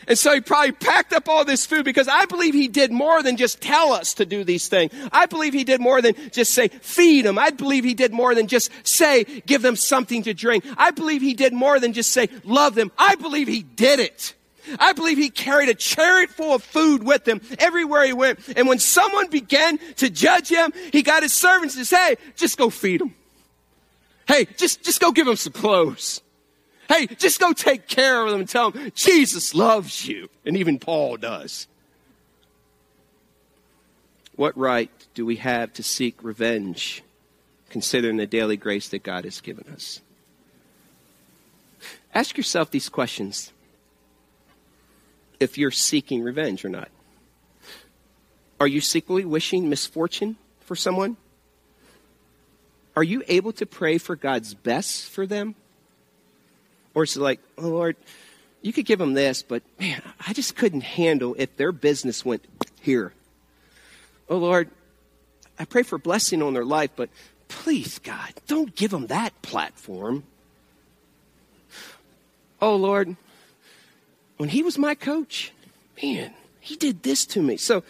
And 0.08 0.18
so 0.18 0.32
he 0.32 0.40
probably 0.40 0.72
packed 0.72 1.12
up 1.12 1.28
all 1.28 1.44
this 1.44 1.66
food 1.66 1.84
because 1.84 2.08
I 2.08 2.24
believe 2.24 2.54
he 2.54 2.66
did 2.66 2.90
more 2.90 3.22
than 3.22 3.36
just 3.36 3.60
tell 3.60 3.92
us 3.92 4.14
to 4.14 4.24
do 4.24 4.42
these 4.42 4.66
things. 4.66 4.90
I 5.12 5.26
believe 5.26 5.52
he 5.52 5.64
did 5.64 5.82
more 5.82 6.00
than 6.00 6.14
just 6.32 6.54
say, 6.54 6.68
feed 6.68 7.26
them. 7.26 7.38
I 7.38 7.50
believe 7.50 7.84
he 7.84 7.92
did 7.92 8.12
more 8.12 8.34
than 8.34 8.46
just 8.46 8.72
say, 8.84 9.24
give 9.24 9.60
them 9.60 9.76
something 9.76 10.22
to 10.22 10.32
drink. 10.32 10.64
I 10.78 10.92
believe 10.92 11.20
he 11.20 11.34
did 11.34 11.52
more 11.52 11.78
than 11.78 11.92
just 11.92 12.10
say, 12.10 12.30
love 12.42 12.74
them. 12.74 12.90
I 12.96 13.16
believe 13.16 13.48
he 13.48 13.62
did 13.62 14.00
it. 14.00 14.34
I 14.78 14.92
believe 14.92 15.18
he 15.18 15.30
carried 15.30 15.68
a 15.68 15.74
chariot 15.74 16.30
full 16.30 16.54
of 16.54 16.62
food 16.62 17.02
with 17.02 17.26
him 17.26 17.40
everywhere 17.58 18.04
he 18.04 18.12
went. 18.12 18.40
And 18.56 18.68
when 18.68 18.78
someone 18.78 19.28
began 19.28 19.78
to 19.96 20.10
judge 20.10 20.48
him, 20.48 20.72
he 20.92 21.02
got 21.02 21.22
his 21.22 21.32
servants 21.32 21.74
to 21.76 21.84
say, 21.84 22.16
just 22.36 22.58
go 22.58 22.70
feed 22.70 23.00
them. 23.00 23.14
Hey, 24.26 24.46
just, 24.56 24.84
just 24.84 25.00
go 25.00 25.12
give 25.12 25.26
them 25.26 25.36
some 25.36 25.52
clothes. 25.52 26.20
Hey, 26.88 27.06
just 27.06 27.40
go 27.40 27.52
take 27.52 27.86
care 27.86 28.22
of 28.22 28.30
them 28.30 28.40
and 28.40 28.48
tell 28.48 28.70
them 28.70 28.92
Jesus 28.94 29.54
loves 29.54 30.06
you. 30.06 30.28
And 30.44 30.56
even 30.56 30.78
Paul 30.78 31.16
does. 31.16 31.66
What 34.36 34.56
right 34.56 34.90
do 35.14 35.26
we 35.26 35.36
have 35.36 35.72
to 35.74 35.82
seek 35.82 36.22
revenge 36.22 37.02
considering 37.70 38.16
the 38.16 38.26
daily 38.26 38.56
grace 38.56 38.88
that 38.88 39.02
God 39.02 39.24
has 39.24 39.40
given 39.40 39.66
us? 39.72 40.00
Ask 42.14 42.36
yourself 42.36 42.70
these 42.70 42.88
questions 42.88 43.52
if 45.40 45.58
you're 45.58 45.70
seeking 45.70 46.22
revenge 46.22 46.64
or 46.64 46.68
not. 46.68 46.88
Are 48.60 48.66
you 48.66 48.80
secretly 48.80 49.24
wishing 49.24 49.68
misfortune 49.68 50.36
for 50.60 50.74
someone? 50.74 51.16
Are 52.96 53.04
you 53.04 53.22
able 53.28 53.52
to 53.52 53.66
pray 53.66 53.98
for 53.98 54.16
God's 54.16 54.54
best 54.54 55.10
for 55.10 55.26
them? 55.26 55.54
Or 56.94 57.04
is 57.04 57.16
it 57.16 57.20
like, 57.20 57.40
oh 57.56 57.68
Lord, 57.68 57.96
you 58.60 58.72
could 58.72 58.86
give 58.86 58.98
them 58.98 59.14
this, 59.14 59.42
but 59.42 59.62
man, 59.78 60.02
I 60.26 60.32
just 60.32 60.56
couldn't 60.56 60.80
handle 60.80 61.36
if 61.38 61.56
their 61.56 61.70
business 61.70 62.24
went 62.24 62.44
here. 62.80 63.12
Oh 64.28 64.38
Lord, 64.38 64.68
I 65.58 65.64
pray 65.64 65.84
for 65.84 65.98
blessing 65.98 66.42
on 66.42 66.54
their 66.54 66.64
life, 66.64 66.90
but 66.96 67.10
please, 67.46 68.00
God, 68.00 68.32
don't 68.48 68.74
give 68.74 68.90
them 68.90 69.06
that 69.06 69.40
platform. 69.42 70.24
Oh 72.60 72.74
Lord, 72.74 73.16
when 74.38 74.48
he 74.48 74.62
was 74.62 74.78
my 74.78 74.94
coach, 74.94 75.52
man, 76.02 76.32
he 76.60 76.76
did 76.76 77.02
this 77.02 77.26
to 77.26 77.42
me. 77.42 77.56
So, 77.56 77.82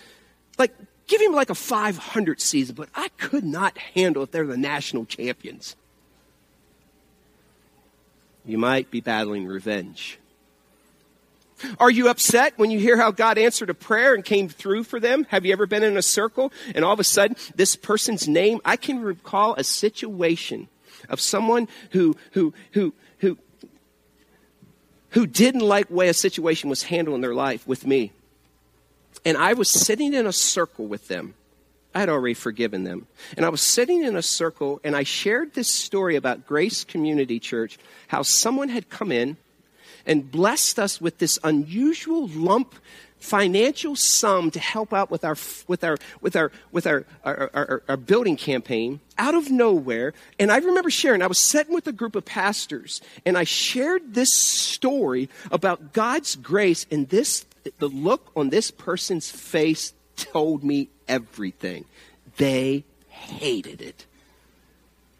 like, 0.58 0.74
give 1.06 1.20
him 1.20 1.32
like 1.32 1.50
a 1.50 1.54
500 1.54 2.40
season, 2.40 2.74
but 2.74 2.88
I 2.94 3.08
could 3.18 3.44
not 3.44 3.78
handle 3.78 4.24
if 4.24 4.30
they're 4.32 4.46
the 4.46 4.56
national 4.56 5.04
champions. 5.04 5.76
You 8.44 8.58
might 8.58 8.90
be 8.90 9.00
battling 9.00 9.46
revenge. 9.46 10.18
Are 11.78 11.90
you 11.90 12.08
upset 12.08 12.54
when 12.56 12.70
you 12.70 12.78
hear 12.78 12.96
how 12.96 13.10
God 13.10 13.36
answered 13.36 13.68
a 13.68 13.74
prayer 13.74 14.14
and 14.14 14.24
came 14.24 14.48
through 14.48 14.84
for 14.84 15.00
them? 15.00 15.24
Have 15.30 15.44
you 15.44 15.52
ever 15.52 15.66
been 15.66 15.82
in 15.82 15.96
a 15.96 16.02
circle 16.02 16.52
and 16.74 16.84
all 16.84 16.92
of 16.92 17.00
a 17.00 17.04
sudden 17.04 17.36
this 17.56 17.76
person's 17.76 18.28
name? 18.28 18.60
I 18.64 18.76
can 18.76 19.00
recall 19.00 19.54
a 19.54 19.64
situation 19.64 20.68
of 21.08 21.20
someone 21.20 21.68
who, 21.90 22.16
who, 22.32 22.54
who, 22.72 22.94
who, 23.18 23.38
who 25.10 25.26
didn't 25.26 25.60
like 25.60 25.88
the 25.88 25.94
way 25.94 26.08
a 26.08 26.14
situation 26.14 26.68
was 26.70 26.84
handled 26.84 27.16
in 27.16 27.20
their 27.20 27.34
life 27.34 27.66
with 27.66 27.86
me. 27.86 28.12
And 29.24 29.36
I 29.36 29.52
was 29.54 29.68
sitting 29.68 30.14
in 30.14 30.26
a 30.26 30.32
circle 30.32 30.86
with 30.86 31.08
them. 31.08 31.34
I 31.94 32.00
had 32.00 32.08
already 32.08 32.34
forgiven 32.34 32.84
them. 32.84 33.06
And 33.36 33.44
I 33.44 33.48
was 33.48 33.62
sitting 33.62 34.04
in 34.04 34.16
a 34.16 34.22
circle 34.22 34.80
and 34.84 34.94
I 34.94 35.02
shared 35.02 35.54
this 35.54 35.72
story 35.72 36.16
about 36.16 36.46
Grace 36.46 36.84
Community 36.84 37.40
Church, 37.40 37.78
how 38.08 38.22
someone 38.22 38.68
had 38.68 38.90
come 38.90 39.10
in 39.10 39.36
and 40.06 40.30
blessed 40.30 40.78
us 40.78 41.00
with 41.00 41.18
this 41.18 41.38
unusual 41.42 42.28
lump 42.28 42.74
financial 43.18 43.96
sum 43.96 44.50
to 44.50 44.60
help 44.60 44.92
out 44.92 45.10
with 45.10 45.24
our 45.24 45.36
with 45.66 45.84
our 45.84 45.98
with 46.20 46.36
our 46.36 46.52
with 46.70 46.86
our 46.86 47.04
our, 47.24 47.50
our, 47.52 47.82
our 47.88 47.96
building 47.96 48.36
campaign 48.36 49.00
out 49.18 49.34
of 49.34 49.50
nowhere. 49.50 50.14
And 50.38 50.52
i 50.52 50.58
remember 50.58 50.90
sharing 50.90 51.22
i 51.22 51.26
was 51.26 51.38
sitting 51.38 51.74
with 51.74 51.86
a 51.86 51.92
group 51.92 52.14
of 52.14 52.24
pastors 52.24 53.00
and 53.26 53.36
i 53.36 53.44
shared 53.44 54.14
this 54.14 54.32
story 54.34 55.28
about 55.50 55.92
god's 55.92 56.36
grace 56.36 56.86
and 56.90 57.08
this 57.08 57.44
the 57.78 57.88
look 57.88 58.30
on 58.36 58.50
this 58.50 58.70
person's 58.70 59.30
face 59.30 59.92
told 60.16 60.64
me 60.64 60.88
everything. 61.06 61.84
They 62.36 62.84
hated 63.08 63.80
it. 63.80 64.06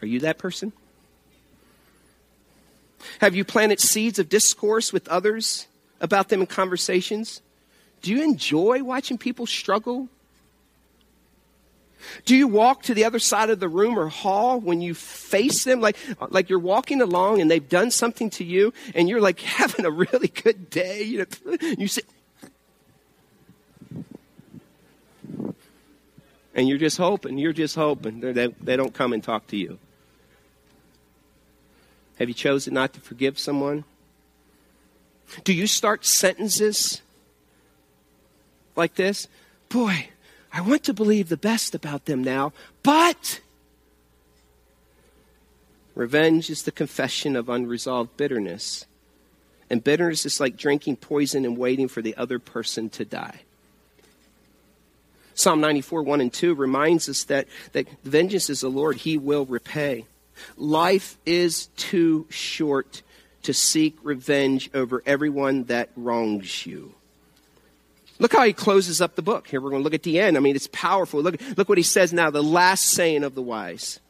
Are 0.02 0.06
you 0.06 0.20
that 0.20 0.38
person? 0.38 0.72
Have 3.20 3.34
you 3.34 3.44
planted 3.44 3.80
seeds 3.80 4.18
of 4.18 4.28
discourse 4.28 4.92
with 4.92 5.08
others 5.08 5.66
about 6.00 6.28
them 6.28 6.40
in 6.40 6.46
conversations 6.46 7.40
do 8.02 8.12
you 8.12 8.22
enjoy 8.22 8.82
watching 8.82 9.18
people 9.18 9.46
struggle? 9.46 10.08
Do 12.24 12.36
you 12.36 12.46
walk 12.46 12.84
to 12.84 12.94
the 12.94 13.04
other 13.04 13.18
side 13.18 13.50
of 13.50 13.60
the 13.60 13.68
room 13.68 13.98
or 13.98 14.08
hall 14.08 14.60
when 14.60 14.80
you 14.80 14.94
face 14.94 15.64
them? 15.64 15.80
Like, 15.80 15.96
like 16.30 16.48
you're 16.48 16.58
walking 16.58 17.00
along 17.00 17.40
and 17.40 17.50
they've 17.50 17.68
done 17.68 17.90
something 17.90 18.30
to 18.30 18.44
you 18.44 18.72
and 18.94 19.08
you're 19.08 19.20
like 19.20 19.40
having 19.60 19.84
a 19.84 19.90
really 19.90 20.28
good 20.28 20.70
day. 20.70 21.02
You, 21.02 21.18
know, 21.18 21.56
you 21.78 21.88
say, 21.88 22.02
and 26.54 26.68
you're 26.68 26.78
just 26.78 26.98
hoping, 26.98 27.38
you're 27.38 27.52
just 27.52 27.74
hoping 27.74 28.20
they, 28.20 28.48
they 28.48 28.76
don't 28.76 28.94
come 28.94 29.12
and 29.12 29.22
talk 29.22 29.46
to 29.48 29.56
you. 29.56 29.78
Have 32.18 32.28
you 32.28 32.34
chosen 32.34 32.74
not 32.74 32.92
to 32.94 33.00
forgive 33.00 33.38
someone? 33.38 33.84
Do 35.44 35.52
you 35.52 35.66
start 35.66 36.04
sentences 36.04 37.02
like 38.78 38.94
this 38.94 39.28
Boy, 39.68 40.08
I 40.50 40.62
want 40.62 40.84
to 40.84 40.94
believe 40.94 41.28
the 41.28 41.36
best 41.36 41.74
about 41.74 42.06
them 42.06 42.24
now, 42.24 42.52
but. 42.82 43.40
Revenge 45.94 46.48
is 46.48 46.62
the 46.62 46.70
confession 46.70 47.34
of 47.34 47.48
unresolved 47.48 48.16
bitterness. 48.16 48.86
And 49.68 49.82
bitterness 49.82 50.24
is 50.24 50.38
like 50.38 50.56
drinking 50.56 50.96
poison 50.96 51.44
and 51.44 51.58
waiting 51.58 51.88
for 51.88 52.00
the 52.00 52.16
other 52.16 52.38
person 52.38 52.88
to 52.90 53.04
die. 53.04 53.40
Psalm 55.34 55.60
94, 55.60 56.02
1 56.02 56.20
and 56.20 56.32
2 56.32 56.54
reminds 56.54 57.08
us 57.08 57.24
that, 57.24 57.48
that 57.72 57.88
vengeance 58.04 58.48
is 58.48 58.60
the 58.60 58.68
Lord, 58.68 58.96
He 58.96 59.18
will 59.18 59.44
repay. 59.44 60.04
Life 60.56 61.18
is 61.26 61.66
too 61.76 62.26
short 62.30 63.02
to 63.42 63.52
seek 63.52 63.96
revenge 64.02 64.70
over 64.74 65.02
everyone 65.04 65.64
that 65.64 65.90
wrongs 65.96 66.64
you. 66.64 66.94
Look 68.18 68.32
how 68.32 68.42
he 68.42 68.52
closes 68.52 69.00
up 69.00 69.14
the 69.14 69.22
book. 69.22 69.46
Here 69.46 69.60
we're 69.60 69.70
going 69.70 69.80
to 69.80 69.84
look 69.84 69.94
at 69.94 70.02
the 70.02 70.18
end. 70.18 70.36
I 70.36 70.40
mean, 70.40 70.56
it's 70.56 70.68
powerful. 70.72 71.22
Look, 71.22 71.40
look 71.56 71.68
what 71.68 71.78
he 71.78 71.84
says 71.84 72.12
now, 72.12 72.30
the 72.30 72.42
last 72.42 72.86
saying 72.86 73.22
of 73.22 73.34
the 73.34 73.42
wise. 73.42 74.00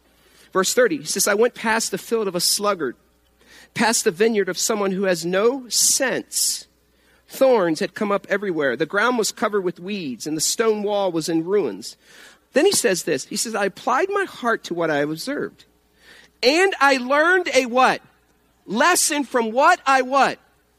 Verse 0.52 0.72
30, 0.72 0.98
he 0.98 1.04
says, 1.04 1.28
I 1.28 1.34
went 1.34 1.54
past 1.54 1.90
the 1.90 1.98
field 1.98 2.26
of 2.26 2.34
a 2.34 2.40
sluggard, 2.40 2.96
past 3.74 4.04
the 4.04 4.10
vineyard 4.10 4.48
of 4.48 4.56
someone 4.56 4.92
who 4.92 5.04
has 5.04 5.26
no 5.26 5.68
sense. 5.68 6.66
Thorns 7.28 7.80
had 7.80 7.94
come 7.94 8.10
up 8.10 8.26
everywhere. 8.30 8.76
The 8.76 8.86
ground 8.86 9.18
was 9.18 9.30
covered 9.30 9.60
with 9.60 9.78
weeds, 9.78 10.26
and 10.26 10.36
the 10.36 10.42
stone 10.42 10.82
wall 10.82 11.12
was 11.12 11.28
in 11.28 11.44
ruins. 11.44 11.96
Then 12.54 12.64
he 12.64 12.72
says 12.72 13.02
this. 13.02 13.26
He 13.26 13.36
says, 13.36 13.54
I 13.54 13.66
applied 13.66 14.08
my 14.08 14.24
heart 14.24 14.64
to 14.64 14.74
what 14.74 14.90
I 14.90 14.98
observed. 14.98 15.66
And 16.42 16.74
I 16.80 16.96
learned 16.96 17.48
a 17.52 17.66
what? 17.66 18.00
Lesson 18.64 19.24
from 19.24 19.52
what 19.52 19.80
I 19.84 20.02
what? 20.02 20.38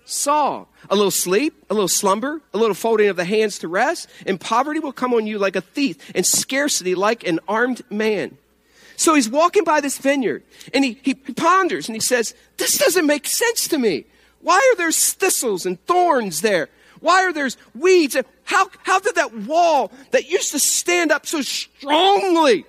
Saw. 0.10 0.66
A 0.89 0.95
little 0.95 1.12
sleep, 1.12 1.66
a 1.70 1.74
little 1.74 1.88
slumber, 1.88 2.41
a 2.53 2.57
little 2.57 2.74
folding 2.74 3.10
of 3.10 3.16
the 3.16 3.26
hands 3.26 3.60
to 3.60 3.68
rest, 3.68 4.10
and 4.26 4.39
poverty 4.39 4.80
will 4.80 4.91
come 4.91 5.14
on 5.14 5.28
you 5.28 5.38
like 5.38 5.55
a 5.55 5.62
thief, 5.62 6.12
and 6.16 6.26
scarcity 6.26 6.95
like 6.95 7.28
an 7.28 7.39
armed 7.47 7.82
man. 7.91 8.38
So 8.95 9.14
he's 9.14 9.30
walking 9.30 9.64
by 9.64 9.82
this 9.82 9.97
vineyard, 9.97 10.43
and 10.74 10.84
he, 10.84 10.99
he 11.03 11.14
ponders, 11.14 11.88
and 11.88 11.95
he 11.95 12.01
says, 12.01 12.34
This 12.57 12.78
doesn't 12.78 13.05
make 13.05 13.28
sense 13.28 13.68
to 13.68 13.78
me. 13.78 14.05
Why 14.41 14.57
are 14.57 14.76
there 14.78 14.91
thistles 14.91 15.66
and 15.66 15.84
thorns 15.86 16.41
there? 16.41 16.70
Why 17.01 17.24
are 17.24 17.34
there 17.34 17.49
weeds? 17.76 18.18
How, 18.43 18.70
how 18.84 18.99
did 18.99 19.16
that 19.16 19.34
wall 19.34 19.91
that 20.12 20.30
used 20.30 20.51
to 20.51 20.60
stand 20.60 21.12
up 21.12 21.28
so 21.28 21.41
strongly, 21.41 22.66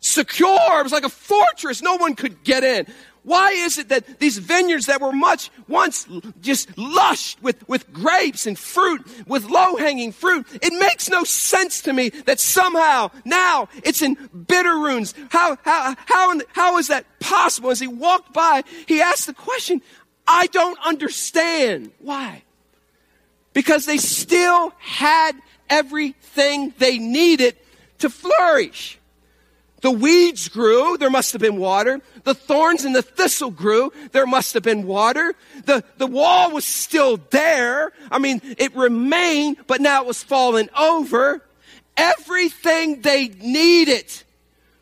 secure, 0.00 0.80
it 0.80 0.82
was 0.82 0.92
like 0.92 1.04
a 1.04 1.08
fortress, 1.08 1.82
no 1.82 1.96
one 1.96 2.14
could 2.14 2.44
get 2.44 2.62
in. 2.62 2.86
Why 3.26 3.50
is 3.50 3.76
it 3.76 3.88
that 3.88 4.20
these 4.20 4.38
vineyards 4.38 4.86
that 4.86 5.00
were 5.00 5.10
much 5.12 5.50
once 5.66 6.06
just 6.40 6.78
lush 6.78 7.36
with, 7.42 7.68
with 7.68 7.92
grapes 7.92 8.46
and 8.46 8.56
fruit, 8.56 9.04
with 9.26 9.50
low 9.50 9.74
hanging 9.74 10.12
fruit, 10.12 10.46
it 10.62 10.72
makes 10.78 11.10
no 11.10 11.24
sense 11.24 11.80
to 11.82 11.92
me 11.92 12.10
that 12.26 12.38
somehow 12.38 13.10
now 13.24 13.68
it's 13.82 14.00
in 14.00 14.14
bitter 14.46 14.76
ruins. 14.76 15.12
How, 15.30 15.58
how, 15.64 15.96
how, 16.06 16.40
how 16.52 16.78
is 16.78 16.86
that 16.86 17.04
possible? 17.18 17.70
As 17.70 17.80
he 17.80 17.88
walked 17.88 18.32
by, 18.32 18.62
he 18.86 19.00
asked 19.00 19.26
the 19.26 19.34
question, 19.34 19.82
I 20.28 20.46
don't 20.46 20.78
understand. 20.86 21.90
Why? 21.98 22.44
Because 23.52 23.86
they 23.86 23.96
still 23.98 24.72
had 24.78 25.32
everything 25.68 26.74
they 26.78 26.98
needed 26.98 27.56
to 27.98 28.08
flourish. 28.08 29.00
The 29.82 29.90
weeds 29.90 30.48
grew, 30.48 30.96
there 30.96 31.10
must 31.10 31.32
have 31.32 31.40
been 31.40 31.58
water. 31.58 32.00
The 32.24 32.34
thorns 32.34 32.84
and 32.84 32.94
the 32.94 33.02
thistle 33.02 33.50
grew, 33.50 33.92
there 34.12 34.26
must 34.26 34.54
have 34.54 34.62
been 34.62 34.86
water. 34.86 35.34
The, 35.64 35.84
the 35.98 36.06
wall 36.06 36.50
was 36.50 36.64
still 36.64 37.18
there. 37.30 37.92
I 38.10 38.18
mean, 38.18 38.40
it 38.42 38.74
remained, 38.74 39.58
but 39.66 39.80
now 39.80 40.00
it 40.00 40.06
was 40.06 40.22
falling 40.22 40.70
over. 40.76 41.42
Everything 41.96 43.02
they 43.02 43.28
needed 43.28 44.10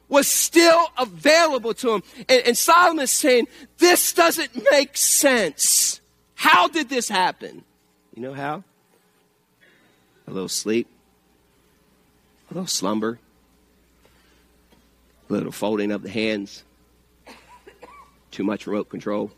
was 0.09 0.29
still 0.29 0.87
available 0.97 1.75
to 1.75 1.87
them. 1.89 2.03
And, 2.29 2.43
and 2.47 2.59
Solomon 2.59 3.03
is 3.03 3.11
saying, 3.11 3.49
this 3.79 4.13
doesn't 4.13 4.51
make 4.71 4.97
sense. 4.97 6.01
How 6.35 6.69
did 6.69 6.89
this 6.89 7.09
happen? 7.09 7.65
You 8.15 8.23
know 8.23 8.35
how? 8.35 8.63
A 10.27 10.31
little 10.31 10.49
sleep, 10.49 10.87
a 12.51 12.55
little 12.55 12.67
slumber, 12.67 13.19
little 15.29 15.53
folding 15.53 15.91
of 15.91 16.03
the 16.03 16.11
hands, 16.11 16.64
too 18.31 18.45
much 18.45 18.66
remote 18.66 18.89
control, 18.89 19.31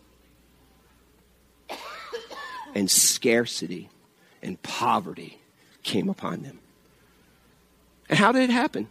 and 2.74 2.91
scarcity 2.91 3.89
and 4.43 4.61
poverty 4.62 5.39
came 5.82 6.09
upon 6.09 6.43
them. 6.43 6.59
And 8.09 8.18
how 8.18 8.32
did 8.32 8.43
it 8.43 8.51
happen? 8.51 8.89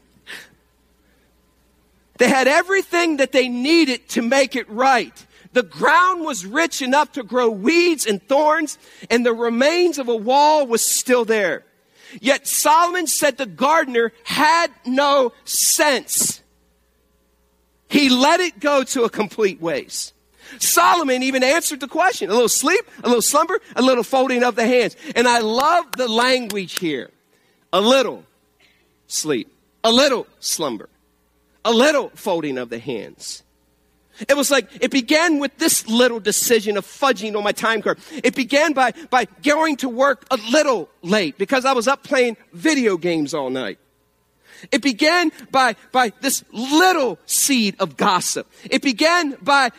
They 2.18 2.30
had 2.30 2.48
everything 2.48 3.18
that 3.18 3.32
they 3.32 3.50
needed 3.50 4.08
to 4.10 4.22
make 4.22 4.56
it 4.56 4.70
right. 4.70 5.26
The 5.54 5.64
ground 5.64 6.26
was 6.26 6.46
rich 6.46 6.82
enough 6.82 7.14
to 7.14 7.24
grow 7.24 7.50
weeds 7.50 8.06
and 8.06 8.26
thorns, 8.28 8.78
and 9.10 9.26
the 9.26 9.34
remains 9.34 10.00
of 10.00 10.08
a 10.08 10.16
wall 10.16 10.66
was 10.68 10.82
still 10.84 11.26
there. 11.26 11.66
Yet 12.22 12.48
Solomon 12.48 13.08
said 13.08 13.38
the 13.38 13.46
gardener 13.46 14.14
had 14.24 14.72
no 14.86 15.34
sense. 15.44 16.42
He 17.96 18.10
let 18.10 18.42
it 18.42 18.60
go 18.60 18.84
to 18.84 19.04
a 19.06 19.10
complete 19.10 19.62
waste. 19.62 20.14
Solomon 20.60 21.24
even 21.24 21.44
answered 21.44 21.80
the 21.80 21.88
question 21.88 22.30
a 22.30 22.34
little 22.34 22.50
sleep, 22.50 22.82
a 23.02 23.08
little 23.08 23.22
slumber, 23.22 23.58
a 23.74 23.82
little 23.82 24.04
folding 24.04 24.44
of 24.44 24.58
the 24.58 24.68
hands. 24.68 24.98
And 25.16 25.30
I 25.30 25.40
love 25.40 25.94
the 25.94 26.10
language 26.10 26.78
here 26.78 27.10
a 27.72 27.80
little 27.80 28.26
sleep, 29.08 29.50
a 29.82 29.94
little 29.94 30.28
slumber, 30.42 30.90
a 31.64 31.72
little 31.72 32.10
folding 32.16 32.58
of 32.58 32.70
the 32.70 32.80
hands. 32.80 33.44
It 34.28 34.36
was 34.36 34.52
like, 34.52 34.68
it 34.82 34.92
began 34.92 35.40
with 35.40 35.58
this 35.58 35.88
little 35.88 36.20
decision 36.20 36.76
of 36.76 36.86
fudging 36.86 37.38
on 37.38 37.46
my 37.46 37.54
time 37.54 37.82
card. 37.82 38.00
It 38.12 38.36
began 38.36 38.74
by, 38.74 38.92
by 39.10 39.24
going 39.42 39.78
to 39.78 39.88
work 39.88 40.26
a 40.30 40.38
little 40.52 40.90
late 41.02 41.38
because 41.38 41.64
I 41.64 41.72
was 41.72 41.88
up 41.88 42.04
playing 42.04 42.36
video 42.52 42.98
games 42.98 43.34
all 43.34 43.50
night. 43.50 43.80
It 44.72 44.82
began 44.82 45.32
by, 45.52 45.76
by 45.92 46.12
this 46.22 46.44
little 46.52 47.20
seed 47.26 47.76
of 47.80 47.98
gossip. 47.98 48.52
It 48.70 48.82
began 48.82 49.38
by 49.42 49.72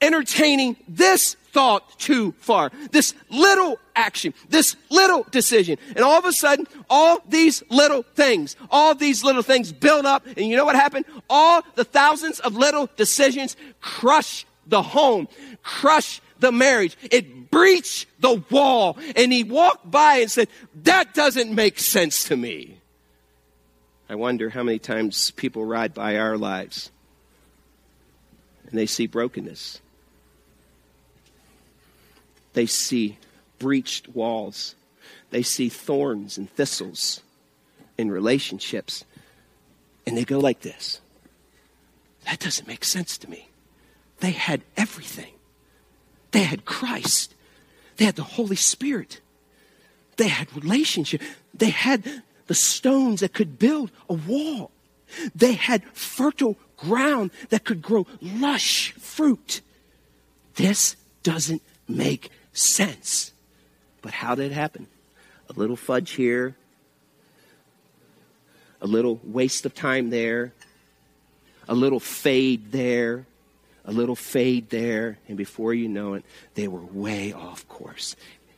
entertaining 0.00 0.76
this 0.88 1.34
thought 1.56 1.98
too 1.98 2.32
far. 2.38 2.70
This 2.90 3.14
little 3.30 3.78
action, 3.94 4.34
this 4.50 4.76
little 4.90 5.26
decision. 5.30 5.78
And 5.88 6.00
all 6.00 6.18
of 6.18 6.26
a 6.26 6.32
sudden, 6.32 6.66
all 6.90 7.22
these 7.28 7.62
little 7.70 8.02
things, 8.14 8.56
all 8.70 8.94
these 8.94 9.24
little 9.24 9.42
things 9.42 9.72
build 9.72 10.04
up. 10.04 10.26
And 10.26 10.46
you 10.46 10.56
know 10.56 10.66
what 10.66 10.76
happened? 10.76 11.06
All 11.30 11.62
the 11.74 11.84
thousands 11.84 12.40
of 12.40 12.56
little 12.56 12.90
decisions 12.96 13.56
crush 13.80 14.44
the 14.66 14.82
home, 14.82 15.28
crush 15.62 16.20
the 16.40 16.52
marriage. 16.52 16.96
It 17.10 17.50
breached 17.50 18.06
the 18.20 18.42
wall. 18.50 18.98
And 19.14 19.32
he 19.32 19.42
walked 19.44 19.90
by 19.90 20.16
and 20.18 20.30
said, 20.30 20.48
That 20.82 21.14
doesn't 21.14 21.54
make 21.54 21.78
sense 21.78 22.24
to 22.24 22.36
me. 22.36 22.80
I 24.08 24.14
wonder 24.14 24.50
how 24.50 24.62
many 24.62 24.78
times 24.78 25.30
people 25.32 25.64
ride 25.64 25.92
by 25.92 26.16
our 26.16 26.36
lives 26.36 26.90
and 28.68 28.78
they 28.78 28.86
see 28.86 29.06
brokenness. 29.06 29.80
They 32.52 32.66
see 32.66 33.18
breached 33.58 34.08
walls. 34.08 34.74
They 35.30 35.42
see 35.42 35.68
thorns 35.68 36.38
and 36.38 36.50
thistles 36.50 37.20
in 37.98 38.10
relationships. 38.10 39.04
And 40.06 40.16
they 40.16 40.24
go 40.24 40.38
like 40.38 40.60
this 40.60 41.00
That 42.24 42.40
doesn't 42.40 42.68
make 42.68 42.84
sense 42.84 43.18
to 43.18 43.30
me. 43.30 43.48
They 44.20 44.32
had 44.32 44.62
everything. 44.76 45.32
They 46.30 46.42
had 46.42 46.64
Christ. 46.64 47.34
They 47.96 48.04
had 48.04 48.16
the 48.16 48.22
Holy 48.22 48.56
Spirit. 48.56 49.20
They 50.16 50.28
had 50.28 50.54
relationship. 50.54 51.22
They 51.54 51.70
had 51.70 52.22
the 52.46 52.54
stones 52.54 53.20
that 53.20 53.32
could 53.32 53.58
build 53.58 53.90
a 54.08 54.14
wall. 54.14 54.70
They 55.34 55.54
had 55.54 55.84
fertile 55.92 56.56
ground 56.76 57.30
that 57.50 57.64
could 57.64 57.82
grow 57.82 58.06
lush 58.20 58.92
fruit. 58.92 59.60
This 60.56 60.96
doesn't 61.22 61.62
make 61.88 62.30
sense. 62.52 63.32
But 64.02 64.12
how 64.12 64.34
did 64.34 64.52
it 64.52 64.54
happen? 64.54 64.86
A 65.48 65.52
little 65.52 65.76
fudge 65.76 66.12
here, 66.12 66.56
a 68.80 68.86
little 68.86 69.20
waste 69.22 69.64
of 69.64 69.74
time 69.74 70.10
there, 70.10 70.52
a 71.68 71.74
little 71.74 72.00
fade 72.00 72.72
there, 72.72 73.26
a 73.84 73.92
little 73.92 74.16
fade 74.16 74.70
there, 74.70 75.18
and 75.28 75.36
before 75.36 75.72
you 75.72 75.88
know 75.88 76.14
it, 76.14 76.24
they 76.54 76.68
were 76.68 76.84
way 76.84 77.32
off 77.32 77.66
course. 77.68 78.16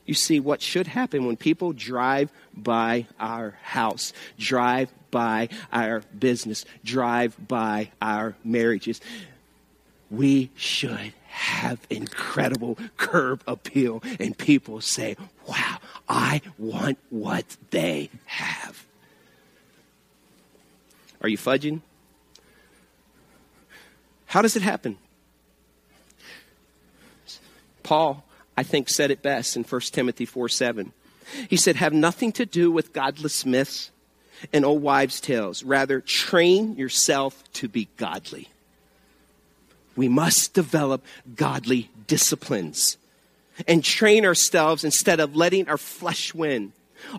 You 0.09 0.15
see, 0.15 0.41
what 0.41 0.63
should 0.63 0.87
happen 0.87 1.27
when 1.27 1.37
people 1.37 1.75
drive 1.75 2.33
by 2.57 3.07
our 3.21 3.59
house, 3.63 4.15
drive 4.39 4.91
by 5.11 5.51
our 5.71 6.01
business, 6.19 6.65
drive 6.83 7.37
by 7.47 7.91
our 8.01 8.35
marriages, 8.43 9.03
we 10.11 10.51
should 10.57 11.13
have 11.27 11.79
incredible 11.91 12.79
curb 12.97 13.43
appeal, 13.47 14.03
and 14.19 14.37
people 14.37 14.81
say, 14.81 15.15
Wow, 15.47 15.77
I 16.09 16.41
want 16.57 16.97
what 17.11 17.59
they 17.69 18.09
have. 18.25 18.87
Are 21.21 21.29
you 21.29 21.37
fudging? 21.37 21.83
How 24.25 24.41
does 24.41 24.57
it 24.57 24.63
happen? 24.63 24.97
Paul, 27.83 28.25
I 28.59 28.65
think, 28.65 28.89
said 28.89 29.13
it 29.13 29.23
best 29.23 29.55
in 29.55 29.63
1 29.63 29.81
Timothy 29.93 30.25
4 30.25 30.49
7. 30.49 30.93
He 31.49 31.57
said, 31.57 31.77
Have 31.77 31.93
nothing 31.93 32.33
to 32.33 32.45
do 32.45 32.73
with 32.73 32.93
godless 32.93 33.47
myths 33.47 33.93
and 34.53 34.65
old 34.65 34.83
wives' 34.83 35.21
tales. 35.21 35.63
Rather, 35.63 36.01
train 36.01 36.75
yourself 36.75 37.45
to 37.53 37.69
be 37.69 37.89
godly. 37.97 38.49
We 39.95 40.09
must 40.09 40.55
develop 40.55 41.05
godly 41.37 41.89
disciplines 42.09 42.97
and 43.69 43.85
train 43.85 44.27
ourselves 44.27 44.83
instead 44.83 45.21
of 45.21 45.37
letting 45.37 45.69
our 45.69 45.79
flesh 45.79 46.35
win. 46.35 46.73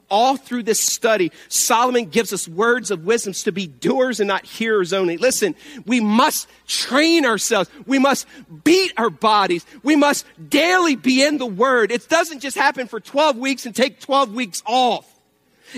All 0.10 0.38
through 0.38 0.64
this 0.64 0.80
study, 0.80 1.32
Solomon 1.48 2.06
gives 2.06 2.34
us 2.34 2.48
words 2.48 2.92
of 2.92 3.06
wisdom 3.06 3.34
to 3.34 3.52
be 3.52 3.68
doers 3.68 4.20
and 4.20 4.28
not 4.28 4.46
hearers 4.46 4.94
only. 4.94 5.18
Listen, 5.18 5.56
we 5.86 6.00
must 6.00 6.48
train 6.68 7.26
ourselves. 7.26 7.70
We 7.86 8.00
must 8.00 8.28
beat 8.64 8.94
our 8.98 9.10
bodies. 9.10 9.66
We 9.84 9.96
must 9.96 10.26
daily 10.50 10.96
be 10.96 11.24
in 11.24 11.38
the 11.38 11.46
Word. 11.46 11.92
It 11.92 12.08
doesn't 12.10 12.40
just 12.40 12.58
happen 12.58 12.88
for 12.88 13.00
12 13.00 13.38
weeks 13.38 13.66
and 13.66 13.76
take 13.76 14.00
12 14.00 14.34
weeks 14.34 14.64
off. 14.66 15.06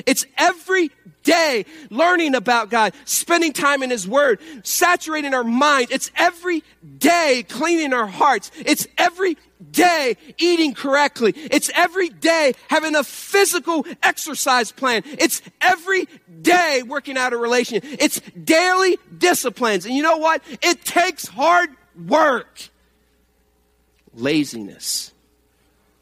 It's 0.06 0.26
every 0.38 0.90
day 1.24 1.66
learning 1.90 2.36
about 2.36 2.70
God, 2.70 2.94
spending 3.06 3.54
time 3.54 3.84
in 3.84 3.90
His 3.90 4.08
Word, 4.08 4.40
saturating 4.64 5.34
our 5.34 5.44
mind. 5.44 5.88
It's 5.92 6.12
every 6.16 6.64
day 6.98 7.46
cleaning 7.48 7.94
our 7.94 8.08
hearts. 8.08 8.52
It's 8.58 8.88
every 8.98 9.38
day 9.72 10.18
eating 10.38 10.74
correctly. 10.74 11.34
It's 11.36 11.70
every 11.76 12.10
day 12.10 12.54
having 12.70 12.96
a 12.96 13.04
physical 13.04 13.86
exercise 14.02 14.72
plan. 14.72 15.04
It's 15.06 15.42
every 15.62 16.08
day 16.42 16.84
working 16.86 17.18
out 17.18 17.34
a 17.34 17.38
relationship. 17.38 17.84
It's 18.00 18.20
daily 18.44 18.98
disciplines. 19.18 19.86
And 19.86 19.96
you 19.96 20.04
know 20.04 20.18
what? 20.18 20.42
It 20.62 20.84
takes 20.84 21.28
hard 21.28 21.70
work. 22.08 22.70
Laziness. 24.14 25.12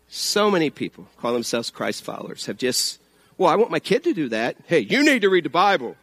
So 0.08 0.50
many 0.50 0.70
people 0.70 1.08
call 1.18 1.34
themselves 1.34 1.70
Christ 1.70 2.04
followers 2.04 2.48
have 2.48 2.58
just, 2.58 3.00
well, 3.38 3.52
I 3.52 3.56
want 3.56 3.70
my 3.70 3.80
kid 3.80 4.04
to 4.06 4.14
do 4.14 4.30
that. 4.30 4.58
Hey, 4.66 4.80
you 4.80 5.04
need 5.04 5.22
to 5.22 5.30
read 5.30 5.46
the 5.46 5.50
Bible. 5.50 5.96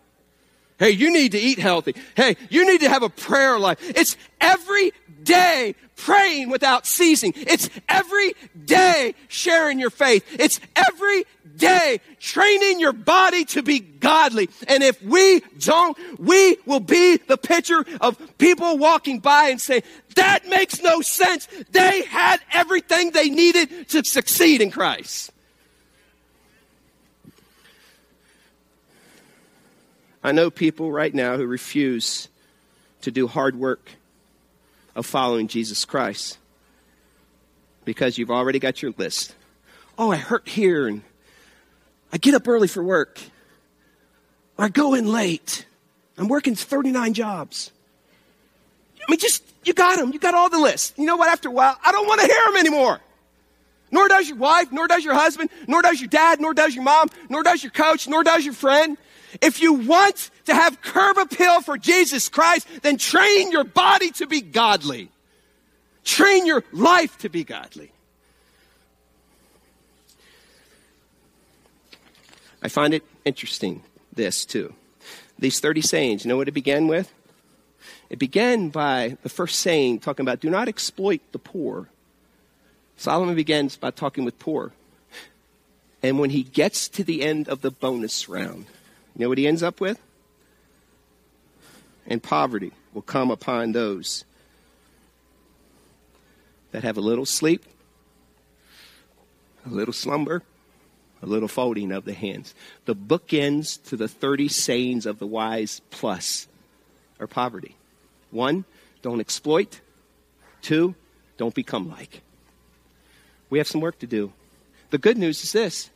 Hey, 0.79 0.91
you 0.91 1.11
need 1.11 1.33
to 1.33 1.39
eat 1.39 1.59
healthy. 1.59 1.95
Hey, 2.15 2.37
you 2.51 2.67
need 2.67 2.81
to 2.81 2.89
have 2.89 3.03
a 3.03 3.09
prayer 3.09 3.59
life. 3.59 3.79
It's 3.81 4.17
every 4.41 4.93
day 5.23 5.75
praying 5.97 6.51
without 6.51 6.87
ceasing. 6.87 7.33
It's 7.37 7.69
every 7.89 8.35
day 8.65 9.15
sharing 9.29 9.79
your 9.79 9.91
faith. 9.91 10.25
It's 10.39 10.61
every 10.77 11.25
day 11.57 12.01
training 12.21 12.81
your 12.81 12.93
body 12.93 13.45
to 13.47 13.63
be 13.63 13.81
godly. 13.81 14.51
And 14.69 14.83
if 14.83 15.03
we 15.03 15.41
don't, 15.59 15.97
we 16.19 16.59
will 16.67 16.81
be 16.81 17.17
the 17.17 17.39
picture 17.39 17.85
of 18.01 18.19
people 18.39 18.77
walking 18.79 19.21
by 19.21 19.49
and 19.49 19.61
say, 19.61 19.83
that 20.17 20.47
makes 20.47 20.83
no 20.83 21.01
sense. 21.01 21.49
They 21.71 22.03
had 22.03 22.41
everything 22.53 23.11
they 23.11 23.31
needed 23.31 23.89
to 23.91 24.05
succeed 24.05 24.61
in 24.61 24.71
Christ. 24.71 25.33
I 30.23 30.33
know 30.33 30.51
people 30.51 30.91
right 30.91 31.15
now 31.15 31.37
who 31.37 31.47
refuse 31.47 32.29
to 33.03 33.11
do 33.11 33.29
hard 33.29 33.57
work 33.57 33.91
of 34.97 35.07
following 35.07 35.47
Jesus 35.47 35.85
Christ 35.85 36.39
because 37.85 38.19
you've 38.19 38.31
already 38.31 38.59
got 38.59 38.83
your 38.83 38.95
list. 38.97 39.35
Oh, 39.99 40.11
I 40.11 40.17
hurt 40.17 40.49
here 40.49 40.89
and 40.89 41.03
I 42.13 42.17
get 42.19 42.35
up 42.35 42.49
early 42.49 42.67
for 42.67 42.83
work. 42.83 43.21
I 44.59 44.71
go 44.71 44.95
in 44.95 45.07
late. 45.07 45.67
I'm 46.17 46.29
working 46.29 46.55
39 46.55 47.13
jobs. 47.13 47.71
I 49.01 49.11
mean, 49.11 49.21
just, 49.21 49.45
you 49.65 49.75
got 49.75 49.99
them. 49.99 50.13
You 50.13 50.19
got 50.19 50.35
all 50.35 50.49
the 50.49 50.59
list. 50.59 50.99
You 50.99 51.05
know 51.05 51.17
what? 51.17 51.29
After 51.29 51.51
a 51.51 51.53
while, 51.53 51.79
I 51.85 51.93
don't 51.93 52.07
want 52.09 52.23
to 52.23 52.27
hear 52.27 52.45
them 52.47 52.57
anymore. 52.57 53.01
Nor 53.91 54.09
does 54.09 54.29
your 54.29 54.39
wife, 54.39 54.73
nor 54.73 54.89
does 54.89 55.05
your 55.05 55.15
husband, 55.15 55.51
nor 55.69 55.83
does 55.83 56.01
your 56.01 56.09
dad, 56.09 56.41
nor 56.41 56.55
does 56.55 56.75
your 56.75 56.83
mom, 56.83 57.09
nor 57.29 57.43
does 57.43 57.63
your 57.63 57.71
coach, 57.71 58.09
nor 58.09 58.25
does 58.25 58.45
your 58.45 58.55
friend. 58.55 58.97
If 59.41 59.61
you 59.61 59.75
want 59.75 60.31
to 60.47 60.55
have 60.55 60.81
curb 60.81 61.19
appeal 61.19 61.61
for 61.63 61.77
Jesus 61.77 62.29
Christ, 62.29 62.67
then 62.83 62.97
train 62.97 63.51
your 63.51 63.65
body 63.65 64.11
to 64.13 64.27
be 64.27 64.41
godly. 64.41 65.11
Train 66.05 66.47
your 66.47 66.63
life 66.73 67.19
to 67.19 67.29
be 67.29 67.45
godly. 67.45 67.93
I 72.63 72.69
find 72.69 72.95
it 72.95 73.05
interesting, 73.25 73.83
this 74.13 74.45
too. 74.45 74.75
These 75.39 75.61
30 75.61 75.83
sayings, 75.83 76.25
you 76.25 76.29
know 76.29 76.37
what 76.37 76.49
it 76.49 76.53
began 76.53 76.89
with? 76.89 77.13
It 78.09 78.19
began 78.19 78.71
by 78.71 79.17
the 79.23 79.29
first 79.29 79.59
saying 79.59 80.01
talking 80.01 80.25
about 80.25 80.41
do 80.41 80.51
not 80.51 80.69
exploit 80.69 81.21
the 81.33 81.39
poor. 81.39 81.89
Solomon 82.97 83.35
begins 83.35 83.77
by 83.77 83.91
talking 83.91 84.25
with 84.25 84.39
poor. 84.39 84.73
And 86.03 86.19
when 86.19 86.31
he 86.31 86.43
gets 86.43 86.89
to 86.91 87.05
the 87.05 87.23
end 87.23 87.49
of 87.49 87.63
the 87.63 87.71
bonus 87.71 88.29
round, 88.29 88.67
you 89.17 89.25
know 89.25 89.31
what 89.31 89.39
he 89.39 89.47
ends 89.47 89.63
up 89.63 89.81
with? 89.81 89.99
And 92.07 92.23
poverty 92.23 92.73
will 92.93 93.03
come 93.03 93.31
upon 93.31 93.73
those 93.73 94.25
that 96.73 96.85
have 96.85 96.99
a 96.99 97.01
little 97.01 97.25
sleep, 97.25 97.65
a 99.65 99.71
little 99.71 99.95
slumber, 99.95 100.43
a 101.23 101.27
little 101.27 101.49
folding 101.49 101.93
of 101.93 102.05
the 102.05 102.13
hands. 102.13 102.55
The 102.85 102.95
bookends 102.95 103.83
to 103.85 103.97
the 103.97 104.07
30 104.07 104.49
sayings 104.49 105.07
of 105.07 105.19
the 105.19 105.27
wise 105.27 105.81
plus 105.91 106.47
are 107.19 107.27
poverty. 107.27 107.75
One, 108.31 108.67
don't 109.01 109.21
exploit. 109.21 109.81
Two, 110.61 110.95
don't 111.39 111.55
become 111.55 111.89
like. 111.89 112.21
We 113.49 113.59
have 113.59 113.69
some 113.69 113.81
work 113.81 113.99
to 114.01 114.07
do. 114.07 114.33
The 114.91 114.99
good 114.99 115.17
news 115.17 115.43
is 115.43 115.53
this 115.53 115.91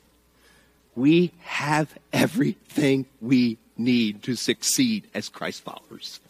we 0.95 1.33
have 1.41 1.95
everything 2.13 3.07
we 3.21 3.59
need 3.77 4.23
to 4.25 4.37
succeed 4.37 5.07
as 5.15 5.29
Christ 5.29 5.63
followers. 5.63 6.21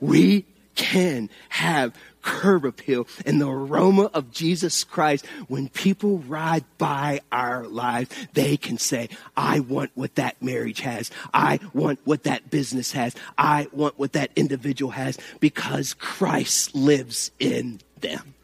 We 0.00 0.44
can 0.74 1.28
have 1.48 1.92
curb 2.22 2.64
appeal 2.64 3.06
and 3.26 3.40
the 3.40 3.48
aroma 3.48 4.04
of 4.14 4.30
Jesus 4.30 4.84
Christ. 4.84 5.26
When 5.48 5.68
people 5.68 6.18
ride 6.18 6.64
by 6.78 7.20
our 7.32 7.66
lives, 7.66 8.14
they 8.34 8.56
can 8.56 8.78
say, 8.78 9.08
I 9.36 9.60
want 9.60 9.90
what 9.94 10.14
that 10.14 10.40
marriage 10.40 10.80
has. 10.80 11.10
I 11.34 11.58
want 11.72 11.98
what 12.04 12.22
that 12.24 12.48
business 12.50 12.92
has. 12.92 13.14
I 13.36 13.66
want 13.72 13.98
what 13.98 14.12
that 14.12 14.30
individual 14.36 14.92
has 14.92 15.18
because 15.40 15.94
Christ 15.94 16.74
lives 16.74 17.32
in 17.40 17.80
them. 18.00 18.34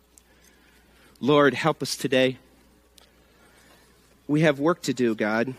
Lord, 1.20 1.54
help 1.54 1.82
us 1.82 1.96
today 1.96 2.38
we 4.26 4.40
have 4.42 4.58
work 4.58 4.82
to 4.82 4.94
do, 4.94 5.14
God. 5.14 5.54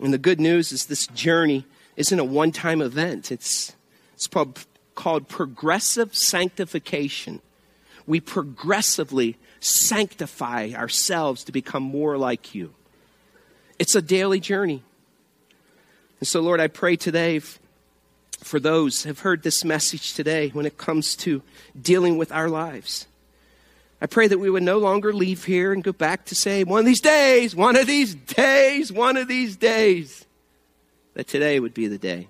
And 0.00 0.12
the 0.12 0.18
good 0.18 0.40
news 0.40 0.72
is 0.72 0.86
this 0.86 1.06
journey 1.08 1.64
isn't 1.96 2.18
a 2.18 2.24
one 2.24 2.52
time 2.52 2.80
event, 2.80 3.32
it's, 3.32 3.74
it's 4.14 4.28
called, 4.28 4.64
called 4.94 5.28
progressive 5.28 6.14
sanctification. 6.14 7.40
We 8.06 8.20
progressively 8.20 9.36
sanctify 9.60 10.70
ourselves 10.74 11.44
to 11.44 11.52
become 11.52 11.82
more 11.82 12.16
like 12.16 12.54
you. 12.54 12.74
It's 13.78 13.94
a 13.94 14.02
daily 14.02 14.40
journey. 14.40 14.82
And 16.20 16.26
so, 16.26 16.40
Lord, 16.40 16.60
I 16.60 16.68
pray 16.68 16.96
today 16.96 17.40
for 18.40 18.58
those 18.60 19.02
who 19.02 19.08
have 19.08 19.20
heard 19.20 19.42
this 19.42 19.64
message 19.64 20.14
today 20.14 20.48
when 20.48 20.66
it 20.66 20.78
comes 20.78 21.16
to 21.16 21.42
dealing 21.80 22.16
with 22.18 22.32
our 22.32 22.48
lives. 22.48 23.06
I 24.00 24.06
pray 24.06 24.28
that 24.28 24.38
we 24.38 24.48
would 24.48 24.62
no 24.62 24.78
longer 24.78 25.12
leave 25.12 25.44
here 25.44 25.72
and 25.72 25.82
go 25.82 25.92
back 25.92 26.26
to 26.26 26.34
say, 26.34 26.62
one 26.62 26.80
of 26.80 26.86
these 26.86 27.00
days, 27.00 27.56
one 27.56 27.76
of 27.76 27.86
these 27.86 28.14
days, 28.14 28.92
one 28.92 29.16
of 29.16 29.26
these 29.26 29.56
days. 29.56 30.24
That 31.14 31.26
today 31.26 31.58
would 31.58 31.74
be 31.74 31.88
the 31.88 31.98
day 31.98 32.28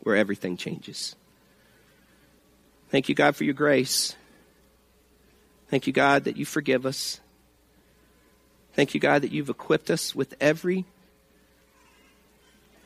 where 0.00 0.16
everything 0.16 0.56
changes. 0.56 1.14
Thank 2.88 3.08
you, 3.08 3.14
God, 3.14 3.36
for 3.36 3.44
your 3.44 3.54
grace. 3.54 4.16
Thank 5.68 5.86
you, 5.86 5.92
God, 5.92 6.24
that 6.24 6.36
you 6.36 6.46
forgive 6.46 6.86
us. 6.86 7.20
Thank 8.74 8.94
you, 8.94 9.00
God, 9.00 9.22
that 9.22 9.32
you've 9.32 9.50
equipped 9.50 9.90
us 9.90 10.14
with 10.14 10.34
every 10.40 10.86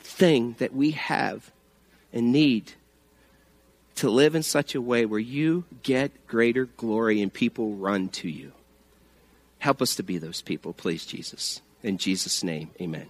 thing 0.01 0.55
that 0.59 0.73
we 0.73 0.91
have 0.91 1.51
and 2.11 2.31
need 2.31 2.73
to 3.97 4.09
live 4.09 4.35
in 4.35 4.43
such 4.43 4.75
a 4.75 4.81
way 4.81 5.05
where 5.05 5.19
you 5.19 5.65
get 5.83 6.27
greater 6.27 6.65
glory 6.65 7.21
and 7.21 7.33
people 7.33 7.75
run 7.75 8.09
to 8.09 8.29
you. 8.29 8.53
Help 9.59 9.81
us 9.81 9.95
to 9.95 10.03
be 10.03 10.17
those 10.17 10.41
people, 10.41 10.73
please, 10.73 11.05
Jesus. 11.05 11.61
In 11.83 11.97
Jesus' 11.97 12.43
name, 12.43 12.71
amen. 12.79 13.07